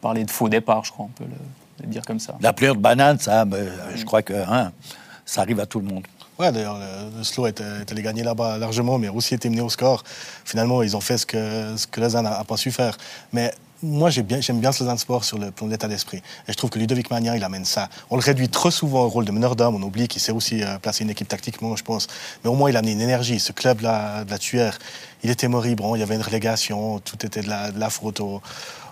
parler 0.02 0.24
de 0.24 0.32
faux 0.32 0.48
départ, 0.50 0.86
je 0.86 0.92
crois, 0.92 1.06
on 1.06 1.10
peut 1.10 1.26
le, 1.82 1.88
dire 1.88 2.04
comme 2.06 2.20
ça. 2.20 2.38
La 2.42 2.54
pleure 2.54 2.76
de 2.76 2.80
banane, 2.80 3.20
ça, 3.20 3.44
je 3.96 4.06
crois 4.06 4.22
que 4.22 4.34
hein, 4.34 4.72
ça 5.26 5.42
arrive 5.42 5.60
à 5.60 5.66
tout 5.66 5.80
le 5.80 5.88
monde. 5.88 6.06
Ouais, 6.38 6.52
d'ailleurs, 6.52 6.78
le, 6.78 7.24
slow 7.24 7.48
est, 7.48 7.62
allé 7.62 8.02
gagner 8.02 8.24
là-bas 8.24 8.58
largement, 8.58 8.98
mais 8.98 9.08
aussi 9.08 9.34
été 9.34 9.50
mené 9.50 9.62
au 9.62 9.70
score. 9.70 10.04
Finalement, 10.44 10.84
ils 10.84 10.96
ont 10.96 11.02
fait 11.02 11.18
ce 11.18 11.26
que, 11.26 11.78
ce 11.78 11.88
que 11.88 12.02
Lausanne 12.02 12.26
n'a 12.26 12.44
pas 12.44 12.58
su 12.58 12.72
faire. 12.72 12.98
Mais 13.32 13.54
moi, 13.84 14.10
j'aime 14.10 14.26
bien, 14.26 14.40
bien 14.54 14.72
ce 14.72 14.84
Lausanne 14.84 14.98
Sport 14.98 15.24
sur 15.26 15.38
le 15.38 15.52
plan 15.52 15.68
de 15.68 15.72
l'état 15.72 15.88
d'esprit. 15.88 16.18
Et 16.48 16.52
je 16.52 16.54
trouve 16.54 16.70
que 16.70 16.80
Ludovic 16.80 17.10
Magnin, 17.12 17.36
il 17.36 17.44
amène 17.44 17.66
ça. 17.66 17.90
On 18.10 18.16
le 18.16 18.22
réduit 18.22 18.50
trop 18.50 18.72
souvent 18.72 19.04
au 19.04 19.10
rôle 19.10 19.26
de 19.26 19.32
meneur 19.32 19.56
d'homme. 19.56 19.76
On 19.76 19.82
oublie 19.82 20.08
qu'il 20.08 20.22
sait 20.22 20.32
aussi 20.32 20.64
euh, 20.64 20.78
placer 20.78 21.04
une 21.04 21.10
équipe 21.10 21.28
tactiquement, 21.28 21.76
je 21.76 21.84
pense. 21.84 22.08
Mais 22.44 22.50
au 22.50 22.54
moins, 22.54 22.70
il 22.70 22.76
a 22.76 22.80
amené 22.80 22.94
une 22.94 23.02
énergie. 23.02 23.40
Ce 23.40 23.52
club-là, 23.52 24.24
de 24.24 24.32
la 24.32 24.38
tuère, 24.38 24.80
il 25.24 25.30
était 25.30 25.48
moribond. 25.48 25.96
Il 25.96 26.00
y 26.00 26.04
avait 26.04 26.16
une 26.16 26.22
relégation. 26.22 27.00
Tout 27.00 27.26
était 27.26 27.42
de 27.42 27.50
la, 27.50 27.72
de 27.72 27.80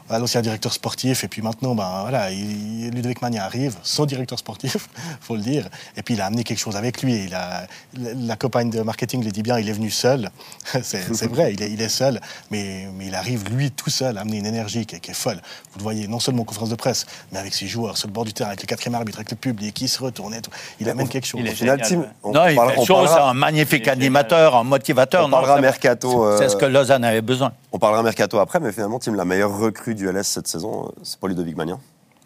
l'ancien 0.10 0.42
directeur 0.42 0.74
sportif. 0.74 1.24
Et 1.24 1.28
puis 1.28 1.42
maintenant, 1.42 1.76
ben, 1.76 2.02
voilà, 2.02 2.30
Ludovic 2.30 3.22
Magna 3.22 3.46
arrive, 3.46 3.76
son 3.84 4.06
directeur 4.06 4.40
sportif, 4.40 4.90
faut 5.22 5.36
le 5.36 5.42
dire. 5.42 5.68
Et 5.98 6.04
puis 6.04 6.16
il 6.16 6.22
a 6.22 6.26
amené 6.26 6.44
quelque 6.44 6.60
chose 6.60 6.76
avec 6.76 7.02
lui. 7.02 7.26
Il 7.26 7.34
a, 7.34 7.68
la 7.98 8.36
compagne 8.36 8.70
de 8.70 8.82
marketing 8.82 9.24
le 9.24 9.32
dit 9.32 9.44
bien, 9.44 9.60
il 9.60 9.70
est 9.70 9.74
venu 9.74 9.90
seul. 9.90 10.30
c'est 10.82 11.28
vrai, 11.28 11.54
il 11.54 11.62
est, 11.62 11.72
il 11.72 11.82
est, 11.82 11.90
seul. 11.90 12.20
Mais, 12.52 12.88
mais 12.96 13.08
il 13.08 13.16
arrive, 13.16 13.50
lui, 13.50 13.72
tout 13.72 13.90
seul, 13.90 14.18
à 14.18 14.22
amener 14.22 14.38
une 14.38 14.46
énergie 14.46 14.86
qui 14.86 14.96
est, 14.96 15.14
folle. 15.14 15.42
Vous 15.72 15.80
le 15.80 15.84
voyez, 15.84 16.08
non 16.08 16.20
seulement 16.20 16.42
en 16.42 16.46
conférence 16.46 16.70
de 16.70 16.76
presse, 16.76 17.06
mais 17.32 17.40
avec 17.40 17.54
ses 17.54 17.68
joueurs, 17.68 17.98
sur 17.98 18.08
le 18.08 18.14
bord 18.14 18.26
du 18.26 18.34
terrain, 18.34 18.50
avec 18.50 18.62
le 18.62 18.68
quatrième 18.68 18.96
arbitre, 18.96 19.20
avec 19.20 19.32
le 19.32 19.38
public, 19.38 19.74
qui 19.74 19.88
se 19.88 20.02
retourne 20.02 20.34
et 20.34 20.42
tout. 20.42 20.52
Il 20.80 20.90
amène 20.90 21.08
quelque 21.08 21.28
chose. 21.28 21.42
Il 21.42 21.48
est 21.48 21.56
final, 21.56 21.82
team, 21.82 22.08
non, 22.24 22.48
il 22.48 22.60
fait 22.60 22.86
chose, 22.86 23.10
c'est 23.10 23.20
un 23.20 23.34
magnifique 23.34 23.88
animateur, 23.88 24.56
un 24.56 24.64
motivateur. 24.64 25.26
On 25.26 25.30
parlera 25.30 25.60
mercato. 25.60 26.38
C'est 26.38 26.50
ce 26.50 26.56
que 26.56 26.66
Lausanne 26.66 27.04
avait 27.04 27.22
besoin. 27.22 27.52
On 27.76 27.80
parlera 27.80 28.04
mercato 28.04 28.38
après, 28.38 28.60
mais 28.60 28.72
finalement, 28.72 29.00
Tim, 29.00 29.16
la 29.16 29.26
meilleure 29.26 29.58
recrue 29.58 29.96
du 29.96 30.08
LS 30.08 30.28
cette 30.28 30.48
saison, 30.48 30.92
c'est 31.02 31.20
pas 31.20 31.28
Ludovic 31.28 31.58
Magnin. 31.58 31.80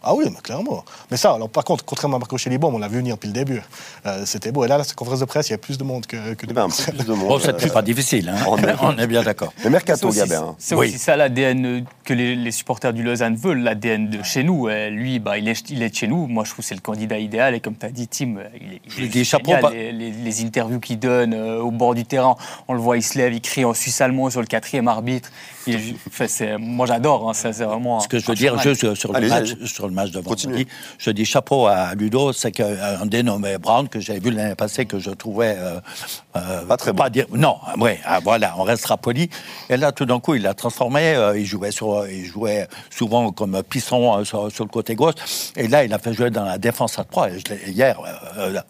Ah 0.03 0.13
oui, 0.13 0.25
mais 0.29 0.39
clairement. 0.41 0.86
Mais 1.12 1.17
ça, 1.17 1.33
alors 1.33 1.49
par 1.49 1.63
contre, 1.63 1.83
contrairement 1.83 2.17
à 2.17 2.19
Marco 2.19 2.38
Chelibon, 2.38 2.73
on 2.73 2.77
l'a 2.77 2.88
vu 2.88 2.97
venir 2.97 3.15
depuis 3.15 3.27
le 3.27 3.33
début. 3.33 3.62
Euh, 4.05 4.23
c'était 4.25 4.51
beau. 4.51 4.63
Et 4.63 4.67
là, 4.67 4.77
la 4.77 4.86
conférence 4.86 5.19
de 5.19 5.25
presse, 5.25 5.49
il 5.49 5.51
y 5.51 5.55
a 5.55 5.57
plus 5.57 5.77
de 5.77 5.83
monde 5.83 6.05
que, 6.05 6.33
que 6.33 6.45
de, 6.45 6.53
ben, 6.53 6.67
plus 6.69 7.05
de 7.05 7.13
monde. 7.13 7.27
Bon, 7.27 7.39
c'est 7.39 7.57
plus 7.57 7.69
pas 7.69 7.81
difficile. 7.81 8.29
Hein. 8.29 8.45
on, 8.81 8.97
est, 8.97 9.07
bien 9.07 9.23
d'accord. 9.23 9.53
Le 9.63 9.69
mercato, 9.69 10.10
Gabin. 10.10 10.55
C'est 10.60 10.75
aussi 10.75 10.97
ça 10.97 11.15
l'ADN 11.15 11.86
que 12.03 12.13
les, 12.13 12.51
supporters 12.51 12.93
du 12.93 13.03
Lausanne 13.03 13.36
veulent, 13.36 13.62
l'ADN 13.62 14.10
de 14.10 14.23
chez 14.23 14.43
nous. 14.43 14.67
lui, 14.67 15.19
bah, 15.19 15.38
il, 15.38 15.47
est, 15.47 15.69
il 15.69 15.81
est 15.81 15.89
de 15.89 15.95
chez 15.95 16.07
nous. 16.07 16.27
Moi, 16.27 16.43
je 16.43 16.51
trouve 16.51 16.63
que 16.63 16.69
c'est 16.69 16.75
le 16.75 16.81
candidat 16.81 17.19
idéal. 17.19 17.55
Et 17.55 17.60
comme 17.60 17.75
tu 17.75 17.86
as 17.86 17.91
dit, 17.91 18.07
Tim, 18.07 18.36
il 18.62 18.73
est, 18.73 18.81
il 18.97 19.17
est 19.17 19.23
génial. 19.23 19.73
Les, 19.73 20.12
les, 20.12 20.43
interviews 20.43 20.79
qu'il 20.79 20.99
donne 20.99 21.33
euh, 21.33 21.60
au 21.60 21.71
bord 21.71 21.95
du 21.95 22.05
terrain, 22.05 22.36
on 22.67 22.73
le 22.73 22.79
voit, 22.79 22.97
il 22.97 23.03
se 23.03 23.17
lève, 23.17 23.33
il 23.33 23.41
crie 23.41 23.65
en 23.65 23.73
suisse 23.73 24.01
allemand 24.01 24.29
sur 24.29 24.41
le 24.41 24.47
quatrième 24.47 24.88
arbitre. 24.88 25.31
Moi, 26.60 26.86
j'adore. 26.86 27.30
Hein, 27.30 27.34
c'est 27.34 27.51
vraiment. 27.63 27.99
Ce 27.99 28.08
que 28.08 28.19
je 28.19 28.25
veux 28.25 28.36
dire, 28.36 28.58
juste 28.60 28.95
sur, 28.95 29.13
le 29.13 29.27
match, 29.27 29.56
sur 29.65 29.88
le 29.88 29.93
match 29.93 30.12
de 30.12 30.19
vendredi, 30.19 30.67
je 30.97 31.12
dis 31.12 31.25
chapeau 31.25 31.67
à 31.67 31.93
Ludo, 31.95 32.34
c'est 32.34 32.51
qu'un 32.51 33.06
dénommé 33.06 33.58
Brown, 33.58 33.88
que 33.88 33.99
j'avais 33.99 34.19
vu 34.19 34.32
l'année 34.32 34.56
passée, 34.56 34.86
que 34.86 34.99
je 34.99 35.10
trouvais. 35.12 35.56
Euh, 35.58 35.80
euh, 36.36 36.65
pas 36.65 36.77
très 36.77 36.93
bon. 36.93 37.08
dire, 37.10 37.25
non, 37.32 37.58
oui, 37.80 37.91
ah, 38.06 38.19
voilà, 38.23 38.53
on 38.58 38.63
restera 38.63 38.97
poli. 38.97 39.30
Et 39.69 39.77
là, 39.77 39.91
tout 39.91 40.06
d'un 40.06 40.19
coup, 40.19 40.36
il 40.36 40.43
l'a 40.43 40.53
transformé. 40.53 41.15
Euh, 41.15 41.38
il, 41.38 41.45
jouait 41.45 41.71
sur, 41.71 42.08
il 42.08 42.25
jouait 42.25 42.67
souvent 42.89 43.32
comme 43.32 43.62
pisson 43.63 44.23
sur, 44.23 44.49
le 44.60 44.65
côté 44.65 44.95
gauche. 44.95 45.15
Et 45.56 45.67
là, 45.67 45.84
il 45.84 45.93
a 45.93 45.99
fait 45.99 46.13
jouer 46.13 46.30
dans 46.30 46.45
la 46.45 46.58
défense 46.58 46.99
à 46.99 47.03
trois. 47.03 47.30
Et 47.30 47.71
hier, 47.71 47.99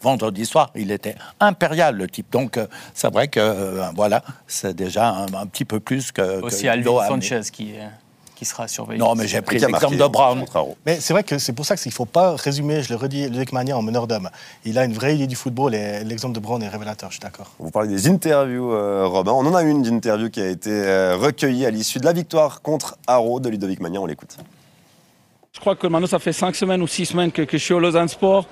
vendredi 0.00 0.46
soir, 0.46 0.70
il 0.74 0.90
était 0.90 1.14
impérial, 1.40 1.96
le 1.96 2.08
type. 2.08 2.30
Donc, 2.32 2.58
c'est 2.94 3.12
vrai 3.12 3.28
que, 3.28 3.94
voilà, 3.94 4.22
c'est 4.46 4.74
déjà 4.74 5.08
un, 5.08 5.46
petit 5.46 5.64
peu 5.64 5.80
plus 5.80 6.12
que. 6.12 6.40
Aussi 6.42 6.64
que 6.64 6.87
Alvin 6.96 7.20
Sanchez 7.20 7.42
qui 7.52 7.72
est 7.72 7.88
qui 8.38 8.44
sera 8.44 8.68
surveillé. 8.68 9.00
Non, 9.00 9.16
mais 9.16 9.26
j'ai 9.26 9.42
pris 9.42 9.58
l'exemple 9.58 9.96
de 9.96 10.06
Brown. 10.06 10.44
Mais 10.86 11.00
c'est 11.00 11.12
vrai 11.12 11.24
que 11.24 11.38
c'est 11.38 11.52
pour 11.52 11.66
ça 11.66 11.76
qu'il 11.76 11.90
ne 11.90 11.94
faut 11.94 12.04
pas 12.04 12.36
résumer, 12.36 12.82
je 12.84 12.90
le 12.90 12.94
redis, 12.94 13.24
Ludovic 13.24 13.52
Mania 13.52 13.76
en 13.76 13.82
meneur 13.82 14.06
d'homme. 14.06 14.30
Il 14.64 14.78
a 14.78 14.84
une 14.84 14.92
vraie 14.92 15.16
idée 15.16 15.26
du 15.26 15.34
football 15.34 15.74
et 15.74 16.04
l'exemple 16.04 16.36
de 16.36 16.40
Brown 16.40 16.62
est 16.62 16.68
révélateur, 16.68 17.10
je 17.10 17.14
suis 17.16 17.20
d'accord. 17.20 17.50
Vous 17.58 17.72
parlez 17.72 17.88
des 17.88 18.08
interviews, 18.08 18.72
euh, 18.72 19.06
Robin. 19.06 19.32
On 19.32 19.44
en 19.44 19.56
a 19.56 19.62
une 19.62 19.82
d'interview 19.82 20.30
qui 20.30 20.40
a 20.40 20.46
été 20.46 20.70
euh, 20.70 21.16
recueillie 21.16 21.66
à 21.66 21.70
l'issue 21.70 21.98
de 21.98 22.04
la 22.04 22.12
victoire 22.12 22.62
contre 22.62 22.96
Haro 23.08 23.40
de 23.40 23.48
Ludovic 23.48 23.80
Mania. 23.80 24.00
On 24.00 24.06
l'écoute. 24.06 24.36
Je 25.52 25.58
crois 25.58 25.74
que 25.74 25.88
maintenant, 25.88 26.06
ça 26.06 26.20
fait 26.20 26.32
cinq 26.32 26.54
semaines 26.54 26.80
ou 26.80 26.86
six 26.86 27.06
semaines 27.06 27.32
que, 27.32 27.44
je 27.50 27.56
suis 27.56 27.74
au 27.74 27.80
Lausanne 27.80 28.06
Sport. 28.06 28.46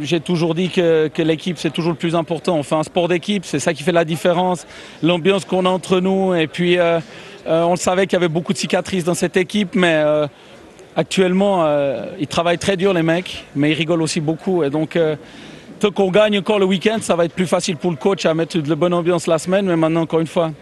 J'ai 0.00 0.20
toujours 0.20 0.54
dit 0.54 0.68
que, 0.68 1.10
l'équipe, 1.18 1.58
c'est 1.58 1.70
toujours 1.70 1.90
le 1.90 1.98
plus 1.98 2.14
important. 2.14 2.54
On 2.54 2.62
fait 2.62 2.76
un 2.76 2.84
sport 2.84 3.08
d'équipe, 3.08 3.44
c'est 3.44 3.58
ça 3.58 3.74
qui 3.74 3.82
fait 3.82 3.90
la 3.90 4.04
différence. 4.04 4.64
L'ambiance 5.02 5.44
qu'on 5.44 5.66
a 5.66 5.70
entre 5.70 5.98
nous. 5.98 6.34
Et 6.34 6.46
puis, 6.46 6.78
euh, 6.78 7.00
euh, 7.46 7.62
on 7.62 7.72
le 7.72 7.76
savait 7.76 8.06
qu'il 8.06 8.14
y 8.14 8.16
avait 8.16 8.28
beaucoup 8.28 8.52
de 8.52 8.58
cicatrices 8.58 9.04
dans 9.04 9.14
cette 9.14 9.36
équipe, 9.36 9.74
mais 9.74 9.94
euh, 9.94 10.26
actuellement, 10.96 11.66
ils 12.18 12.26
travaillent 12.26 12.58
très 12.58 12.76
dur, 12.76 12.92
les 12.92 13.02
mecs, 13.02 13.44
mais 13.54 13.70
ils 13.70 13.74
rigolent 13.74 14.02
aussi 14.02 14.20
beaucoup. 14.20 14.62
Et 14.62 14.70
donc, 14.70 14.98
tant 15.80 15.90
qu'on 15.90 16.10
gagne 16.10 16.38
encore 16.38 16.58
le 16.58 16.66
week-end, 16.66 16.98
ça 17.00 17.16
va 17.16 17.24
être 17.24 17.34
plus 17.34 17.46
facile 17.46 17.76
pour 17.76 17.90
le 17.90 17.96
coach 17.96 18.26
à 18.26 18.34
mettre 18.34 18.58
de 18.58 18.68
la 18.68 18.76
bonne 18.76 18.94
ambiance 18.94 19.26
la 19.26 19.38
semaine. 19.38 19.66
Mais 19.66 19.76
maintenant, 19.76 20.02
encore 20.02 20.20
une 20.20 20.26
fois, 20.26 20.52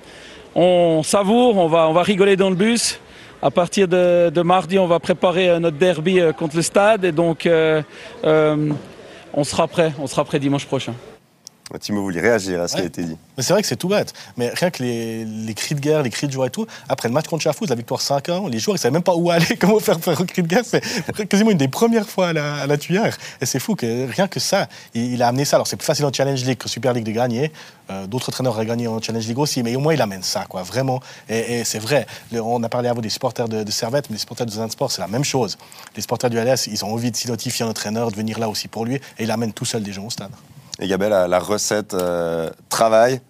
on 0.54 1.02
savoure, 1.02 1.56
on 1.56 1.68
va, 1.68 2.02
rigoler 2.02 2.36
dans 2.36 2.50
le 2.50 2.56
bus 2.56 2.98
à 3.42 3.50
partir 3.50 3.88
de, 3.88 4.42
mardi, 4.42 4.78
on 4.78 4.86
va 4.86 4.98
préparer 4.98 5.48
euh, 5.48 5.58
notre 5.58 5.78
derby 5.78 6.20
euh, 6.20 6.32
contre 6.32 6.56
le 6.56 6.62
stade 6.62 7.04
et 7.04 7.12
donc 7.12 7.46
euh, 7.46 7.82
on 9.32 9.44
sera 9.44 9.66
prêt, 9.66 9.92
on 9.98 10.06
sera 10.06 10.24
prêt 10.24 10.38
dimanche 10.38 10.66
prochain. 10.66 10.92
Timo 11.78 12.02
voulait 12.02 12.20
réagir 12.20 12.60
à 12.60 12.68
ce 12.68 12.76
qui 12.76 12.82
a 12.82 12.84
été 12.84 13.02
dit. 13.02 13.16
Mais 13.36 13.42
c'est 13.42 13.52
vrai 13.52 13.62
que 13.62 13.68
c'est 13.68 13.76
tout 13.76 13.88
bête. 13.88 14.12
Mais 14.36 14.50
rien 14.50 14.70
que 14.70 14.82
les, 14.82 15.54
cris 15.54 15.74
de 15.74 15.80
guerre, 15.80 16.02
les 16.02 16.10
cris 16.10 16.26
de 16.26 16.32
joie 16.32 16.46
et 16.46 16.50
tout, 16.50 16.66
après 16.88 17.08
le 17.08 17.14
match 17.14 17.26
contre 17.26 17.42
Chafouz, 17.42 17.68
la 17.68 17.76
victoire 17.76 18.00
5-1, 18.00 18.50
les 18.50 18.58
joueurs, 18.58 18.76
ils 18.76 18.78
ne 18.78 18.82
savaient 18.82 18.92
même 18.92 19.02
pas 19.02 19.14
où 19.14 19.30
aller, 19.30 19.56
comment 19.60 19.78
faire 19.78 20.00
faire 20.00 20.20
un 20.20 20.24
cri 20.24 20.42
de 20.42 20.48
guerre. 20.48 20.64
C'est 20.64 21.28
quasiment 21.28 21.50
une 21.50 21.58
des 21.58 21.68
premières 21.68 22.08
fois 22.08 22.28
à 22.28 22.32
la, 22.32 22.54
à 22.62 22.76
tuyère. 22.76 23.16
Et 23.40 23.46
c'est 23.46 23.60
fou 23.60 23.74
que 23.74 24.10
rien 24.10 24.28
que 24.28 24.40
ça, 24.40 24.68
il, 24.94 25.22
a 25.22 25.28
amené 25.28 25.44
ça. 25.44 25.56
Alors 25.56 25.66
c'est 25.66 25.76
plus 25.76 25.86
facile 25.86 26.04
en 26.04 26.12
Challenge 26.12 26.42
League 26.44 26.58
que 26.58 26.68
Super 26.68 26.92
League 26.92 27.04
de 27.04 27.12
gagner. 27.12 27.52
Euh, 27.90 28.06
d'autres 28.06 28.28
entraîneurs 28.28 28.54
auraient 28.54 28.66
gagné 28.66 28.86
en 28.88 29.00
Challenge 29.00 29.26
League 29.26 29.38
aussi, 29.38 29.62
mais 29.62 29.74
au 29.76 29.80
moins 29.80 29.94
il 29.94 30.02
amène 30.02 30.22
ça, 30.22 30.44
quoi, 30.48 30.62
vraiment. 30.62 31.00
Et, 31.28 31.64
c'est 31.64 31.78
vrai. 31.78 32.06
on 32.32 32.62
a 32.62 32.68
parlé 32.68 32.88
à 32.88 32.92
vous 32.92 33.00
des 33.00 33.10
supporters 33.10 33.48
de, 33.48 33.70
Servette, 33.70 34.10
mais 34.10 34.14
les 34.14 34.20
supporters 34.20 34.46
de 34.46 34.50
Zan 34.50 34.70
Sport, 34.70 34.90
c'est 34.90 35.00
la 35.00 35.08
même 35.08 35.24
chose. 35.24 35.56
Les 35.96 36.02
supporters 36.02 36.30
du 36.30 36.38
LS, 36.38 36.66
ils 36.66 36.84
ont 36.84 36.92
envie 36.92 37.10
de 37.10 37.16
s'identifier 37.16 37.64
un 37.64 37.68
entraîneur, 37.68 38.10
de 38.10 38.16
venir 38.16 38.38
là 38.38 38.48
aussi 38.48 38.68
pour 38.68 38.84
lui, 38.84 38.96
et 38.96 39.24
il 39.24 39.30
amène 39.30 39.52
tout 39.52 39.64
seul 39.64 39.82
des 39.82 39.92
gens 39.92 40.04
au 40.06 40.10
stade. 40.10 40.30
Et 40.80 40.88
Gabel, 40.88 41.10
la, 41.10 41.38
recette 41.38 41.92
euh, 41.92 42.50
travail, 42.70 43.20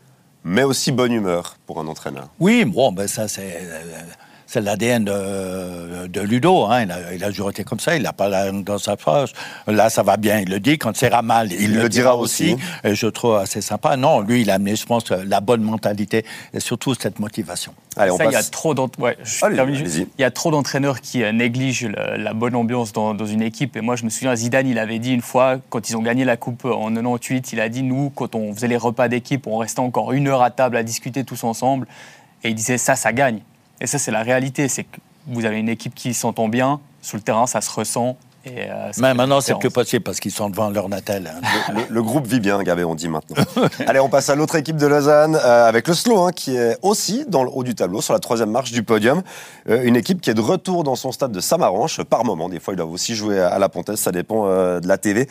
mais 0.44 0.62
aussi 0.62 0.92
bonne 0.92 1.12
humeur 1.12 1.56
pour 1.66 1.80
un 1.80 1.86
entraîneur. 1.88 2.28
Oui, 2.38 2.64
bon, 2.64 2.92
ben 2.92 3.08
ça 3.08 3.26
c'est 3.26 3.56
euh, 3.60 4.02
c'est 4.50 4.60
l'ADN 4.60 5.04
de, 5.04 6.08
de, 6.08 6.20
Ludo. 6.20 6.64
Hein. 6.64 6.82
Il, 6.82 6.90
a, 6.90 7.14
il, 7.14 7.22
a, 7.22 7.28
toujours 7.28 7.50
été 7.50 7.62
comme 7.62 7.78
ça. 7.78 7.94
Il 7.94 8.02
n'a 8.02 8.12
pas 8.12 8.28
la 8.28 8.50
dans 8.50 8.78
sa 8.78 8.96
phrase. 8.96 9.30
Là, 9.68 9.90
ça 9.90 10.02
va 10.02 10.16
bien. 10.16 10.40
Il 10.40 10.50
le 10.50 10.58
dit. 10.58 10.76
Quand 10.76 10.96
c'est 10.96 11.06
ira 11.06 11.22
mal, 11.22 11.52
il, 11.52 11.76
le, 11.76 11.88
dira, 11.88 12.16
aussi. 12.16 12.56
Et 12.82 12.96
je 12.96 13.06
trouve 13.06 13.36
assez 13.36 13.60
sympa. 13.60 13.96
Non, 13.96 14.20
lui, 14.20 14.42
il 14.42 14.50
a 14.50 14.54
amené, 14.54 14.74
je 14.74 14.84
pense, 14.86 15.08
la 15.10 15.40
bonne 15.40 15.62
mentalité 15.62 16.24
et 16.52 16.58
surtout 16.58 16.94
cette 16.94 17.20
motivation. 17.20 17.72
Allez, 17.96 18.10
on 18.10 18.18
passe. 18.18 18.26
Il 18.28 18.32
y 18.32 18.36
a 18.36 18.42
trop 18.42 18.74
ouais, 18.98 19.16
il 19.22 20.06
y 20.18 20.24
a 20.24 20.30
trop 20.32 20.50
d'entraîneurs 20.50 21.00
qui 21.00 21.22
euh, 21.22 21.30
négligent 21.30 21.88
la 22.16 22.34
bonne 22.34 22.56
ambiance 22.56 22.92
dans, 22.92 23.14
dans, 23.14 23.26
une 23.26 23.42
équipe. 23.42 23.76
Et 23.76 23.80
moi, 23.80 23.94
je 23.94 24.04
me 24.04 24.10
souviens, 24.10 24.34
Zidane, 24.34 24.66
il 24.66 24.80
avait 24.80 24.98
dit 24.98 25.12
une 25.12 25.22
fois, 25.22 25.58
quand 25.68 25.90
ils 25.90 25.96
ont 25.96 26.02
gagné 26.02 26.24
la 26.24 26.36
Coupe 26.36 26.64
en 26.64 26.92
98, 26.92 27.52
il 27.52 27.60
a 27.60 27.68
dit, 27.68 27.84
nous, 27.84 28.10
quand 28.10 28.34
on 28.34 28.52
faisait 28.52 28.68
les 28.68 28.76
repas 28.76 29.06
d'équipe, 29.06 29.46
on 29.46 29.58
restait 29.58 29.80
encore 29.80 30.10
une 30.12 30.26
heure 30.26 30.42
à 30.42 30.50
table 30.50 30.76
à 30.76 30.82
discuter 30.82 31.22
tous 31.22 31.44
ensemble. 31.44 31.86
Et 32.42 32.48
il 32.48 32.54
disait, 32.56 32.78
ça, 32.78 32.96
ça 32.96 33.12
gagne. 33.12 33.42
Et 33.80 33.86
ça, 33.86 33.98
c'est 33.98 34.10
la 34.10 34.22
réalité. 34.22 34.68
C'est 34.68 34.84
que 34.84 34.98
vous 35.26 35.44
avez 35.44 35.58
une 35.58 35.68
équipe 35.68 35.94
qui 35.94 36.14
s'entend 36.14 36.48
bien. 36.48 36.80
Sur 37.02 37.16
le 37.16 37.22
terrain, 37.22 37.46
ça 37.46 37.60
se 37.60 37.70
ressent. 37.70 38.16
Et 38.44 38.70
euh, 38.70 38.90
Mais 38.98 39.12
maintenant, 39.12 39.42
c'est 39.42 39.58
plus 39.58 39.70
possible 39.70 40.02
parce 40.02 40.18
qu'ils 40.18 40.30
sont 40.30 40.48
devant 40.48 40.70
leur 40.70 40.88
natal. 40.88 41.26
Hein. 41.26 41.74
Le, 41.90 42.02
groupe 42.02 42.26
vit 42.26 42.40
bien, 42.40 42.62
Gabé, 42.62 42.84
on 42.84 42.94
dit 42.94 43.08
maintenant. 43.08 43.36
Allez, 43.86 44.00
on 44.00 44.08
passe 44.08 44.30
à 44.30 44.34
l'autre 44.34 44.56
équipe 44.56 44.76
de 44.76 44.86
Lausanne 44.86 45.36
euh, 45.36 45.68
avec 45.68 45.86
le 45.86 45.92
Slow, 45.92 46.18
hein, 46.20 46.32
qui 46.32 46.56
est 46.56 46.78
aussi 46.80 47.26
dans 47.28 47.44
le 47.44 47.50
haut 47.52 47.64
du 47.64 47.74
tableau, 47.74 48.00
sur 48.00 48.14
la 48.14 48.18
troisième 48.18 48.50
marche 48.50 48.72
du 48.72 48.82
podium. 48.82 49.22
Euh, 49.68 49.82
une 49.82 49.94
équipe 49.94 50.22
qui 50.22 50.30
est 50.30 50.34
de 50.34 50.40
retour 50.40 50.84
dans 50.84 50.96
son 50.96 51.12
stade 51.12 51.32
de 51.32 51.40
Samaranche 51.40 52.02
par 52.02 52.24
moment. 52.24 52.48
Des 52.48 52.60
fois, 52.60 52.72
ils 52.72 52.78
doivent 52.78 52.92
aussi 52.92 53.14
jouer 53.14 53.38
à 53.38 53.58
la 53.58 53.68
Pontaise, 53.68 54.00
ça 54.00 54.10
dépend 54.10 54.46
de 54.46 54.88
la 54.88 54.96
TV. 54.96 55.28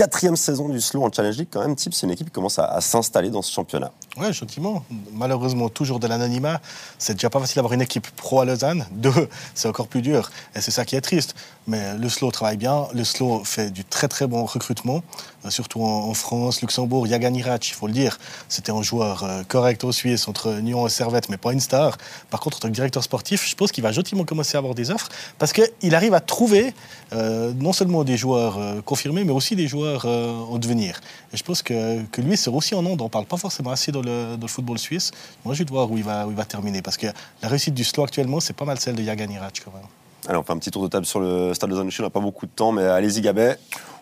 Quatrième 0.00 0.34
saison 0.34 0.70
du 0.70 0.80
Slow 0.80 1.04
en 1.04 1.12
Challenge 1.12 1.36
League, 1.36 1.48
quand 1.50 1.60
même, 1.60 1.76
type, 1.76 1.92
c'est 1.92 2.06
une 2.06 2.12
équipe 2.12 2.28
qui 2.28 2.32
commence 2.32 2.58
à 2.58 2.80
s'installer 2.80 3.28
dans 3.28 3.42
ce 3.42 3.52
championnat. 3.52 3.92
Oui, 4.16 4.32
gentiment. 4.32 4.82
Malheureusement, 5.12 5.68
toujours 5.68 6.00
de 6.00 6.06
l'anonymat. 6.06 6.62
C'est 6.98 7.12
déjà 7.12 7.28
pas 7.28 7.38
facile 7.38 7.56
d'avoir 7.56 7.74
une 7.74 7.82
équipe 7.82 8.08
pro 8.16 8.40
à 8.40 8.46
Lausanne. 8.46 8.86
Deux, 8.92 9.28
c'est 9.54 9.68
encore 9.68 9.88
plus 9.88 10.00
dur. 10.00 10.30
Et 10.56 10.62
c'est 10.62 10.70
ça 10.70 10.86
qui 10.86 10.96
est 10.96 11.02
triste. 11.02 11.34
Mais 11.66 11.96
le 11.96 12.08
slow 12.08 12.30
travaille 12.30 12.56
bien. 12.56 12.86
Le 12.94 13.04
slow 13.04 13.42
fait 13.44 13.70
du 13.70 13.84
très 13.84 14.08
très 14.08 14.26
bon 14.26 14.44
recrutement, 14.44 15.02
euh, 15.44 15.50
surtout 15.50 15.82
en, 15.82 16.14
France, 16.14 16.62
Luxembourg. 16.62 17.06
Yagan 17.06 17.34
Irac, 17.34 17.68
il 17.68 17.74
faut 17.74 17.86
le 17.86 17.92
dire, 17.92 18.18
c'était 18.48 18.72
un 18.72 18.82
joueur 18.82 19.24
euh, 19.24 19.42
correct 19.44 19.84
au 19.84 19.92
Suisse 19.92 20.26
entre 20.26 20.52
Nyon 20.60 20.86
et 20.86 20.90
Servette, 20.90 21.28
mais 21.28 21.36
pas 21.36 21.52
une 21.52 21.60
star. 21.60 21.98
Par 22.30 22.40
contre, 22.40 22.56
en 22.56 22.60
tant 22.60 22.68
que 22.68 22.74
directeur 22.74 23.02
sportif, 23.02 23.46
je 23.48 23.54
pense 23.54 23.72
qu'il 23.72 23.82
va 23.82 23.92
gentiment 23.92 24.24
commencer 24.24 24.56
à 24.56 24.58
avoir 24.58 24.74
des 24.74 24.90
offres 24.90 25.08
parce 25.38 25.52
qu'il 25.52 25.94
arrive 25.94 26.14
à 26.14 26.20
trouver 26.20 26.74
euh, 27.12 27.52
non 27.54 27.72
seulement 27.72 28.04
des 28.04 28.16
joueurs 28.16 28.58
confirmés, 28.84 29.24
mais 29.24 29.32
aussi 29.32 29.54
des 29.54 29.68
joueurs 29.68 30.06
en 30.06 30.58
devenir. 30.58 31.00
Et 31.32 31.36
je 31.36 31.44
pense 31.44 31.62
que, 31.62 32.02
que 32.04 32.20
lui 32.20 32.36
sera 32.36 32.56
aussi 32.56 32.74
en 32.74 32.84
onde. 32.84 33.00
On 33.00 33.04
ne 33.04 33.10
parle 33.10 33.26
pas 33.26 33.36
forcément 33.36 33.70
assez 33.70 33.92
dans 33.92 34.02
le, 34.02 34.36
football 34.46 34.78
suisse. 34.78 35.12
Moi, 35.44 35.54
je 35.54 35.62
vais 35.62 35.70
voir 35.70 35.90
où 35.90 35.96
il 35.96 36.04
va, 36.04 36.26
terminer 36.48 36.82
parce 36.82 36.96
que 36.96 37.06
la 37.42 37.48
réussite 37.48 37.74
du 37.74 37.84
slow 37.84 38.02
actuellement, 38.04 38.40
c'est 38.40 38.54
pas 38.54 38.64
mal 38.64 38.80
celle 38.80 38.96
de 38.96 39.02
Yagan 39.02 39.30
Irac 39.30 39.62
quand 39.64 39.72
même. 39.72 39.86
Allez, 40.30 40.38
on 40.38 40.44
fait 40.44 40.52
un 40.52 40.58
petit 40.58 40.70
tour 40.70 40.84
de 40.84 40.86
table 40.86 41.06
sur 41.06 41.18
le 41.18 41.52
Stade 41.54 41.70
de 41.70 41.74
Lausanne. 41.74 41.90
On 41.98 42.02
n'a 42.04 42.10
pas 42.10 42.20
beaucoup 42.20 42.46
de 42.46 42.52
temps, 42.52 42.70
mais 42.70 42.84
allez-y, 42.84 43.20
Gabet. 43.20 43.58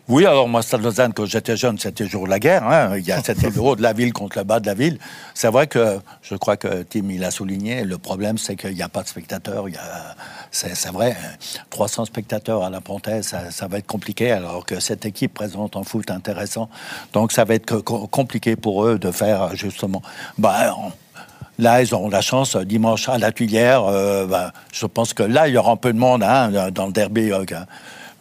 Oui, 0.09 0.27
alors 0.27 0.47
moi, 0.47 0.61
Stade 0.61 0.83
Lausanne, 0.83 1.15
quand 1.15 1.25
j'étais 1.25 1.57
jeune, 1.57 1.79
c'était 1.79 2.05
toujours 2.05 2.27
la 2.27 2.39
guerre. 2.39 2.69
Hein. 2.69 2.99
Il 2.99 3.07
y 3.07 3.13
a, 3.13 3.23
c'était 3.23 3.49
le 3.49 3.59
haut 3.59 3.75
de 3.75 3.81
la 3.81 3.95
ville 3.95 4.13
contre 4.13 4.37
le 4.37 4.45
bas 4.45 4.61
de 4.61 4.67
la 4.67 4.75
ville. 4.75 4.99
C'est 5.33 5.49
vrai 5.49 5.69
que, 5.69 5.99
je 6.21 6.35
crois 6.35 6.59
que 6.59 6.83
Tim, 6.83 7.09
il 7.09 7.25
a 7.25 7.31
souligné, 7.31 7.83
le 7.83 7.97
problème, 7.97 8.37
c'est 8.37 8.57
qu'il 8.57 8.75
n'y 8.75 8.83
a 8.83 8.91
pas 8.91 9.03
de 9.05 9.09
spectateurs. 9.09 9.71
Il 9.71 9.77
y 9.77 9.79
a, 9.79 10.17
c'est, 10.51 10.91
vrai, 10.91 11.17
300 11.71 12.05
spectateurs 12.05 12.63
à 12.63 12.69
la 12.69 12.83
Pontaise, 12.83 13.29
ça, 13.29 13.51
ça, 13.51 13.67
va 13.67 13.79
être 13.79 13.87
compliqué, 13.87 14.31
alors 14.31 14.67
que 14.67 14.81
cette 14.81 15.07
équipe 15.07 15.33
présente 15.33 15.77
un 15.77 15.83
foot 15.83 16.11
intéressant. 16.11 16.69
Donc, 17.15 17.33
ça 17.33 17.47
va 17.47 17.55
être 17.55 17.79
compliqué 17.81 18.55
pour 18.55 18.85
eux 18.85 18.99
de 18.99 19.11
faire, 19.11 19.57
justement... 19.57 20.03
Bah, 20.37 20.75
Là, 21.59 21.83
ils 21.83 21.93
auront 21.93 22.09
la 22.09 22.21
chance 22.21 22.55
euh, 22.55 22.65
dimanche 22.65 23.09
à 23.09 23.19
la 23.19 23.33
Tuilière. 23.33 23.85
Euh, 23.85 24.27
bah, 24.27 24.53
je 24.73 24.87
pense 24.87 25.13
que 25.13 25.25
là, 25.25 25.49
il 25.49 25.55
y 25.55 25.59
aura 25.59 25.73
un 25.73 25.77
peu 25.77 25.93
de 25.93 25.99
monde 25.99 26.23
hein, 26.23 26.71
dans 26.71 26.87
le 26.87 26.93
derby. 26.93 27.33
Euh, 27.33 27.45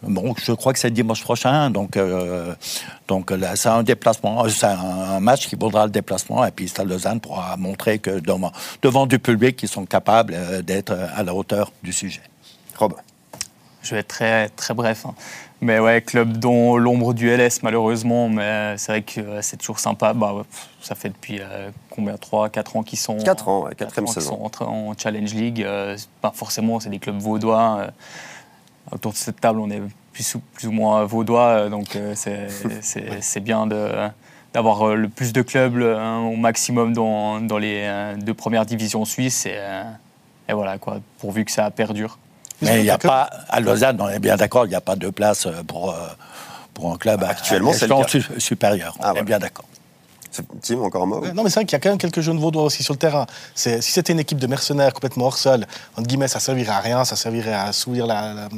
bon, 0.01 0.33
je 0.43 0.53
crois 0.53 0.73
que 0.73 0.79
c'est 0.79 0.89
dimanche 0.89 1.21
prochain, 1.21 1.69
donc, 1.69 1.99
donc 3.07 3.31
là, 3.31 3.55
c'est 3.55 3.69
un 3.69 3.83
déplacement, 3.83 4.47
c'est 4.49 4.65
un, 4.65 5.19
match 5.19 5.47
qui 5.47 5.55
vaudra 5.55 5.85
le 5.85 5.91
déplacement, 5.91 6.45
et 6.45 6.51
puis 6.51 6.67
Stade 6.67 6.87
Lausanne 6.87 7.19
pourra 7.19 7.57
montrer 7.57 7.99
que 7.99 8.19
devant, 8.19 8.51
devant 8.81 9.05
du 9.05 9.19
public, 9.19 9.61
ils 9.63 9.69
sont 9.69 9.85
capables 9.85 10.63
d'être 10.63 10.95
à 11.15 11.23
la 11.23 11.33
hauteur 11.33 11.71
du 11.83 11.93
sujet. 11.93 12.21
Rob. 12.75 12.93
Je 13.81 13.95
vais 13.95 14.01
être 14.01 14.07
très, 14.07 14.49
très 14.49 14.73
bref. 14.73 15.05
Hein. 15.05 15.15
Mais 15.59 15.79
ouais, 15.79 16.01
club 16.01 16.37
dont 16.37 16.77
l'ombre 16.77 17.13
du 17.13 17.29
LS, 17.29 17.63
malheureusement. 17.63 18.29
Mais 18.29 18.75
c'est 18.77 18.91
vrai 18.91 19.01
que 19.01 19.19
euh, 19.19 19.41
c'est 19.41 19.57
toujours 19.57 19.79
sympa. 19.79 20.13
Bah, 20.13 20.43
ça 20.81 20.93
fait 20.93 21.09
depuis 21.09 21.39
euh, 21.41 21.71
combien 21.89 22.15
3, 22.15 22.49
4 22.49 22.75
ans 22.75 22.83
qu'ils 22.83 22.99
sont, 22.99 23.17
4 23.17 23.47
ans, 23.47 23.69
4 23.75 24.03
ans 24.03 24.07
sont 24.07 24.51
en, 24.61 24.93
Challenge 24.95 25.33
League. 25.33 25.63
Euh, 25.63 25.97
pas 26.21 26.31
forcément, 26.33 26.79
c'est 26.79 26.89
des 26.89 26.99
clubs 26.99 27.17
vaudois. 27.17 27.87
autour 28.91 29.13
de 29.13 29.17
cette 29.17 29.41
table, 29.41 29.59
on 29.59 29.69
est 29.71 29.81
plus, 30.13 30.37
plus 30.53 30.67
ou 30.67 30.71
moins 30.71 31.05
vaudois. 31.05 31.69
donc 31.69 31.97
c'est 32.13 33.39
bien 33.39 33.67
de 33.67 34.09
d'avoir 34.53 34.95
le 34.95 35.09
plus 35.09 35.33
de 35.33 35.41
clubs 35.41 35.75
au 35.75 36.35
maximum 36.35 36.93
dans, 36.93 37.41
dans 37.41 37.57
les 37.57 38.15
deux 38.17 38.33
premières 38.33 38.65
divisions 38.65 39.05
suisses. 39.05 39.45
Et, 39.45 39.59
et 40.49 40.53
voilà, 40.53 40.77
quoi, 40.77 40.99
pourvu 41.19 41.45
que 41.45 41.51
ça 41.51 41.69
perdure. 41.69 42.17
Mais 42.61 42.79
il 42.79 42.83
n'y 42.83 42.89
a 42.89 42.97
pas, 42.97 43.29
à 43.49 43.59
Lausanne, 43.59 43.97
on 43.99 44.09
est 44.09 44.19
bien 44.19 44.35
d'accord, 44.35 44.65
il 44.65 44.69
n'y 44.69 44.75
a 44.75 44.81
pas 44.81 44.95
de 44.95 45.09
place 45.09 45.45
euh, 45.45 45.63
pour, 45.63 45.91
euh, 45.91 46.07
pour 46.73 46.91
un 46.91 46.97
club 46.97 47.23
actuellement 47.23 47.73
c'est 47.73 48.39
supérieur. 48.39 48.95
on 48.99 49.03
ah, 49.03 49.13
est 49.15 49.23
bien 49.23 49.39
d'accord. 49.39 49.65
Tim, 50.61 50.81
encore 50.81 51.03
un 51.03 51.05
mot 51.05 51.21
Non, 51.33 51.43
mais 51.43 51.49
c'est 51.49 51.55
vrai 51.55 51.65
qu'il 51.65 51.73
y 51.73 51.75
a 51.75 51.79
quand 51.79 51.89
même 51.89 51.97
quelques 51.97 52.21
jeunes 52.21 52.39
vaudois 52.39 52.63
aussi 52.63 52.83
sur 52.83 52.93
le 52.93 52.99
terrain. 52.99 53.25
Si 53.55 53.81
c'était 53.81 54.13
une 54.13 54.19
équipe 54.19 54.37
de 54.37 54.47
mercenaires 54.47 54.93
complètement 54.93 55.25
hors 55.25 55.37
sol, 55.37 55.65
entre 55.95 56.07
guillemets, 56.07 56.27
ça 56.27 56.39
servirait 56.39 56.73
à 56.73 56.79
rien, 56.79 57.05
ça 57.05 57.15
servirait 57.15 57.53
à 57.53 57.63
assouvir 57.65 58.05
la, 58.05 58.49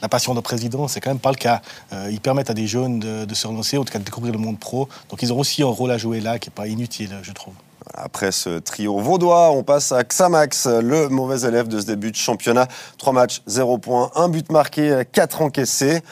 la, 0.00 0.08
passion 0.08 0.34
de 0.34 0.40
président. 0.40 0.88
C'est 0.88 1.00
quand 1.00 1.10
même 1.10 1.18
pas 1.18 1.30
le 1.30 1.36
cas. 1.36 1.60
Euh, 1.92 2.08
ils 2.10 2.20
permettent 2.20 2.50
à 2.50 2.54
des 2.54 2.66
jeunes 2.66 3.00
de, 3.00 3.24
de, 3.24 3.34
se 3.34 3.46
relancer, 3.46 3.76
en 3.76 3.84
tout 3.84 3.92
cas 3.92 3.98
de 3.98 4.04
découvrir 4.04 4.32
le 4.32 4.38
monde 4.38 4.58
pro. 4.58 4.88
Donc 5.10 5.22
ils 5.22 5.32
ont 5.32 5.38
aussi 5.38 5.62
un 5.62 5.66
rôle 5.66 5.90
à 5.90 5.98
jouer 5.98 6.20
là 6.20 6.38
qui 6.38 6.48
n'est 6.48 6.54
pas 6.54 6.68
inutile, 6.68 7.14
je 7.22 7.32
trouve. 7.32 7.54
Après 7.94 8.32
ce 8.32 8.58
trio 8.58 8.98
vaudois, 8.98 9.50
on 9.50 9.62
passe 9.62 9.92
à 9.92 10.02
Xamax, 10.02 10.66
le 10.66 11.08
mauvais 11.08 11.46
élève 11.46 11.68
de 11.68 11.80
ce 11.80 11.86
début 11.86 12.10
de 12.10 12.16
championnat. 12.16 12.68
Trois 12.98 13.12
matchs, 13.12 13.42
zéro 13.46 13.78
points, 13.78 14.10
un 14.14 14.28
but 14.28 14.50
marqué, 14.50 15.02
quatre 15.12 15.42
encaissés. 15.42 16.02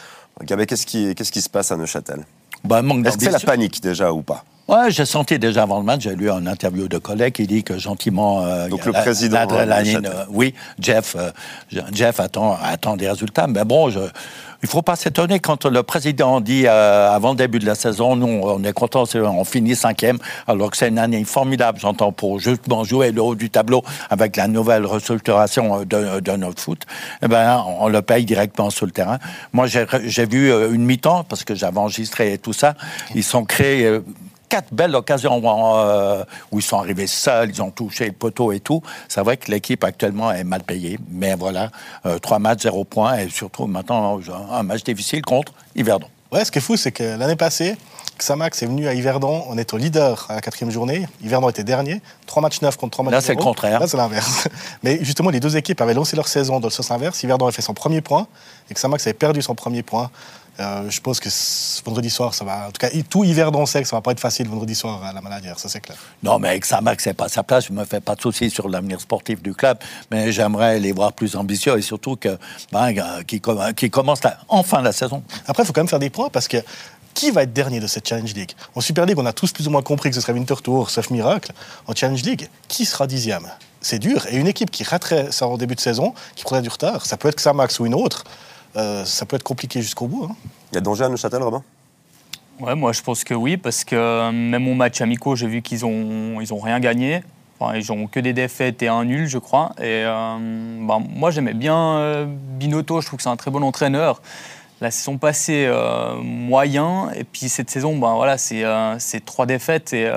Gabé, 0.42 0.66
qu'est-ce 0.66 0.87
qui, 0.87 1.14
qu'est-ce 1.14 1.32
qui 1.32 1.40
se 1.40 1.48
passe 1.48 1.72
à 1.72 1.76
Neuchâtel? 1.76 2.24
Bah, 2.64 2.80
Est-ce 3.04 3.18
que 3.18 3.24
c'est 3.24 3.30
la 3.30 3.40
panique 3.40 3.82
déjà 3.82 4.12
ou 4.12 4.22
pas? 4.22 4.44
Ouais, 4.66 4.90
j'ai 4.90 5.05
senti 5.05 5.38
déjà 5.38 5.64
avant 5.64 5.79
le 5.79 5.85
match, 5.85 6.03
j'ai 6.05 6.16
lu 6.16 6.31
un 6.31 6.46
interview 6.46 6.88
de 6.88 6.96
collègue 6.96 7.35
qui 7.35 7.46
dit 7.46 7.62
que 7.62 7.79
gentiment. 7.79 8.46
Euh, 8.46 8.68
Donc 8.68 8.87
le 8.87 8.92
président. 8.92 9.37
L'adrénaline, 9.37 10.07
euh, 10.07 10.24
oui, 10.31 10.55
Jeff, 10.79 11.16
euh, 11.18 11.31
Jeff 11.92 12.18
attend, 12.18 12.57
attend 12.62 12.96
des 12.96 13.11
résultats. 13.11 13.46
Mais 13.46 13.62
bon, 13.64 13.90
je, 13.90 13.98
il 14.00 14.64
ne 14.64 14.68
faut 14.68 14.81
pas 14.81 14.96
s'étonner 14.96 15.38
quand 15.38 15.66
le 15.66 15.83
président 15.83 16.40
dit 16.40 16.66
avant 16.66 17.33
le 17.33 17.37
début 17.37 17.59
de 17.59 17.66
la 17.66 17.74
saison, 17.74 18.16
nous, 18.16 18.27
on 18.27 18.64
est 18.64 18.72
content, 18.72 19.05
on 19.14 19.44
finit 19.44 19.77
cinquième, 19.77 20.16
alors 20.46 20.70
que 20.70 20.79
c'est 20.79 20.88
une 20.88 20.98
année 20.98 21.22
formidable, 21.24 21.79
j'entends, 21.79 22.12
pour 22.12 22.40
justement 22.40 22.85
jouer 22.85 23.12
le 23.12 23.20
haut 23.20 23.35
du 23.35 23.50
tableau 23.50 23.83
avec 24.09 24.37
la 24.37 24.48
nouvelle 24.48 24.87
restructuration 24.87 25.81
de, 25.81 26.20
de 26.20 26.33
notre 26.33 26.62
foot. 26.62 26.85
Eh 27.22 27.29
ben, 27.29 27.62
on 27.81 27.88
le 27.88 28.00
paye 28.00 28.24
directement 28.24 28.70
sur 28.70 28.87
le 28.87 28.92
terrain. 28.92 29.18
Moi, 29.53 29.66
j'ai 29.66 30.24
vu 30.27 30.50
une 30.72 30.87
mi-temps, 30.87 31.24
parce 31.24 31.44
que 31.44 31.55
j'avais 31.55 31.77
enregistré 31.77 32.38
tout 32.38 32.55
ça. 32.55 32.72
Ils 33.14 33.22
sont 33.22 33.44
créés 33.44 34.00
quatre 34.48 34.72
belles 34.72 34.94
occasions 34.94 35.40
euh, 35.44 36.24
où 36.50 36.59
ils 36.59 36.62
sont 36.62 36.78
arrivés 36.78 37.07
seuls, 37.07 37.50
ils 37.50 37.62
ont 37.62 37.70
touché 37.70 38.07
le 38.07 38.12
poteau 38.12 38.52
et 38.52 38.61
tout. 38.61 38.83
C'est 39.09 39.20
vrai 39.20 39.37
que 39.37 39.50
l'équipe 39.50 39.83
actuellement 39.85 40.33
est 40.33 40.44
mal 40.44 40.62
payée, 40.62 40.98
mais 41.11 41.35
voilà, 41.35 41.70
euh, 42.07 42.18
trois 42.18 42.38
matchs, 42.38 42.62
zéro 42.62 42.85
point, 42.85 43.16
et 43.18 43.28
surtout 43.28 43.66
maintenant 43.66 44.20
un 44.50 44.62
match 44.62 44.85
difficile 44.85 45.22
contre 45.22 45.52
Yverdon. 45.74 46.09
Ouais, 46.33 46.44
ce 46.44 46.50
qui 46.50 46.59
est 46.59 46.62
fou, 46.62 46.76
c'est 46.76 46.90
que 46.90 47.16
l'année 47.16 47.37
passée, 47.37 47.76
Xamax 48.18 48.62
est 48.62 48.66
venu 48.66 48.88
à 48.88 48.94
Yverdon, 48.94 49.44
on 49.48 49.59
est 49.59 49.72
au 49.72 49.76
leader 49.76 50.26
à 50.28 50.35
la 50.35 50.40
quatrième 50.40 50.70
journée. 50.70 51.07
Yverdon 51.22 51.48
était 51.48 51.64
dernier, 51.64 52.00
trois 52.26 52.42
matchs 52.42 52.61
neufs 52.61 52.76
contre 52.76 52.92
trois 52.92 53.04
matchs 53.04 53.12
Là, 53.12 53.20
c'est 53.20 53.35
le 53.35 53.42
contraire. 53.42 53.80
Là, 53.80 53.87
c'est 53.87 53.96
l'inverse. 53.96 54.48
Mais 54.83 54.98
justement, 55.04 55.30
les 55.30 55.40
deux 55.40 55.57
équipes 55.57 55.80
avaient 55.80 55.94
lancé 55.94 56.16
leur 56.16 56.28
saison 56.28 56.61
dans 56.61 56.68
le 56.68 56.72
sens 56.72 56.90
inverse. 56.90 57.22
Yverdon 57.22 57.46
avait 57.46 57.54
fait 57.54 57.62
son 57.62 57.74
premier 57.74 58.00
point 58.00 58.26
et 58.70 58.74
Xamax 58.74 59.07
avait 59.07 59.14
perdu 59.14 59.42
son 59.42 59.54
premier 59.54 59.83
point. 59.83 60.11
Euh, 60.60 60.88
je 60.88 61.00
pense 61.00 61.18
que 61.18 61.28
vendredi 61.84 62.10
soir, 62.10 62.32
ça 62.32 62.44
va. 62.44 62.68
En 62.68 62.70
tout 62.70 62.78
cas, 62.78 62.88
tout 63.08 63.24
hiver 63.24 63.50
dans 63.50 63.66
sec, 63.66 63.86
ça 63.86 63.96
va 63.96 64.02
pas 64.02 64.12
être 64.12 64.20
facile 64.20 64.48
vendredi 64.48 64.74
soir 64.74 65.02
à 65.02 65.12
la 65.12 65.20
Maladière, 65.20 65.58
ça 65.58 65.68
c'est 65.68 65.80
clair. 65.80 65.98
Non, 66.22 66.38
mais 66.38 66.48
avec 66.48 66.64
Samax, 66.64 67.02
c'est 67.02 67.14
pas 67.14 67.28
sa 67.28 67.42
place. 67.42 67.66
Je 67.66 67.72
me 67.72 67.84
fais 67.84 68.00
pas 68.00 68.14
de 68.14 68.20
soucis 68.20 68.50
sur 68.50 68.68
l'avenir 68.68 69.00
sportif 69.00 69.42
du 69.42 69.54
club, 69.54 69.78
mais 70.10 70.30
j'aimerais 70.30 70.78
les 70.78 70.92
voir 70.92 71.12
plus 71.12 71.34
ambitieux 71.36 71.76
et 71.76 71.82
surtout 71.82 72.16
que 72.16 72.38
ben, 72.72 72.94
qui, 73.26 73.42
qui 73.76 73.90
commencent 73.90 74.20
enfin 74.48 74.82
la 74.82 74.92
saison. 74.92 75.22
Après, 75.46 75.64
il 75.64 75.66
faut 75.66 75.72
quand 75.72 75.80
même 75.80 75.88
faire 75.88 75.98
des 75.98 76.10
points 76.10 76.28
parce 76.30 76.46
que 76.46 76.58
qui 77.14 77.30
va 77.30 77.44
être 77.44 77.52
dernier 77.52 77.80
de 77.80 77.86
cette 77.86 78.08
Challenge 78.08 78.34
League? 78.34 78.52
En 78.74 78.80
Super 78.80 79.06
League, 79.06 79.18
on 79.18 79.26
a 79.26 79.32
tous 79.32 79.52
plus 79.52 79.68
ou 79.68 79.70
moins 79.70 79.82
compris 79.82 80.10
que 80.10 80.16
ce 80.16 80.20
serait 80.20 80.32
Winter 80.32 80.56
Tour, 80.62 80.90
sauf 80.90 81.10
miracle. 81.10 81.52
En 81.86 81.94
Challenge 81.94 82.22
League, 82.22 82.48
qui 82.68 82.84
sera 82.84 83.06
dixième? 83.06 83.48
C'est 83.80 83.98
dur. 83.98 84.26
Et 84.30 84.36
une 84.36 84.48
équipe 84.48 84.70
qui 84.70 84.82
raterait 84.82 85.30
ça 85.30 85.46
en 85.46 85.56
début 85.56 85.74
de 85.74 85.80
saison, 85.80 86.14
qui 86.34 86.42
prendrait 86.42 86.62
du 86.62 86.68
retard, 86.68 87.06
ça 87.06 87.16
peut 87.16 87.28
être 87.28 87.36
Xamax 87.36 87.78
ou 87.80 87.86
une 87.86 87.94
autre, 87.94 88.24
euh, 88.76 89.04
ça 89.04 89.26
peut 89.26 89.37
être 89.37 89.42
compliqué 89.42 89.80
jusqu'au 89.82 90.06
bout. 90.06 90.24
Hein. 90.24 90.37
Il 90.72 90.74
y 90.76 90.78
a 90.78 90.80
danger 90.80 91.04
à 91.04 91.08
Neuchâtel, 91.08 91.42
Robin? 91.42 91.62
Ouais, 92.60 92.74
moi 92.74 92.92
je 92.92 93.02
pense 93.02 93.24
que 93.24 93.34
oui, 93.34 93.56
parce 93.56 93.84
que 93.84 93.96
euh, 93.96 94.32
même 94.32 94.68
au 94.68 94.74
match 94.74 95.00
amicaux, 95.00 95.34
j'ai 95.34 95.48
vu 95.48 95.62
qu'ils 95.62 95.84
ont, 95.84 96.40
ils 96.40 96.52
ont 96.52 96.60
rien 96.60 96.80
gagné. 96.80 97.22
Enfin, 97.58 97.76
ils 97.76 97.92
ont 97.92 98.06
que 98.06 98.20
des 98.20 98.32
défaites 98.32 98.82
et 98.82 98.88
un 98.88 99.04
nul, 99.04 99.26
je 99.28 99.38
crois. 99.38 99.72
Et 99.78 100.04
euh, 100.04 100.87
bah, 100.87 100.98
moi 101.00 101.30
j'aimais 101.30 101.54
bien 101.54 102.26
Binotto, 102.58 103.00
je 103.00 103.06
trouve 103.06 103.16
que 103.18 103.22
c'est 103.22 103.28
un 103.28 103.37
très 103.37 103.50
bon 103.50 103.62
entraîneur. 103.62 104.20
La 104.84 104.90
saison 104.90 105.16
passée, 105.16 105.66
moyen. 106.22 107.10
Et 107.16 107.24
puis 107.24 107.48
cette 107.48 107.70
saison, 107.70 107.96
ben, 107.96 108.14
voilà, 108.16 108.36
c'est 108.36 109.24
trois 109.24 109.46
défaites. 109.46 109.94
Et 109.94 110.10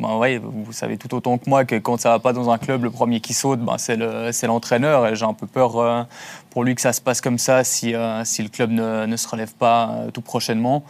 ben, 0.00 0.16
ouais, 0.16 0.38
vous 0.38 0.72
savez 0.72 0.96
tout 0.96 1.14
autant 1.14 1.38
que 1.38 1.48
moi 1.48 1.64
que 1.64 1.76
quand 1.76 2.00
ça 2.00 2.10
va 2.10 2.18
pas 2.18 2.32
dans 2.32 2.50
un 2.50 2.58
club, 2.58 2.82
le 2.82 2.90
premier 2.90 3.20
qui 3.20 3.34
saute, 3.34 3.60
ben, 3.60 3.76
c'est 3.78 4.46
l'entraîneur. 4.46 5.06
et 5.06 5.14
j'ai 5.14 5.24
un 5.24 5.34
peu 5.34 5.46
peur 5.46 6.06
pour 6.50 6.64
lui 6.64 6.74
que 6.74 6.80
ça 6.80 6.92
se 6.92 7.00
passe 7.00 7.20
comme 7.20 7.38
ça 7.38 7.64
si, 7.64 7.94
euh, 7.94 8.24
si 8.24 8.42
le 8.42 8.48
club 8.48 8.70
ne, 8.70 9.06
ne, 9.06 9.16
se 9.16 9.28
relève 9.28 9.54
pas 9.54 9.90
euh, 9.90 10.10
tout 10.10 10.20
prochainement. 10.20 10.82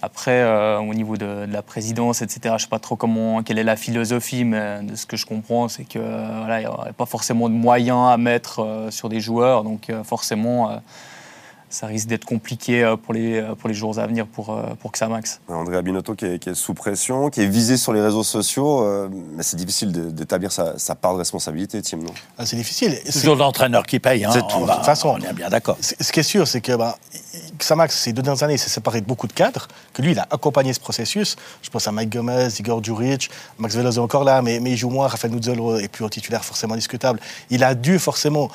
Après, 0.00 0.40
euh, 0.40 0.78
au 0.78 0.94
niveau 0.94 1.16
de, 1.16 1.46
la 1.48 1.62
présidence, 1.62 2.22
etc., 2.22 2.56
je 2.58 2.64
sais 2.64 2.68
pas 2.68 2.80
trop 2.80 2.96
comment, 2.96 3.42
quelle 3.42 3.58
est 3.58 3.64
la 3.64 3.76
philosophie, 3.76 4.44
mais 4.44 4.82
de 4.82 4.96
ce 4.96 5.06
que 5.06 5.16
je 5.16 5.26
comprends, 5.26 5.68
c'est 5.68 5.84
qu'il 5.84 6.00
voilà, 6.00 6.60
n'y 6.60 6.66
a 6.66 6.92
pas 6.96 7.06
forcément 7.06 7.48
de 7.48 7.54
moyens 7.54 8.10
à 8.10 8.16
mettre 8.16 8.88
sur 8.90 9.08
des 9.08 9.20
joueurs. 9.20 9.62
Donc 9.62 9.92
forcément, 10.02 10.80
ça 11.72 11.86
risque 11.86 12.06
d'être 12.06 12.26
compliqué 12.26 12.84
euh, 12.84 12.96
pour 12.96 13.14
les, 13.14 13.40
euh, 13.40 13.54
pour 13.54 13.68
les 13.68 13.74
jours 13.74 13.98
à 13.98 14.06
venir 14.06 14.26
pour, 14.26 14.50
euh, 14.50 14.74
pour 14.78 14.92
Xamax. 14.92 15.40
André 15.48 15.80
Binotto 15.82 16.14
qui 16.14 16.26
est, 16.26 16.54
sous 16.54 16.74
pression, 16.74 17.30
qui 17.30 17.40
est 17.40 17.46
visé 17.46 17.78
sur 17.78 17.94
les 17.94 18.02
réseaux 18.02 18.22
sociaux, 18.22 18.86
mais 19.34 19.42
c'est 19.42 19.56
difficile 19.56 19.90
d'établir 20.14 20.52
sa, 20.52 20.94
part 20.94 21.14
de 21.14 21.18
responsabilité, 21.18 21.80
Tim, 21.80 21.98
non? 21.98 22.12
Ah, 22.36 22.44
C'est 22.44 22.56
difficile. 22.56 22.98
C'est 23.06 23.20
toujours 23.20 23.36
l'entraîneur 23.36 23.84
qui 23.84 23.98
paye. 23.98 24.24
Hein, 24.24 24.34
de 24.34 24.40
toute 24.40 24.84
façon, 24.84 25.16
on 25.18 25.18
est 25.18 25.32
bien 25.32 25.48
d'accord. 25.48 25.78
Ce 25.80 26.12
qui 26.12 26.20
est 26.20 26.24
sûr, 26.24 26.46
c'est 26.46 26.60
que 26.60 26.76
bah, 26.76 26.98
Xamax, 27.58 27.96
ces 27.96 28.12
deux 28.12 28.22
dernières 28.22 28.42
années, 28.42 28.58
s'est 28.58 28.68
séparé 28.68 29.00
de 29.00 29.06
beaucoup 29.06 29.26
de 29.26 29.32
cadres, 29.32 29.68
que 29.94 30.02
lui, 30.02 30.12
il 30.12 30.18
a 30.18 30.26
accompagné 30.30 30.74
ce 30.74 30.80
processus. 30.80 31.36
Je 31.62 31.70
pense 31.70 31.88
à 31.88 31.92
Mike 31.92 32.10
Gomez, 32.10 32.48
Igor 32.58 32.84
Djuric, 32.84 33.30
Max 33.58 33.74
Veloz 33.74 33.96
est 33.96 34.00
encore 34.00 34.24
là, 34.24 34.42
mais, 34.42 34.60
mais 34.60 34.72
il 34.72 34.76
joue 34.76 34.90
moins. 34.90 35.08
Raphaël 35.08 35.32
Nuzzolo 35.32 35.78
est 35.78 35.88
plus 35.88 36.04
en 36.04 36.08
titulaire 36.08 36.44
forcément 36.44 36.74
discutable. 36.74 37.18
Il 37.50 37.64
a 37.64 37.74
dû 37.74 37.98
forcément 37.98 38.50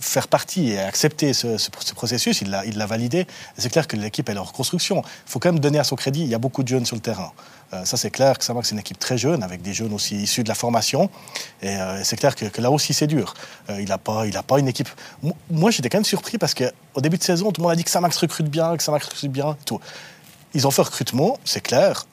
faire 0.00 0.28
partie 0.28 0.72
et 0.72 0.80
accepter 0.80 1.32
ce, 1.32 1.56
ce, 1.56 1.70
ce 1.78 1.94
processus, 1.94 1.99
il 2.06 2.50
l'a 2.78 2.86
validé. 2.86 3.26
C'est 3.56 3.70
clair 3.70 3.86
que 3.86 3.96
l'équipe 3.96 4.28
est 4.28 4.36
en 4.36 4.44
reconstruction. 4.44 5.02
Il 5.26 5.30
faut 5.30 5.38
quand 5.38 5.52
même 5.52 5.60
donner 5.60 5.78
à 5.78 5.84
son 5.84 5.96
crédit, 5.96 6.22
il 6.22 6.28
y 6.28 6.34
a 6.34 6.38
beaucoup 6.38 6.62
de 6.62 6.68
jeunes 6.68 6.86
sur 6.86 6.96
le 6.96 7.02
terrain. 7.02 7.32
Euh, 7.72 7.84
ça, 7.84 7.96
c'est 7.96 8.10
clair 8.10 8.38
que 8.38 8.44
c'est 8.44 8.70
une 8.72 8.78
équipe 8.78 8.98
très 8.98 9.16
jeune, 9.16 9.42
avec 9.42 9.62
des 9.62 9.72
jeunes 9.72 9.92
aussi 9.92 10.16
issus 10.16 10.42
de 10.42 10.48
la 10.48 10.54
formation. 10.54 11.08
Et 11.62 11.68
euh, 11.68 12.02
c'est 12.02 12.16
clair 12.16 12.34
que, 12.34 12.60
là 12.60 12.70
aussi, 12.70 12.94
c'est 12.94 13.06
dur. 13.06 13.34
Euh, 13.68 13.80
il 13.80 13.88
n'a 13.88 13.98
pas, 13.98 14.26
il 14.26 14.32
pas 14.46 14.58
une 14.58 14.68
équipe. 14.68 14.88
Moi, 15.50 15.70
j'étais 15.70 15.88
quand 15.88 15.98
même 15.98 16.04
surpris 16.04 16.38
parce 16.38 16.54
qu'au 16.54 17.00
début 17.00 17.18
de 17.18 17.22
saison, 17.22 17.52
tout 17.52 17.60
le 17.60 17.64
monde 17.64 17.72
a 17.72 17.76
dit 17.76 17.84
que 17.84 17.90
Samax 17.90 18.16
recrute 18.16 18.48
bien, 18.48 18.76
que 18.76 18.82
Samax 18.82 19.06
recrute 19.06 19.30
bien, 19.30 19.56
tout. 19.64 19.80
Ils 20.54 20.66
ont 20.66 20.72
fait 20.72 20.82
recrutement, 20.82 21.38
c'est 21.44 21.60
clair, 21.60 22.06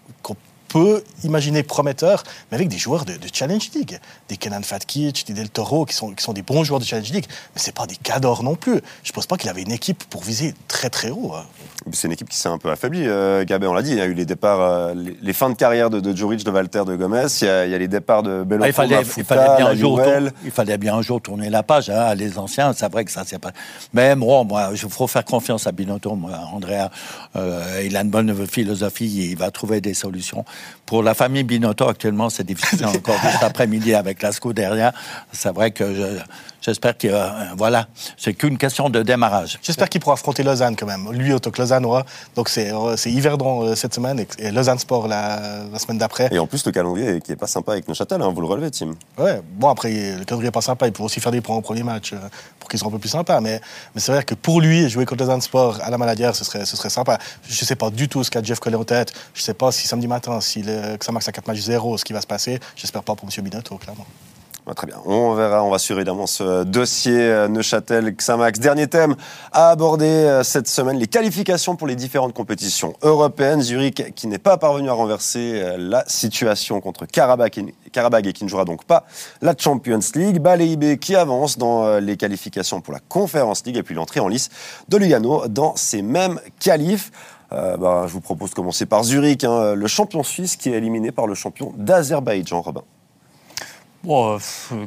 peut 0.68 1.04
imaginer 1.24 1.64
prometteur, 1.64 2.24
mais 2.52 2.56
avec 2.56 2.68
des 2.68 2.78
joueurs 2.78 3.06
de, 3.06 3.14
Challenge 3.32 3.70
League. 3.76 4.00
Des 4.30 4.38
Kenan 4.38 4.62
Fatkic, 4.64 5.26
des 5.28 5.34
Del 5.34 5.50
Toro, 5.50 5.86
qui 5.86 5.96
sont, 5.96 6.14
qui 6.14 6.24
sont 6.24 6.34
des 6.34 6.42
bons 6.42 6.64
joueurs 6.64 6.80
de 6.80 6.86
Challenge 6.86 7.12
League, 7.12 7.26
mais 7.56 7.62
ce 7.62 7.72
pas 7.72 7.86
des 7.86 7.96
cadors 7.96 8.44
non 8.44 8.56
plus. 8.56 8.82
Je 9.04 9.12
ne 9.12 9.14
pense 9.14 9.28
pas 9.28 9.38
qu'il 9.38 9.50
avait 9.50 9.62
une 9.62 9.72
équipe 9.72 10.04
pour 10.06 10.24
viser 10.24 10.54
très 10.68 10.90
très 10.90 11.10
haut. 11.10 11.34
Hein. 11.36 11.46
C'est 11.94 12.08
une 12.08 12.14
équipe 12.14 12.30
qui 12.30 12.38
s'est 12.38 12.50
un 12.50 12.58
peu 12.58 12.70
affaiblie, 12.70 13.04
euh, 13.06 13.46
Gabé, 13.46 13.68
on 13.68 13.74
l'a 13.74 13.82
dit. 13.82 13.92
Il 13.92 13.98
y 13.98 14.02
a 14.02 14.06
eu 14.06 14.14
les 14.14 14.26
départs, 14.26 14.62
euh, 14.62 14.94
les, 15.22 15.34
fins 15.34 15.50
de 15.50 15.56
carrière 15.56 15.90
de, 15.90 16.00
de 16.00 16.16
Juric, 16.16 16.44
de 16.44 16.52
Walter, 16.52 16.84
de 16.86 16.96
Gomez. 16.96 17.28
Il 17.42 17.48
y 17.48 17.50
a, 17.50 17.78
les 17.78 17.88
départs 17.88 18.24
de 18.24 18.44
Bello, 18.44 18.64
ah, 18.64 18.68
il, 18.68 18.74
fallait, 18.74 19.02
il, 19.18 19.24
fallait 19.24 19.58
bien 19.58 19.68
un 19.68 19.76
jour 19.76 20.02
il 20.44 20.52
fallait 20.52 20.78
bien 20.78 20.96
un 20.96 21.02
jour 21.02 21.22
tourner 21.22 21.50
la 21.50 21.64
page. 21.64 21.90
Hein, 21.90 22.14
les 22.16 22.38
anciens, 22.38 22.74
c'est 22.74 22.92
vrai 22.92 23.06
que 23.06 23.12
ça 23.12 23.24
c'est 23.26 23.40
pas. 23.40 23.52
Mais 23.94 24.16
moi, 24.16 24.44
moi, 24.44 24.70
il 24.72 24.78
faut 24.78 25.08
faire 25.08 25.26
confiance 25.26 25.68
à 25.68 25.72
Binotto. 25.72 26.16
Moi, 26.16 26.32
Andrea, 26.54 26.90
euh, 27.36 27.82
il 27.86 27.96
a 27.96 28.02
une 28.02 28.10
bonne 28.10 28.48
philosophie. 28.48 29.30
Il 29.32 29.38
va 29.38 29.52
trouver 29.52 29.82
des 29.82 29.94
solutions. 29.94 30.46
Pour 30.86 31.04
la 31.04 31.14
famille 31.14 31.44
Binotto, 31.44 31.88
actuellement, 31.88 32.30
c'est 32.30 32.46
difficile 32.46 32.86
encore 32.86 33.20
cet 33.32 33.44
après-midi 33.44 33.94
avec 33.94 34.22
la 34.22 34.32
derrière. 34.54 34.94
C'est 35.32 35.54
vrai 35.54 35.72
que 35.72 35.94
je, 35.94 36.20
J'espère 36.62 36.98
que 36.98 37.08
euh, 37.08 37.30
voilà, 37.56 37.88
c'est 38.18 38.34
qu'une 38.34 38.58
question 38.58 38.90
de 38.90 39.04
démarrage. 39.04 39.60
J'espère 39.62 39.90
qu'il 39.90 40.02
pourra 40.02 40.14
affronter 40.14 40.44
Lausanne 40.44 40.76
quand 40.76 40.86
même. 40.86 41.12
Lui, 41.12 41.32
autant 41.34 41.52
que 41.52 41.62
Lausanne 41.62 41.86
Donc 42.36 42.50
c'est 42.50 42.72
euh, 42.72 42.96
Yverdon 43.06 43.64
euh, 43.64 43.76
cette 43.76 43.94
semaine 43.94 44.26
et, 44.40 44.52
Lausanne 44.52 44.80
Sport 44.80 45.08
la, 45.08 45.66
semaine 45.80 45.98
d'après. 45.98 46.30
Et 46.32 46.40
en 46.40 46.48
plus, 46.48 46.66
le 46.66 46.72
calendrier 46.72 47.22
qui 47.22 47.32
est 47.32 47.36
pas 47.36 47.48
sympa 47.48 47.74
avec 47.74 47.88
Neuchâtel, 47.88 48.22
hein, 48.22 48.32
vous 48.34 48.42
le 48.42 48.48
relevez, 48.48 48.72
Tim. 48.72 48.96
Ouais, 49.18 49.42
bon 49.54 49.70
après, 49.70 49.92
le 50.18 50.26
calendrier 50.26 50.50
est 50.50 50.52
pas 50.52 50.62
sympa. 50.62 50.88
Il 50.88 50.94
peut 50.94 51.04
aussi 51.04 51.20
faire 51.20 51.32
des 51.32 51.42
points 51.42 51.56
au 51.56 51.62
premier 51.62 51.84
match 51.84 52.14
pour 52.60 52.70
qu'ils 52.70 52.80
soient 52.80 52.90
un 52.90 52.92
peu 52.92 53.00
plus 53.00 53.10
sympas. 53.10 53.40
Mais, 53.40 53.62
mais 53.94 54.02
c'est 54.02 54.12
vrai 54.12 54.24
que 54.24 54.36
pour 54.36 54.60
lui, 54.60 54.90
jouer 54.90 55.06
contre 55.06 55.24
Lausanne 55.24 55.42
Sport 55.42 55.80
à 55.82 55.90
la 55.90 55.98
Maladière, 55.98 56.36
ce 56.36 56.44
serait, 56.44 56.66
ce 56.66 56.76
serait 56.76 56.90
sympa. 56.90 57.18
Je 57.48 57.66
sais 57.66 57.76
pas 57.76 57.90
du 57.90 58.10
tout 58.10 58.24
ce 58.24 58.32
qu'a 58.32 58.42
Jeff 58.42 58.60
Collet 58.60 58.76
en 58.76 58.84
tête. 58.84 59.14
Je 59.34 59.42
sais 59.42 59.54
pas 59.54 59.72
si 59.72 59.88
samedi 59.88 60.08
matin, 60.08 60.42
si 60.42 60.64
le, 60.64 60.98
que 60.98 61.06
ça 61.06 61.12
marque 61.12 61.28
à 61.28 61.32
4 61.32 61.48
matchs 61.48 61.60
0, 61.60 61.98
ce 61.98 62.04
qui 62.04 62.14
va 62.14 62.22
se 62.22 62.28
passer. 62.28 62.60
J'espère 62.76 63.04
pas 63.04 63.16
pour 63.16 63.28
M. 63.30 63.44
Binotto, 63.44 63.78
clairement. 63.78 64.06
Très 64.76 64.88
bien. 64.88 64.98
On 65.06 65.34
verra, 65.34 65.64
on 65.64 65.70
va 65.70 65.80
suivre 65.80 66.00
évidemment 66.00 66.28
ce 66.28 66.64
dossier 66.64 67.18
euh, 67.18 67.48
Neuchâtel-Xamax. 67.48 68.60
Dernier 68.60 68.88
thème 68.88 69.16
à 69.54 69.70
aborder 69.70 70.06
euh, 70.06 70.44
cette 70.44 70.68
semaine, 70.68 70.98
les 70.98 71.08
qualifications 71.08 71.78
pour 71.78 71.88
les 71.88 71.96
différentes 71.96 72.34
compétitions 72.34 72.94
européennes. 73.02 73.62
Zurich 73.62 74.14
qui 74.14 74.28
n'est 74.28 74.38
pas 74.40 74.58
parvenu 74.58 74.90
à 74.90 74.94
renverser 74.94 75.62
euh, 75.62 75.78
la 75.80 76.04
situation 76.08 76.82
contre 76.82 77.06
Karabakh 77.06 77.58
et, 77.60 78.34
qui 78.34 78.44
ne 78.44 78.50
jouera 78.50 78.66
donc 78.66 78.84
pas 78.84 79.06
la 79.42 79.56
Champions 79.58 80.00
League. 80.16 80.40
Baleibé 80.40 80.98
qui 80.98 81.16
avance 81.16 81.58
dans 81.58 82.00
les 82.00 82.18
qualifications 82.18 82.82
pour 82.82 82.94
la 82.94 83.00
Conference 83.00 83.66
League 83.66 83.78
et 83.78 83.84
puis 83.84 83.96
l'entrée 83.96 84.20
en 84.20 84.28
lice 84.28 84.50
de 84.90 84.98
Lugano 84.98 85.48
dans 85.48 85.76
ces 85.76 86.02
mêmes 86.02 86.40
qualifs. 86.60 87.12
Bah, 87.50 88.04
je 88.08 88.12
vous 88.12 88.22
propose 88.22 88.50
de 88.50 88.56
commencer 88.56 88.86
par 88.86 89.04
Zurich, 89.04 89.44
hein, 89.46 89.74
le 89.74 89.88
champion 89.88 90.24
suisse 90.24 90.58
qui 90.58 90.70
est 90.70 90.74
éliminé 90.74 91.12
par 91.12 91.28
le 91.28 91.34
champion 91.34 91.74
d'Azerbaïdjan, 91.78 92.62
Robin. 92.62 92.84
Bon, 94.08 94.38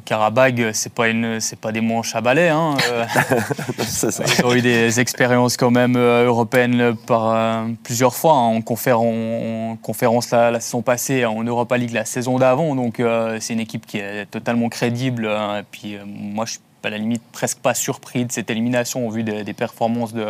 Karabag, 0.06 0.70
c'est 0.72 0.94
pas 0.94 1.10
une, 1.10 1.40
c'est 1.40 1.60
pas 1.60 1.72
des 1.72 1.82
manches 1.82 2.16
à 2.16 2.22
balai. 2.22 2.48
Hein. 2.48 2.74
Euh. 2.90 3.04
Ils 4.38 4.44
ont 4.46 4.54
eu 4.54 4.62
des 4.62 4.98
expériences 4.98 5.58
quand 5.58 5.70
même 5.70 5.94
euh, 5.96 6.24
européennes 6.24 6.96
par 6.96 7.28
euh, 7.28 7.66
plusieurs 7.84 8.14
fois 8.14 8.32
hein, 8.32 8.56
en, 8.56 8.62
conférence 8.62 10.30
la, 10.30 10.58
saison 10.60 10.80
passée, 10.80 11.26
en 11.26 11.44
Europa 11.44 11.76
League 11.76 11.92
la 11.92 12.06
saison 12.06 12.38
d'avant. 12.38 12.74
Donc 12.74 13.02
c'est 13.40 13.52
une 13.52 13.60
équipe 13.60 13.84
qui 13.84 13.98
est 13.98 14.24
totalement 14.24 14.70
crédible. 14.70 15.26
Hein. 15.26 15.58
et 15.58 15.64
puis 15.70 15.98
moi, 16.06 16.46
je 16.46 16.52
suis 16.52 16.60
à 16.82 16.88
la 16.88 16.96
limite 16.96 17.22
presque 17.30 17.58
pas 17.58 17.74
surpris 17.74 18.24
de 18.24 18.32
cette 18.32 18.48
élimination 18.48 19.06
au 19.06 19.10
vu 19.10 19.22
des, 19.22 19.52
performances 19.52 20.14
de, 20.14 20.28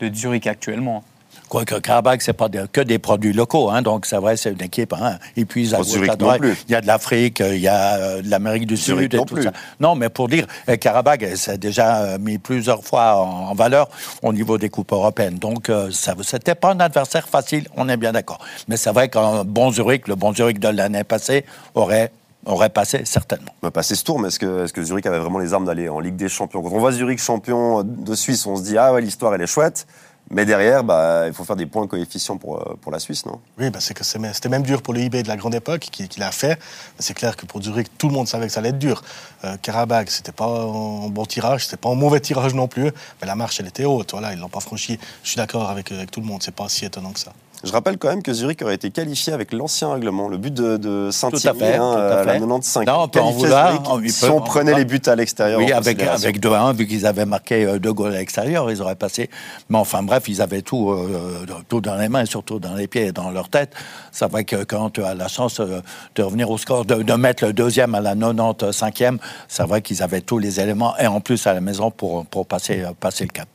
de 0.00 0.14
Zurich 0.14 0.46
actuellement. 0.46 1.04
Quoique 1.48 1.76
Karabakh, 1.76 2.22
c'est 2.22 2.32
pas 2.32 2.48
que 2.48 2.80
des 2.80 2.98
produits 2.98 3.32
locaux, 3.32 3.70
hein, 3.70 3.82
donc 3.82 4.06
c'est 4.06 4.16
vrai, 4.16 4.36
c'est 4.36 4.52
une 4.52 4.62
équipe. 4.62 4.92
Hein, 4.92 5.18
et 5.36 5.44
puis 5.44 5.74
à 5.74 5.80
il 5.80 6.72
y 6.72 6.74
a 6.74 6.80
de 6.80 6.86
l'Afrique, 6.86 7.40
il 7.40 7.60
y 7.60 7.68
a 7.68 7.96
euh, 7.96 8.22
de 8.22 8.28
l'Amérique 8.28 8.66
du 8.66 8.76
Sud 8.76 9.00
et 9.00 9.08
tout 9.08 9.24
plus. 9.24 9.44
ça. 9.44 9.52
Non, 9.78 9.94
mais 9.94 10.08
pour 10.08 10.28
dire, 10.28 10.46
euh, 10.68 10.76
Karabakh 10.76 11.36
s'est 11.36 11.58
déjà 11.58 11.98
euh, 11.98 12.18
mis 12.18 12.38
plusieurs 12.38 12.84
fois 12.84 13.16
en, 13.16 13.54
valeur 13.54 13.88
au 14.22 14.32
niveau 14.32 14.58
des 14.58 14.68
coupes 14.68 14.92
européennes. 14.92 15.38
Donc 15.38 15.70
ça, 15.92 16.14
c'était 16.22 16.54
pas 16.54 16.72
un 16.72 16.80
adversaire 16.80 17.28
facile, 17.28 17.66
on 17.76 17.88
est 17.88 17.96
bien 17.96 18.12
d'accord. 18.12 18.38
Mais 18.68 18.76
c'est 18.76 18.90
vrai 18.90 19.08
qu'un 19.08 19.44
bon 19.44 19.70
Zurich, 19.70 20.08
le 20.08 20.14
bon 20.14 20.34
Zurich 20.34 20.58
de 20.58 20.68
l'année 20.68 21.04
passée, 21.04 21.44
aurait 21.74 22.10
aurait 22.46 22.70
passé 22.70 23.02
certainement. 23.04 23.50
On 23.62 23.66
va 23.66 23.70
passer 23.70 23.94
ce 23.94 24.04
tour, 24.04 24.20
mais 24.20 24.28
est-ce 24.28 24.38
que, 24.38 24.64
est 24.64 24.72
que, 24.72 24.82
Zurich 24.82 25.04
avait 25.06 25.18
vraiment 25.18 25.40
les 25.40 25.52
armes 25.52 25.64
d'aller 25.64 25.88
en 25.88 26.00
Ligue 26.00 26.16
des 26.16 26.28
Champions? 26.28 26.62
Quand 26.62 26.70
on 26.72 26.78
voit 26.78 26.92
Zurich 26.92 27.20
champion 27.20 27.82
de 27.82 28.14
Suisse, 28.14 28.46
on 28.46 28.56
se 28.56 28.62
dit 28.62 28.78
ah 28.78 28.92
ouais 28.92 29.00
l'histoire 29.00 29.34
elle 29.34 29.42
est 29.42 29.46
chouette. 29.46 29.86
Mais 30.30 30.44
derrière, 30.44 30.82
bah, 30.82 31.24
il 31.26 31.32
faut 31.32 31.44
faire 31.44 31.56
des 31.56 31.66
points 31.66 31.86
coefficients 31.86 32.36
pour, 32.36 32.56
euh, 32.56 32.76
pour 32.80 32.90
la 32.90 32.98
Suisse, 32.98 33.26
non? 33.26 33.40
Oui, 33.58 33.70
bah, 33.70 33.78
c'est 33.80 33.94
que 33.94 34.02
c'était 34.02 34.48
même 34.48 34.62
dur 34.62 34.82
pour 34.82 34.92
le 34.92 35.00
eBay 35.00 35.22
de 35.22 35.28
la 35.28 35.36
grande 35.36 35.54
époque 35.54 35.82
qui, 35.92 36.08
qui 36.08 36.18
l'a 36.18 36.32
fait. 36.32 36.58
C'est 36.98 37.14
clair 37.14 37.36
que 37.36 37.46
pour 37.46 37.62
Zurich, 37.62 37.96
tout 37.96 38.08
le 38.08 38.14
monde 38.14 38.26
savait 38.26 38.48
que 38.48 38.52
ça 38.52 38.60
allait 38.60 38.70
être 38.70 38.78
dur. 38.78 39.02
Euh, 39.44 39.56
Karabakh, 39.62 40.10
c'était 40.10 40.32
pas 40.32 40.46
un 40.46 41.08
bon 41.08 41.26
tirage, 41.26 41.64
c'était 41.64 41.76
pas 41.76 41.90
un 41.90 41.94
mauvais 41.94 42.20
tirage 42.20 42.54
non 42.54 42.66
plus, 42.66 42.90
mais 43.20 43.26
la 43.26 43.36
marche, 43.36 43.60
elle 43.60 43.68
était 43.68 43.84
haute. 43.84 44.12
Voilà, 44.12 44.32
ils 44.32 44.38
l'ont 44.38 44.48
pas 44.48 44.60
franchi. 44.60 44.98
Je 45.22 45.28
suis 45.28 45.36
d'accord 45.36 45.70
avec, 45.70 45.92
avec 45.92 46.10
tout 46.10 46.20
le 46.20 46.26
monde, 46.26 46.42
c'est 46.42 46.54
pas 46.54 46.68
si 46.68 46.84
étonnant 46.84 47.12
que 47.12 47.20
ça. 47.20 47.32
Je 47.66 47.72
rappelle 47.72 47.98
quand 47.98 48.08
même 48.08 48.22
que 48.22 48.32
Zurich 48.32 48.62
aurait 48.62 48.76
été 48.76 48.90
qualifié 48.90 49.32
avec 49.32 49.52
l'ancien 49.52 49.92
règlement, 49.92 50.28
le 50.28 50.36
but 50.36 50.54
de, 50.54 51.10
Saint-Thierry 51.10 51.74
hein, 51.74 51.90
à, 51.92 52.24
la 52.24 52.32
95. 52.38 52.86
Non, 52.86 53.02
on 53.02 53.08
peut 53.08 53.20
en 53.20 53.32
vouloir. 53.32 53.82
si 54.06 54.24
on 54.26 54.40
prenait 54.40 54.74
les 54.74 54.84
buts 54.84 55.00
à 55.06 55.16
l'extérieur. 55.16 55.58
Oui, 55.58 55.72
avec, 55.72 56.00
avec 56.02 56.40
2-1, 56.40 56.74
vu 56.74 56.86
qu'ils 56.86 57.06
avaient 57.06 57.26
marqué 57.26 57.64
euh, 57.64 57.78
deux 57.78 57.92
goals 57.92 58.14
à 58.14 58.18
l'extérieur, 58.18 58.70
ils 58.70 58.80
auraient 58.80 58.94
passé. 58.94 59.28
Mais 59.68 59.78
enfin, 59.78 60.02
bref, 60.02 60.28
ils 60.28 60.40
avaient 60.40 60.62
tout, 60.62 60.90
euh, 60.90 61.44
tout 61.68 61.80
dans 61.80 61.96
les 61.96 62.08
mains, 62.08 62.22
et 62.22 62.26
surtout 62.26 62.60
dans 62.60 62.74
les 62.74 62.86
pieds 62.86 63.06
et 63.06 63.12
dans 63.12 63.30
leur 63.30 63.48
tête. 63.48 63.74
C'est 64.12 64.30
vrai 64.30 64.44
que 64.44 64.62
quand 64.64 64.90
tu 64.90 65.02
as 65.02 65.14
la 65.14 65.28
chance 65.28 65.58
euh, 65.58 65.80
de 66.14 66.22
revenir 66.22 66.48
au 66.50 66.58
score, 66.58 66.84
de, 66.84 67.16
mettre 67.16 67.46
le 67.46 67.52
deuxième 67.52 67.94
à 67.94 68.00
la 68.00 68.14
95e, 68.14 69.18
c'est 69.48 69.64
vrai 69.64 69.82
qu'ils 69.82 70.02
avaient 70.02 70.20
tous 70.20 70.38
les 70.38 70.60
éléments, 70.60 70.96
et 70.98 71.06
en 71.06 71.20
plus 71.20 71.46
à 71.46 71.54
la 71.54 71.60
maison 71.60 71.90
pour, 71.90 72.26
pour 72.26 72.46
passer, 72.46 72.84
passer 73.00 73.24
le 73.24 73.30
cap. 73.30 73.48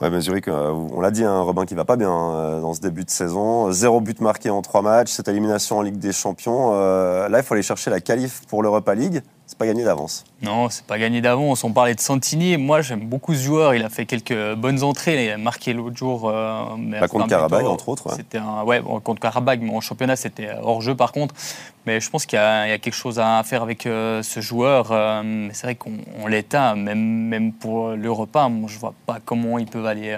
Ouais, 0.00 0.10
mais 0.10 0.20
Zurich, 0.20 0.48
on 0.48 1.00
l'a 1.00 1.12
dit, 1.12 1.22
un 1.24 1.30
hein, 1.30 1.40
Robin 1.40 1.66
qui 1.66 1.74
va 1.74 1.84
pas 1.84 1.96
bien 1.96 2.10
euh, 2.10 2.60
dans 2.60 2.74
ce 2.74 2.80
début 2.80 3.04
de 3.04 3.10
saison. 3.10 3.70
Zéro 3.70 4.00
but 4.00 4.20
marqué 4.20 4.50
en 4.50 4.60
trois 4.60 4.82
matchs, 4.82 5.12
cette 5.12 5.28
élimination 5.28 5.78
en 5.78 5.82
Ligue 5.82 5.98
des 5.98 6.12
Champions. 6.12 6.72
Euh, 6.74 7.28
là, 7.28 7.38
il 7.38 7.44
faut 7.44 7.54
aller 7.54 7.62
chercher 7.62 7.90
la 7.90 8.00
qualif 8.00 8.42
pour 8.48 8.62
l'Europa 8.64 8.94
League. 8.94 9.22
C'est 9.46 9.58
pas 9.58 9.66
gagné 9.66 9.84
d'avance. 9.84 10.24
Non, 10.40 10.70
c'est 10.70 10.86
pas 10.86 10.98
gagné 10.98 11.20
d'avance. 11.20 11.64
On 11.64 11.72
parlait 11.72 11.94
de 11.94 12.00
Santini. 12.00 12.56
Moi, 12.56 12.80
j'aime 12.80 13.00
beaucoup 13.00 13.34
ce 13.34 13.42
joueur. 13.42 13.74
Il 13.74 13.84
a 13.84 13.90
fait 13.90 14.06
quelques 14.06 14.54
bonnes 14.54 14.82
entrées. 14.82 15.26
Il 15.26 15.30
a 15.30 15.36
marqué 15.36 15.74
l'autre 15.74 15.96
jour. 15.96 16.30
Euh, 16.30 16.64
mais 16.78 17.06
contre 17.08 17.28
Karabag, 17.28 17.66
entre 17.66 17.90
autres. 17.90 18.10
C'était 18.14 18.38
un, 18.38 18.62
ouais, 18.62 18.82
contre 19.02 19.20
Karabag, 19.20 19.60
mais 19.60 19.70
en 19.70 19.82
championnat, 19.82 20.16
c'était 20.16 20.48
hors 20.62 20.80
jeu 20.80 20.94
par 20.94 21.12
contre. 21.12 21.34
Mais 21.84 22.00
je 22.00 22.08
pense 22.08 22.24
qu'il 22.24 22.38
y, 22.38 22.40
a 22.40 22.78
quelque 22.78 22.94
chose 22.94 23.18
à 23.18 23.42
faire 23.44 23.62
avec 23.62 23.84
euh, 23.84 24.22
ce 24.22 24.40
joueur. 24.40 24.88
Euh, 24.90 25.48
c'est 25.52 25.66
vrai 25.66 25.74
qu'on 25.74 26.26
l'état, 26.26 26.74
même, 26.74 27.28
même 27.28 27.52
pour 27.52 27.90
l'Europa. 27.90 28.48
Moi, 28.48 28.70
je 28.72 28.78
vois 28.78 28.94
pas 29.04 29.18
comment 29.22 29.58
ils 29.58 29.66
peuvent 29.66 29.86
aller 29.86 30.16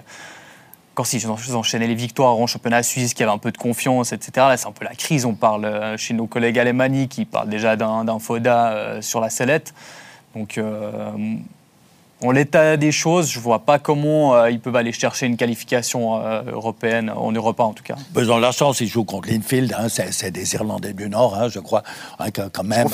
quand 0.97 1.12
ils 1.12 1.55
enchaînaient 1.55 1.86
les 1.86 1.94
victoires 1.94 2.36
en 2.36 2.47
championnat 2.47 2.82
suisse, 2.82 3.12
qui 3.12 3.22
avait 3.22 3.30
un 3.30 3.38
peu 3.38 3.53
de 3.53 3.59
confiance, 3.59 4.12
etc. 4.12 4.30
Là, 4.36 4.57
c'est 4.57 4.66
un 4.66 4.72
peu 4.72 4.84
la 4.86 4.94
crise. 4.94 5.26
On 5.26 5.34
parle 5.34 5.66
euh, 5.66 5.97
chez 5.99 6.14
nos 6.14 6.26
collègues 6.26 6.59
alémaniques 6.59 7.12
qui 7.12 7.24
parlent 7.26 7.51
déjà 7.51 7.76
d'un 7.76 8.18
FODA 8.18 8.68
euh, 8.68 9.03
sur 9.03 9.20
la 9.20 9.28
sellette. 9.28 9.74
Donc, 10.34 10.57
euh, 10.57 11.12
en 12.24 12.30
l'état 12.30 12.78
des 12.78 12.92
choses, 12.92 13.30
je 13.30 13.38
ne 13.38 13.44
vois 13.44 13.59
pas 13.59 13.78
comment 13.78 14.47
ils 14.47 14.59
peuvent 14.59 14.76
aller 14.76 14.92
chercher 14.92 15.26
une 15.26 15.36
qualification 15.36 16.18
européenne, 16.47 17.12
en 17.14 17.30
Europe 17.30 17.61
en 17.61 17.74
tout 17.74 17.84
cas. 17.84 17.97
Ils 18.16 18.32
ont 18.32 18.38
la 18.38 18.53
chance, 18.53 18.80
ils 18.80 18.88
jouent 18.88 19.05
contre 19.05 19.28
Linfield, 19.28 19.74
hein, 19.78 19.88
c'est 19.90 20.30
des 20.30 20.55
Irlandais 20.55 20.94
du 20.94 21.11
Nord, 21.11 21.34
hein, 21.38 21.49
je 21.51 21.59
crois, 21.59 21.82
hein, 22.18 22.30
quand 22.30 22.64
même. 22.64 22.88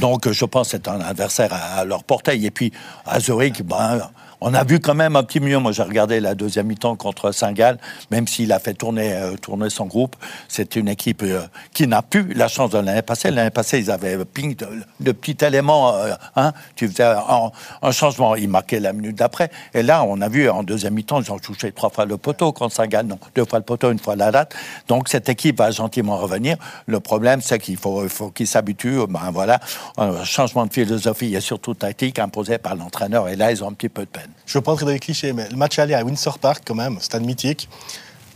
donc 0.00 0.30
je 0.30 0.44
pense 0.44 0.68
que 0.68 0.72
c'est 0.72 0.88
un 0.88 1.00
adversaire 1.00 1.50
à, 1.54 1.82
leur 1.86 2.04
portée. 2.04 2.44
Et 2.44 2.50
puis 2.50 2.72
à 3.06 3.20
Zurich, 3.20 3.62
ben, 3.62 4.10
on 4.40 4.54
a 4.54 4.64
vu 4.64 4.80
quand 4.80 4.94
même 4.94 5.16
un 5.16 5.22
petit 5.22 5.40
mieux. 5.40 5.58
Moi, 5.58 5.72
j'ai 5.72 5.82
regardé 5.82 6.18
la 6.20 6.34
deuxième 6.34 6.66
mi-temps 6.66 6.96
contre 6.96 7.32
Saint-Gall, 7.32 7.78
même 8.10 8.26
s'il 8.26 8.52
a 8.52 8.58
fait 8.58 8.74
tourner, 8.74 9.12
euh, 9.12 9.68
son 9.68 9.86
groupe. 9.86 10.16
C'est 10.48 10.76
une 10.76 10.88
équipe 10.88 11.22
euh, 11.22 11.42
qui 11.74 11.86
n'a 11.86 12.02
plus 12.02 12.32
la 12.32 12.48
chance 12.48 12.70
de 12.70 12.78
l'année 12.78 13.02
passée. 13.02 13.30
L'année 13.30 13.50
passée, 13.50 13.78
ils 13.78 13.90
avaient 13.90 14.24
ping 14.24 14.56
de, 15.00 15.12
petits 15.12 15.44
éléments. 15.44 15.94
Euh, 15.94 16.14
hein, 16.36 16.52
tu 16.74 16.88
faisais 16.88 17.04
un, 17.04 17.92
changement, 17.92 18.34
ils 18.34 18.48
marquaient 18.48 18.80
la 18.80 18.92
minute 18.92 19.16
d'après. 19.16 19.50
Et 19.74 19.82
là, 19.82 20.04
on 20.04 20.20
a 20.20 20.28
vu 20.28 20.48
en 20.48 20.62
deuxième 20.62 20.94
mi-temps, 20.94 21.20
ils 21.20 21.30
ont 21.30 21.38
touché 21.38 21.72
trois 21.72 21.90
fois 21.90 22.06
le 22.06 22.16
poteau 22.16 22.52
contre 22.52 22.74
Saint-Gall. 22.74 23.06
Non, 23.06 23.18
deux 23.34 23.44
fois 23.44 23.58
le 23.58 23.64
poteau, 23.64 23.92
une 23.92 23.98
fois 23.98 24.16
la 24.16 24.30
date. 24.30 24.54
Donc, 24.88 25.08
cette 25.08 25.28
équipe 25.28 25.58
va 25.58 25.70
gentiment 25.70 26.16
revenir. 26.16 26.56
Le 26.86 27.00
problème, 27.00 27.42
c'est 27.42 27.58
qu'il 27.58 27.76
faut, 27.76 28.08
faut 28.08 28.30
qu'ils 28.30 28.46
s'habituent. 28.46 29.06
Ben 29.08 29.30
voilà, 29.32 29.60
un 29.98 30.24
changement 30.24 30.64
de 30.64 30.72
philosophie 30.72 31.34
et 31.34 31.40
surtout 31.40 31.74
tactique 31.74 32.18
imposé 32.18 32.58
par 32.58 32.74
l'entraîneur. 32.74 33.28
Et 33.28 33.36
là, 33.36 33.52
ils 33.52 33.62
ont 33.62 33.68
un 33.68 33.72
petit 33.72 33.88
peu 33.88 34.02
de 34.02 34.08
peine. 34.08 34.29
Je 34.46 34.52
ne 34.52 34.60
veux 34.60 34.62
pas 34.62 34.72
entrer 34.72 34.84
dans 34.84 34.92
les 34.92 34.98
clichés, 34.98 35.32
mais 35.32 35.48
le 35.48 35.56
match 35.56 35.78
aller 35.78 35.94
à 35.94 36.04
Windsor 36.04 36.38
Park, 36.38 36.62
quand 36.66 36.74
même, 36.74 37.00
stade 37.00 37.24
mythique, 37.24 37.68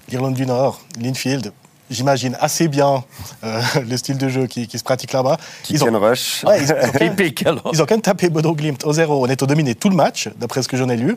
l'Irlande 0.08 0.34
du 0.34 0.46
Nord, 0.46 0.80
Linfield, 1.00 1.52
j'imagine 1.90 2.36
assez 2.40 2.68
bien 2.68 3.04
euh, 3.44 3.60
le 3.88 3.96
style 3.96 4.18
de 4.18 4.28
jeu 4.28 4.46
qui, 4.46 4.68
se 4.74 4.82
pratique 4.82 5.12
là-bas. 5.12 5.36
Ils 5.70 5.84
ont, 5.84 5.98
rush. 5.98 6.44
ils, 6.60 6.72
ont, 6.72 6.76
ils, 7.72 7.82
ont, 7.82 7.86
quand 7.86 7.90
même 7.92 8.00
tapé 8.00 8.30
Bodo 8.30 8.54
Glimt 8.54 8.84
au 8.84 8.92
zéro. 8.92 9.24
On 9.24 9.28
est 9.28 9.42
au 9.42 9.46
dominé 9.46 9.74
tout 9.74 9.88
le 9.88 9.96
match, 9.96 10.28
d'après 10.36 10.62
ce 10.62 10.68
que 10.68 10.76
j'en 10.76 10.88
ai 10.88 10.96
lu. 10.96 11.16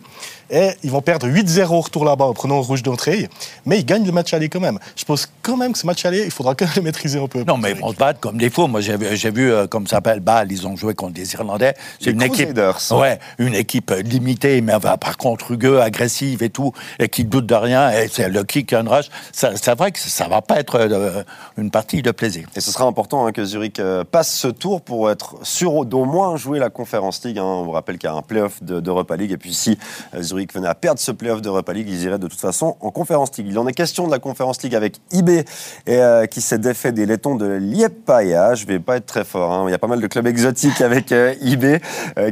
Et 0.50 0.70
ils 0.84 0.92
vont 0.92 1.02
perdre 1.02 1.28
8-0 1.28 1.66
au 1.68 1.82
retour 1.82 2.06
là-bas 2.06 2.26
en 2.26 2.34
prenant 2.34 2.62
rouge 2.62 2.84
d'entrée. 2.84 3.30
Mais 3.66 3.80
ils 3.80 3.86
gagnent 3.86 4.06
le 4.06 4.12
match 4.12 4.34
aller 4.34 4.50
quand 4.50 4.60
même. 4.60 4.80
Je 4.96 5.06
pense 5.06 5.32
quand 5.42 5.58
même 5.58 5.74
que 5.74 5.80
ce 5.80 5.86
match 5.86 6.06
aller, 6.06 6.24
il 6.24 6.32
faudra 6.32 6.56
quand 6.56 6.66
même 6.66 6.74
le 6.78 6.82
maîtriser 6.84 7.20
un 7.20 7.28
peu. 7.28 7.44
Non, 7.44 7.58
mais 7.58 7.72
ils 7.72 7.78
vont 7.78 7.92
se 7.92 7.98
battre 7.98 8.20
comme 8.20 8.38
des 8.38 8.50
fous. 8.50 8.68
Moi, 8.68 8.82
j'ai 8.82 9.32
vu, 9.32 9.52
euh, 9.52 9.68
comme 9.68 9.88
ça 9.88 9.98
s'appelle 9.98 10.20
Bâle, 10.20 10.52
ils 10.52 10.68
ont 10.68 10.76
joué 10.76 10.94
contre 10.94 11.14
des 11.14 11.34
Irlandais. 11.34 11.74
C'est 12.00 12.12
une 12.12 12.22
équipe. 12.22 12.58
Ouais, 12.92 13.20
une 13.40 13.56
équipe 13.56 13.94
limitée, 14.04 14.62
mais 14.62 14.74
par 14.80 15.18
contre 15.18 15.48
rugueux, 15.48 15.82
agressive 15.82 16.44
et 16.44 16.50
tout, 16.50 16.72
et 17.00 17.10
qui 17.10 17.24
doute 17.24 17.46
de 17.46 17.56
rien. 17.56 17.92
Et 17.92 18.08
c'est 18.12 18.30
le 18.30 18.44
kick 18.44 18.74
and 18.74 18.86
rush. 18.88 19.10
C'est 19.32 19.76
vrai 19.76 19.92
que 19.92 20.00
ça 20.00 20.28
va 20.28 20.42
pas 20.42 20.57
être 20.60 20.76
euh, 20.76 21.24
une 21.58 21.72
partie 21.72 22.02
de 22.02 22.12
plaisir. 22.12 22.48
Et 22.56 22.62
ce 22.62 22.72
sera 22.72 22.86
important 22.86 23.26
hein, 23.26 23.32
que 23.32 23.44
Zurich 23.44 23.80
euh, 23.80 24.04
passe 24.04 24.34
ce 24.34 24.48
tour 24.48 24.82
pour 24.82 25.10
être 25.10 25.36
sûr 25.44 25.86
d'au 25.86 26.06
moins 26.06 26.38
jouer 26.38 26.60
la 26.60 26.70
Conference 26.70 27.24
League. 27.24 27.40
Hein. 27.40 27.44
On 27.44 27.64
vous 27.64 27.72
rappelle 27.72 27.98
qu'il 27.98 28.10
y 28.10 28.14
a 28.14 28.16
un 28.16 28.22
playoff 28.22 28.62
d'Europa 28.64 29.16
League. 29.16 29.32
Et 29.32 29.38
puis 29.38 29.54
si 29.54 29.78
Zurich 30.20 30.54
venait 30.54 30.68
à 30.68 30.76
perdre 30.76 31.00
ce 31.00 31.12
playoff 31.12 31.42
d'Europa 31.42 31.74
League, 31.74 31.88
ils 31.90 32.04
iraient 32.04 32.20
de 32.20 32.28
toute 32.28 32.40
façon 32.40 32.78
en 32.82 32.92
Conference 32.92 33.38
League. 33.38 33.48
Il 33.50 33.60
en 33.60 33.68
est 33.68 33.74
question 33.74 34.08
de 34.08 34.12
la 34.12 34.20
Conference 34.20 34.62
League 34.64 34.76
avec 34.76 35.00
IB 35.12 35.46
euh, 35.90 36.26
qui 36.26 36.42
s'est 36.42 36.58
défait 36.58 36.92
des 36.92 37.06
Lettons 37.06 37.36
de 37.36 37.48
Liepaja. 37.48 38.56
Je 38.56 38.66
vais 38.66 38.80
pas 38.80 38.98
être 38.98 39.06
très 39.06 39.24
fort. 39.24 39.52
Hein. 39.52 39.66
Il 39.68 39.72
y 39.72 39.76
a 39.76 39.80
pas 39.80 39.88
mal 39.88 40.02
de 40.02 40.08
clubs 40.08 40.28
exotiques 40.28 40.82
avec 40.82 41.14
IB 41.42 41.82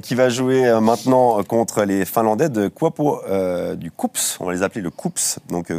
qui 0.01 0.15
va 0.15 0.30
jouer 0.30 0.80
maintenant 0.82 1.43
contre 1.43 1.84
les 1.84 2.05
Finlandais 2.05 2.49
de 2.49 2.67
Kuopo 2.67 3.21
du 3.76 3.91
Coups. 3.91 4.38
On 4.39 4.45
va 4.45 4.53
les 4.53 4.63
appeler 4.63 4.82
le 4.82 4.89
Coups. 4.89 5.39
Donc 5.49 5.71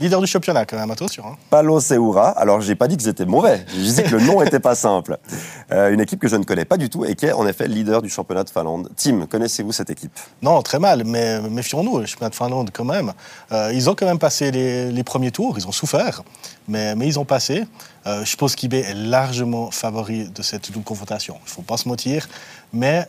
Leader 0.00 0.20
du 0.20 0.26
championnat 0.26 0.64
quand 0.64 0.78
même, 0.78 0.90
attention. 0.90 1.24
Hein. 1.26 1.36
Palo 1.50 1.78
Seura. 1.78 2.30
Alors 2.30 2.62
j'ai 2.62 2.74
pas 2.74 2.88
dit 2.88 2.96
que 2.96 3.02
c'était 3.02 3.26
mauvais, 3.26 3.64
je 3.68 3.80
disais 3.80 4.02
que 4.02 4.16
le 4.16 4.20
nom 4.20 4.40
était 4.42 4.60
pas 4.60 4.74
simple. 4.74 5.18
Euh, 5.72 5.92
une 5.92 6.00
équipe 6.00 6.18
que 6.18 6.26
je 6.26 6.34
ne 6.34 6.42
connais 6.42 6.64
pas 6.64 6.76
du 6.76 6.90
tout 6.90 7.04
et 7.04 7.14
qui 7.14 7.26
est 7.26 7.32
en 7.32 7.46
effet 7.46 7.68
leader 7.68 8.02
du 8.02 8.08
championnat 8.08 8.42
de 8.42 8.50
Finlande. 8.50 8.90
Tim, 8.96 9.26
connaissez-vous 9.26 9.70
cette 9.70 9.88
équipe? 9.88 10.10
Non, 10.42 10.62
très 10.62 10.80
mal, 10.80 11.04
mais 11.04 11.40
méfions-nous, 11.42 12.00
le 12.00 12.06
championnat 12.06 12.30
de 12.30 12.34
Finlande 12.34 12.70
quand 12.72 12.84
même. 12.84 13.12
Euh, 13.52 13.70
ils 13.72 13.88
ont 13.88 13.94
quand 13.94 14.06
même 14.06 14.18
passé 14.18 14.50
les, 14.50 15.04
premiers 15.04 15.30
tours, 15.30 15.56
ils 15.58 15.68
ont 15.68 15.72
souffert, 15.72 16.24
mais, 16.66 16.96
mais 16.96 17.06
ils 17.06 17.20
ont 17.20 17.24
passé. 17.24 17.66
Euh, 18.08 18.24
je 18.24 18.34
pense 18.34 18.56
qu'IB 18.56 18.74
est 18.74 18.94
largement 18.94 19.70
favori 19.70 20.28
de 20.28 20.42
cette 20.42 20.72
double 20.72 20.84
confrontation. 20.84 21.36
Il 21.42 21.50
ne 21.50 21.50
faut 21.50 21.62
pas 21.62 21.76
se 21.76 21.88
mentir. 21.88 22.28
Mais 22.72 23.06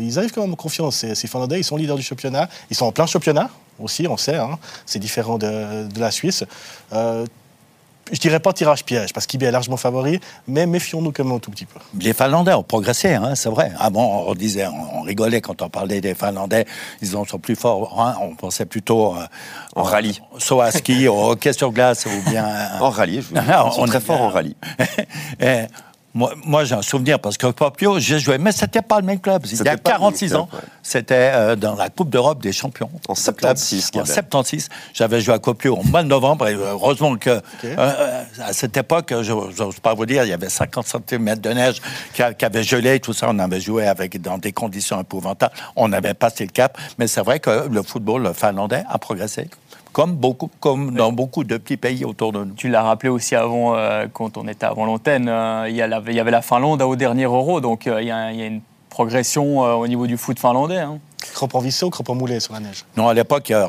ils 0.00 0.18
arrivent 0.18 0.32
quand 0.32 0.42
même 0.42 0.52
en 0.52 0.56
confiance. 0.56 0.96
Ces, 0.96 1.14
ces 1.14 1.28
Finlandais, 1.28 1.60
ils 1.60 1.64
sont 1.64 1.76
leaders 1.76 1.96
du 1.96 2.02
championnat. 2.02 2.48
Ils 2.70 2.76
sont 2.76 2.86
en 2.86 2.92
plein 2.92 3.06
championnat 3.06 3.50
aussi, 3.78 4.06
on 4.08 4.16
sait, 4.16 4.36
hein. 4.36 4.58
c'est 4.84 4.98
différent 4.98 5.38
de, 5.38 5.88
la 5.98 6.10
Suisse. 6.10 6.44
Euh, 6.92 7.26
je 8.12 8.20
dirais 8.20 8.38
pas 8.38 8.52
tirage 8.52 8.84
piège, 8.84 9.12
parce 9.12 9.26
qu'il 9.26 9.42
est 9.42 9.50
largement 9.50 9.76
favori, 9.76 10.20
mais 10.46 10.66
méfions-nous 10.66 11.10
quand 11.10 11.24
même 11.24 11.34
un 11.34 11.38
tout 11.38 11.50
petit 11.50 11.66
peu. 11.66 11.80
Les 11.98 12.12
Finlandais 12.12 12.52
ont 12.52 12.62
progressé, 12.62 13.14
hein, 13.14 13.34
c'est 13.34 13.48
vrai. 13.48 13.72
Avant, 13.80 14.24
on 14.28 14.34
disait, 14.34 14.66
on, 14.66 15.00
rigolait 15.02 15.40
quand 15.40 15.60
on 15.62 15.68
parlait 15.68 16.00
des 16.00 16.14
Finlandais, 16.14 16.66
ils 17.02 17.08
sont 17.08 17.24
plus 17.40 17.56
forts. 17.56 18.00
Hein, 18.00 18.14
on 18.20 18.36
pensait 18.36 18.66
plutôt 18.66 19.16
euh, 19.16 19.26
en 19.74 19.82
rallye, 19.82 20.20
soit 20.38 20.66
à 20.66 20.70
ski, 20.70 21.08
au 21.08 21.30
hockey 21.30 21.52
sur 21.52 21.72
glace, 21.72 22.06
ou 22.06 22.30
bien 22.30 22.46
en 22.80 22.90
rallye. 22.90 23.22
Je 23.22 23.34
vous... 23.34 23.36
on, 23.78 23.86
est 23.86 23.88
très 23.88 24.00
fort 24.00 24.20
en 24.20 24.28
rallye. 24.28 24.56
Moi, 26.16 26.32
moi 26.46 26.64
j'ai 26.64 26.74
un 26.74 26.80
souvenir 26.80 27.20
parce 27.20 27.36
que 27.36 27.46
Popio, 27.48 27.98
j'ai 27.98 28.18
joué, 28.18 28.38
mais 28.38 28.50
c'était 28.50 28.80
pas 28.80 29.00
le 29.00 29.06
même 29.06 29.20
club. 29.20 29.44
Il 29.52 29.62
y 29.62 29.68
a 29.68 29.76
46 29.76 30.34
ans, 30.34 30.48
c'était 30.82 31.30
euh, 31.34 31.56
dans 31.56 31.74
la 31.74 31.90
Coupe 31.90 32.08
d'Europe 32.08 32.40
des 32.40 32.52
champions. 32.52 32.88
En 33.06 33.14
76. 33.14 33.90
En 33.96 34.04
76, 34.06 34.70
j'avais 34.94 35.20
joué 35.20 35.34
à 35.34 35.38
Copio 35.38 35.76
au 35.76 35.82
mois 35.82 36.02
de 36.02 36.08
novembre. 36.08 36.48
Et 36.48 36.54
heureusement 36.54 37.16
que 37.16 37.42
euh, 37.66 38.24
à 38.42 38.52
cette 38.54 38.78
époque, 38.78 39.12
je 39.20 39.30
n'ose 39.30 39.78
pas 39.80 39.92
vous 39.92 40.06
dire, 40.06 40.24
il 40.24 40.30
y 40.30 40.32
avait 40.32 40.48
50 40.48 40.86
cm 40.86 41.34
de 41.34 41.50
neige 41.50 41.82
qui, 42.14 42.22
avait 42.22 42.62
gelé, 42.62 42.98
tout 42.98 43.12
ça. 43.12 43.26
On 43.28 43.38
avait 43.38 43.60
joué 43.60 43.86
avec 43.86 44.18
dans 44.22 44.38
des 44.38 44.52
conditions 44.52 44.98
épouvantables. 44.98 45.54
On 45.76 45.92
avait 45.92 46.14
passé 46.14 46.46
le 46.46 46.50
cap, 46.50 46.78
mais 46.98 47.08
c'est 47.08 47.22
vrai 47.22 47.40
que 47.40 47.68
le 47.70 47.82
football 47.82 48.32
finlandais 48.32 48.84
a 48.88 48.96
progressé 48.96 49.50
comme, 49.96 50.14
beaucoup, 50.14 50.50
comme 50.60 50.94
dans 50.94 51.10
beaucoup 51.10 51.42
de 51.42 51.56
petits 51.56 51.78
pays 51.78 52.04
autour 52.04 52.30
de 52.30 52.44
nous. 52.44 52.52
Tu 52.52 52.68
l'as 52.68 52.82
rappelé 52.82 53.08
aussi 53.08 53.34
avant, 53.34 53.74
euh, 53.76 54.06
quand 54.12 54.36
on 54.36 54.46
était 54.46 54.66
avant 54.66 54.84
l'antenne, 54.84 55.26
euh, 55.26 55.70
il, 55.70 55.74
y 55.74 55.80
avait 55.80 56.30
la 56.30 56.42
Finlande 56.42 56.82
au 56.82 56.96
dernier 56.96 57.24
Euro, 57.24 57.62
donc 57.62 57.86
euh, 57.86 58.02
il 58.02 58.08
y, 58.08 58.10
a 58.10 58.30
une 58.30 58.60
progression 58.90 59.60
au 59.60 59.88
niveau 59.88 60.06
du 60.06 60.18
foot 60.18 60.38
finlandais. 60.38 60.80
Hein. 60.80 60.98
Crampons 61.34 61.60
vissés 61.60 61.84
ou 61.84 61.90
crampons 61.90 62.14
moulés 62.14 62.40
sur 62.40 62.52
la 62.52 62.60
neige 62.60 62.84
Non, 62.96 63.08
à 63.08 63.14
l'époque, 63.14 63.50
euh, 63.50 63.66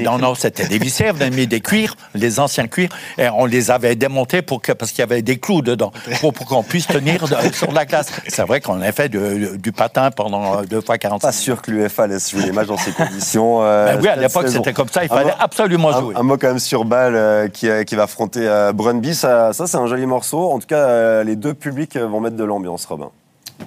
non, 0.00 0.18
non, 0.18 0.34
c'était 0.34 0.66
des 0.66 0.78
vissés. 0.78 1.10
On 1.10 1.20
avait 1.20 1.30
mis 1.30 1.46
des 1.46 1.60
cuirs, 1.60 1.94
les 2.14 2.40
anciens 2.40 2.66
cuirs, 2.68 2.88
et 3.18 3.28
on 3.28 3.44
les 3.46 3.70
avait 3.70 3.96
démontés 3.96 4.42
pour 4.42 4.62
que, 4.62 4.72
parce 4.72 4.90
qu'il 4.90 5.00
y 5.00 5.02
avait 5.02 5.22
des 5.22 5.38
clous 5.38 5.62
dedans, 5.62 5.92
pour, 6.20 6.32
qu'on 6.32 6.62
puisse 6.62 6.86
tenir 6.86 7.20
sur 7.52 7.72
la 7.72 7.84
glace. 7.84 8.10
C'est 8.28 8.42
vrai 8.42 8.60
qu'on 8.60 8.80
a 8.80 8.92
fait 8.92 9.08
du 9.08 9.72
patin 9.72 10.10
pendant 10.10 10.62
deux 10.62 10.80
fois 10.80 10.98
45 10.98 11.26
Pas 11.26 11.32
sûr 11.32 11.62
que 11.62 11.70
l'UFA 11.70 12.06
laisse 12.06 12.30
jouer 12.30 12.44
les 12.44 12.52
matchs 12.52 12.68
dans 12.68 12.78
ces 12.78 12.92
conditions. 12.92 13.62
Euh, 13.62 13.94
ben 13.94 14.00
oui, 14.02 14.08
à 14.08 14.16
l'époque, 14.16 14.48
c'était 14.48 14.72
comme 14.72 14.88
ça. 14.88 15.02
Il 15.02 15.08
fallait 15.08 15.34
absolument 15.38 15.92
jouer. 15.92 16.14
Un, 16.16 16.22
mot 16.22 16.38
quand 16.38 16.48
même 16.48 16.58
sur 16.58 16.84
Bâle 16.84 17.14
euh, 17.14 17.48
qui, 17.48 17.68
qui, 17.86 17.94
va 17.94 18.04
affronter 18.04 18.70
Brunby. 18.74 19.14
Ça, 19.14 19.52
ça 19.52 19.66
c'est 19.66 19.76
un 19.76 19.86
joli 19.86 20.06
morceau. 20.06 20.50
En 20.50 20.58
tout 20.58 20.66
cas, 20.66 21.22
les 21.24 21.36
deux 21.36 21.54
publics 21.54 21.96
vont 21.96 22.20
mettre 22.20 22.36
de 22.36 22.44
l'ambiance, 22.44 22.86
Robin. 22.86 23.10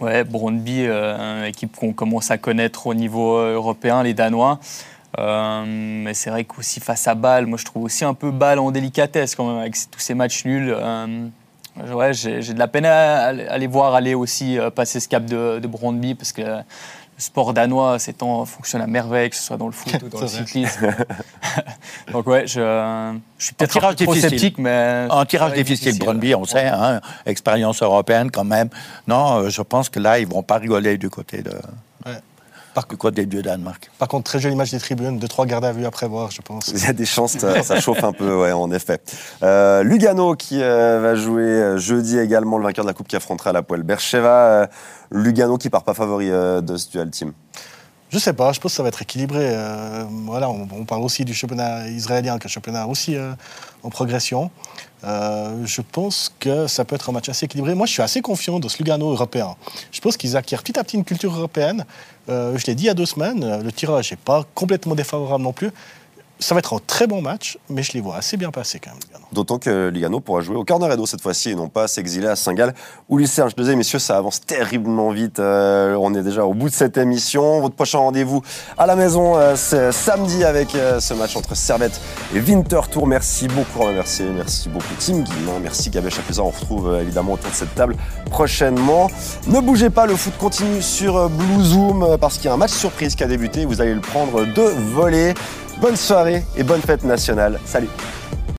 Ouais, 0.02 0.24
Brøndby, 0.24 0.86
euh, 0.86 1.46
équipe 1.46 1.76
qu'on 1.76 1.94
commence 1.94 2.32
à 2.32 2.38
connaître 2.38 2.88
au 2.88 2.94
niveau 2.94 3.38
euh, 3.38 3.56
européen, 3.56 4.04
les 4.04 4.14
Danois. 4.14 4.60
Euh, 5.20 5.64
mais 5.68 6.14
c'est 6.14 6.30
vrai 6.30 6.44
qu'aussi 6.44 6.80
face 6.80 7.08
à 7.08 7.14
Bâle, 7.14 7.46
moi 7.46 7.60
je 7.60 7.66
trouve 7.66 7.84
aussi 7.84 8.04
un 8.04 8.16
peu 8.16 8.32
Bâle 8.32 8.58
en 8.58 8.72
délicatesse 8.72 9.36
quand 9.36 9.48
même 9.48 9.60
avec 9.60 9.76
tous 9.92 10.00
ces 10.00 10.16
matchs 10.16 10.46
nuls. 10.46 10.76
ouais, 11.94 12.14
j'ai 12.14 12.42
de 12.42 12.60
la 12.60 12.68
peine 12.68 12.86
à, 12.86 13.32
les 13.32 13.68
voir 13.68 13.94
aller 13.94 14.16
aussi 14.16 14.58
passer 14.76 15.00
ce 15.00 15.08
cap 15.08 15.26
de, 15.26 15.60
de 15.60 15.68
Brøndby 15.68 16.16
parce 16.16 16.32
que 16.32 16.42
le 16.42 17.22
sport 17.22 17.54
danois, 17.54 18.00
ces 18.00 18.14
temps, 18.14 18.44
fonctionne 18.46 18.82
à 18.82 18.88
merveille, 18.88 19.30
que 19.30 19.36
ce 19.36 19.44
soit 19.44 19.58
dans 19.58 19.68
le 19.68 19.72
foot 19.72 20.02
ou 20.04 20.10
dans 20.10 20.22
le 20.22 20.28
cyclisme. 20.28 20.88
Donc 22.14 22.28
ouais, 22.28 22.48
je, 22.48 22.62
je 23.38 23.46
suis 23.46 23.54
peut-être 23.56 23.84
un 23.84 23.94
peu 23.94 24.06
trop 24.06 24.16
sceptique, 24.16 24.58
mais... 24.58 25.08
Un 25.10 25.26
tirage 25.26 25.54
difficile, 25.54 26.00
Brøndby, 26.00 26.36
on 26.36 26.46
sait, 26.46 26.68
hein, 26.68 27.02
expérience 27.26 27.82
européenne 27.82 28.32
quand 28.32 28.46
même. 28.46 28.70
Non, 29.08 29.40
euh, 29.40 29.50
je 29.50 29.62
pense 29.62 29.90
que 29.90 30.00
là, 30.00 30.20
ils 30.20 30.28
vont 30.28 30.44
pas 30.44 30.58
rigoler 30.58 30.98
du 30.98 31.10
côté 31.10 31.42
de... 31.42 31.52
Par 32.74 32.88
du 32.88 32.98
côté 32.98 33.28
du 33.28 33.44
Danemark. 33.44 33.92
Par 34.00 34.08
contre, 34.08 34.24
très 34.24 34.40
joli 34.40 34.56
match 34.56 34.72
des 34.72 34.80
tribunes, 34.80 35.20
deux, 35.20 35.28
trois 35.28 35.46
gardes 35.46 35.66
à 35.66 35.72
vue 35.72 35.86
à 35.86 35.92
prévoir, 35.92 36.32
je 36.32 36.42
pense. 36.42 36.70
Il 36.70 36.84
y 36.84 36.88
a 36.88 36.94
des 36.94 37.06
chances, 37.06 37.38
ça, 37.38 37.80
chauffe 37.80 38.04
un 38.04 38.14
peu, 38.14 38.36
ouais, 38.36 38.52
en 38.52 38.72
effet. 38.72 39.00
Euh, 39.44 39.84
Lugano 39.84 40.36
qui 40.36 40.60
euh, 40.60 41.00
va 41.00 41.14
jouer 41.14 41.76
jeudi 41.78 42.18
également, 42.18 42.58
le 42.58 42.64
vainqueur 42.64 42.84
de 42.84 42.90
la 42.90 42.96
Coupe 42.96 43.08
qui 43.08 43.16
affrontera 43.16 43.52
la 43.52 43.62
poêle 43.62 43.84
Bercheva. 43.84 44.70
Lugano 45.12 45.60
qui 45.60 45.70
part 45.70 45.84
pas 45.84 45.94
favori 45.94 46.32
euh, 46.32 46.62
de 46.62 46.76
ce 46.78 46.90
dual 46.90 47.12
team 47.12 47.34
je 48.14 48.20
sais 48.20 48.34
pas, 48.34 48.54
je 48.54 48.60
pense 48.60 48.74
que 48.74 48.76
ça 48.76 48.84
va 48.84 48.90
être 48.90 49.02
équilibré. 49.02 49.40
Euh, 49.42 50.06
voilà, 50.26 50.48
on, 50.48 50.86
parle 50.86 51.02
aussi 51.02 51.26
du 51.26 51.34
championnat 51.34 51.88
israélien, 51.90 52.38
qui 52.38 52.44
est 52.44 52.46
un 52.46 52.50
championnat 52.50 52.86
aussi 52.86 53.16
euh, 53.16 53.34
en 53.82 53.90
progression. 53.90 54.52
je 55.04 55.82
pense 55.82 56.32
que 56.40 56.68
ça 56.68 56.86
peut 56.86 56.96
être 56.96 57.10
un 57.10 57.14
match 57.14 57.28
assez 57.30 57.46
équilibré. 57.46 57.74
Moi, 57.74 57.88
je 57.88 57.94
suis 57.94 58.04
assez 58.04 58.22
confiant 58.22 58.60
dans 58.60 58.70
ce 58.70 58.78
Lugano 58.78 59.10
européen. 59.12 59.56
Je 59.92 60.00
pense 60.00 60.16
qu'ils 60.16 60.38
acquièrent 60.38 60.62
petit 60.62 60.78
à 60.78 60.84
petit 60.84 60.96
une 60.96 61.04
culture 61.04 61.34
européenne. 61.34 61.86
je 62.28 62.66
l'ai 62.68 62.76
dit 62.76 62.84
il 62.84 62.88
y 62.88 62.90
a 62.90 62.94
deux 62.94 63.08
semaines, 63.08 63.62
le 63.64 63.72
tirage 63.72 64.12
n'est 64.12 64.18
pas 64.18 64.46
complètement 64.54 64.94
défavorable 64.94 65.44
non 65.44 65.52
plus 65.52 65.72
ça 66.44 66.54
va 66.54 66.60
être 66.60 66.76
un 66.76 66.80
très 66.86 67.08
bon 67.08 67.22
match, 67.22 67.58
mais 67.70 67.84
je 67.84 67.94
les 67.94 68.02
vois 68.02 68.18
assez 68.18 68.38
bien 68.38 68.52
passer 68.52 68.80
quand 68.80 68.92
même. 68.92 69.00
D'autant 69.32 69.58
que 69.58 69.90
Ligano 69.90 70.20
pourra 70.20 70.42
jouer 70.42 70.56
au 70.56 70.64
corner 70.64 70.92
Edo 70.92 71.06
cette 71.06 71.22
fois-ci 71.22 71.52
et 71.52 71.56
non 71.56 71.70
pas 71.70 71.88
s'exiler 71.88 72.28
à 72.28 72.36
Saint-Gall 72.36 72.74
ou 73.10 73.18
les 73.18 73.26
Serge. 73.26 73.56
Deuxième, 73.56 73.78
messieurs, 73.78 74.00
ça 74.00 74.18
avance 74.18 74.42
terriblement 74.42 75.12
vite. 75.12 75.40
Euh, 75.40 75.96
on 76.00 76.14
est 76.14 76.22
déjà 76.22 76.46
au 76.46 76.54
bout 76.54 76.70
de 76.70 76.74
cette 76.74 76.98
émission. 76.98 77.62
Votre 77.62 77.76
prochain 77.76 77.98
rendez-vous 78.00 78.44
à 78.78 78.86
la 78.86 78.96
maison, 78.96 79.38
euh, 79.38 79.56
c'est 79.56 79.92
samedi 79.92 80.44
avec 80.44 80.76
euh, 80.76 81.00
ce 81.00 81.14
match 81.14 81.36
entre 81.36 81.56
Servette 81.56 82.00
et 82.36 82.40
Winterthur. 82.40 83.08
Merci 83.08 83.48
beaucoup, 83.48 83.80
Romain. 83.80 84.04
Merci 84.36 84.70
beaucoup, 84.70 84.94
Tim 85.00 85.22
Guillemin. 85.22 85.60
Merci, 85.62 85.90
Gabé 85.90 86.10
Chapeza. 86.10 86.44
On 86.44 86.50
retrouve 86.50 87.00
évidemment 87.02 87.34
autour 87.34 87.50
de 87.50 87.56
cette 87.56 87.74
table 87.74 87.96
prochainement. 88.30 89.10
Ne 89.48 89.60
bougez 89.62 89.90
pas, 89.90 90.06
le 90.06 90.16
foot 90.16 90.34
continue 90.38 90.82
sur 90.82 91.30
Blue 91.30 91.64
Zoom 91.64 92.18
parce 92.20 92.36
qu'il 92.36 92.46
y 92.46 92.50
a 92.50 92.54
un 92.54 92.58
match 92.58 92.72
surprise 92.72 93.16
qui 93.16 93.24
a 93.24 93.28
débuté. 93.28 93.66
Vous 93.66 93.82
allez 93.82 93.94
le 93.94 94.02
prendre 94.02 94.46
de 94.46 94.62
voler. 94.94 95.34
Bonne 95.84 95.98
soirée 95.98 96.46
et 96.56 96.64
bonne 96.64 96.80
fête 96.80 97.04
nationale. 97.04 97.60
Salut 97.66 97.90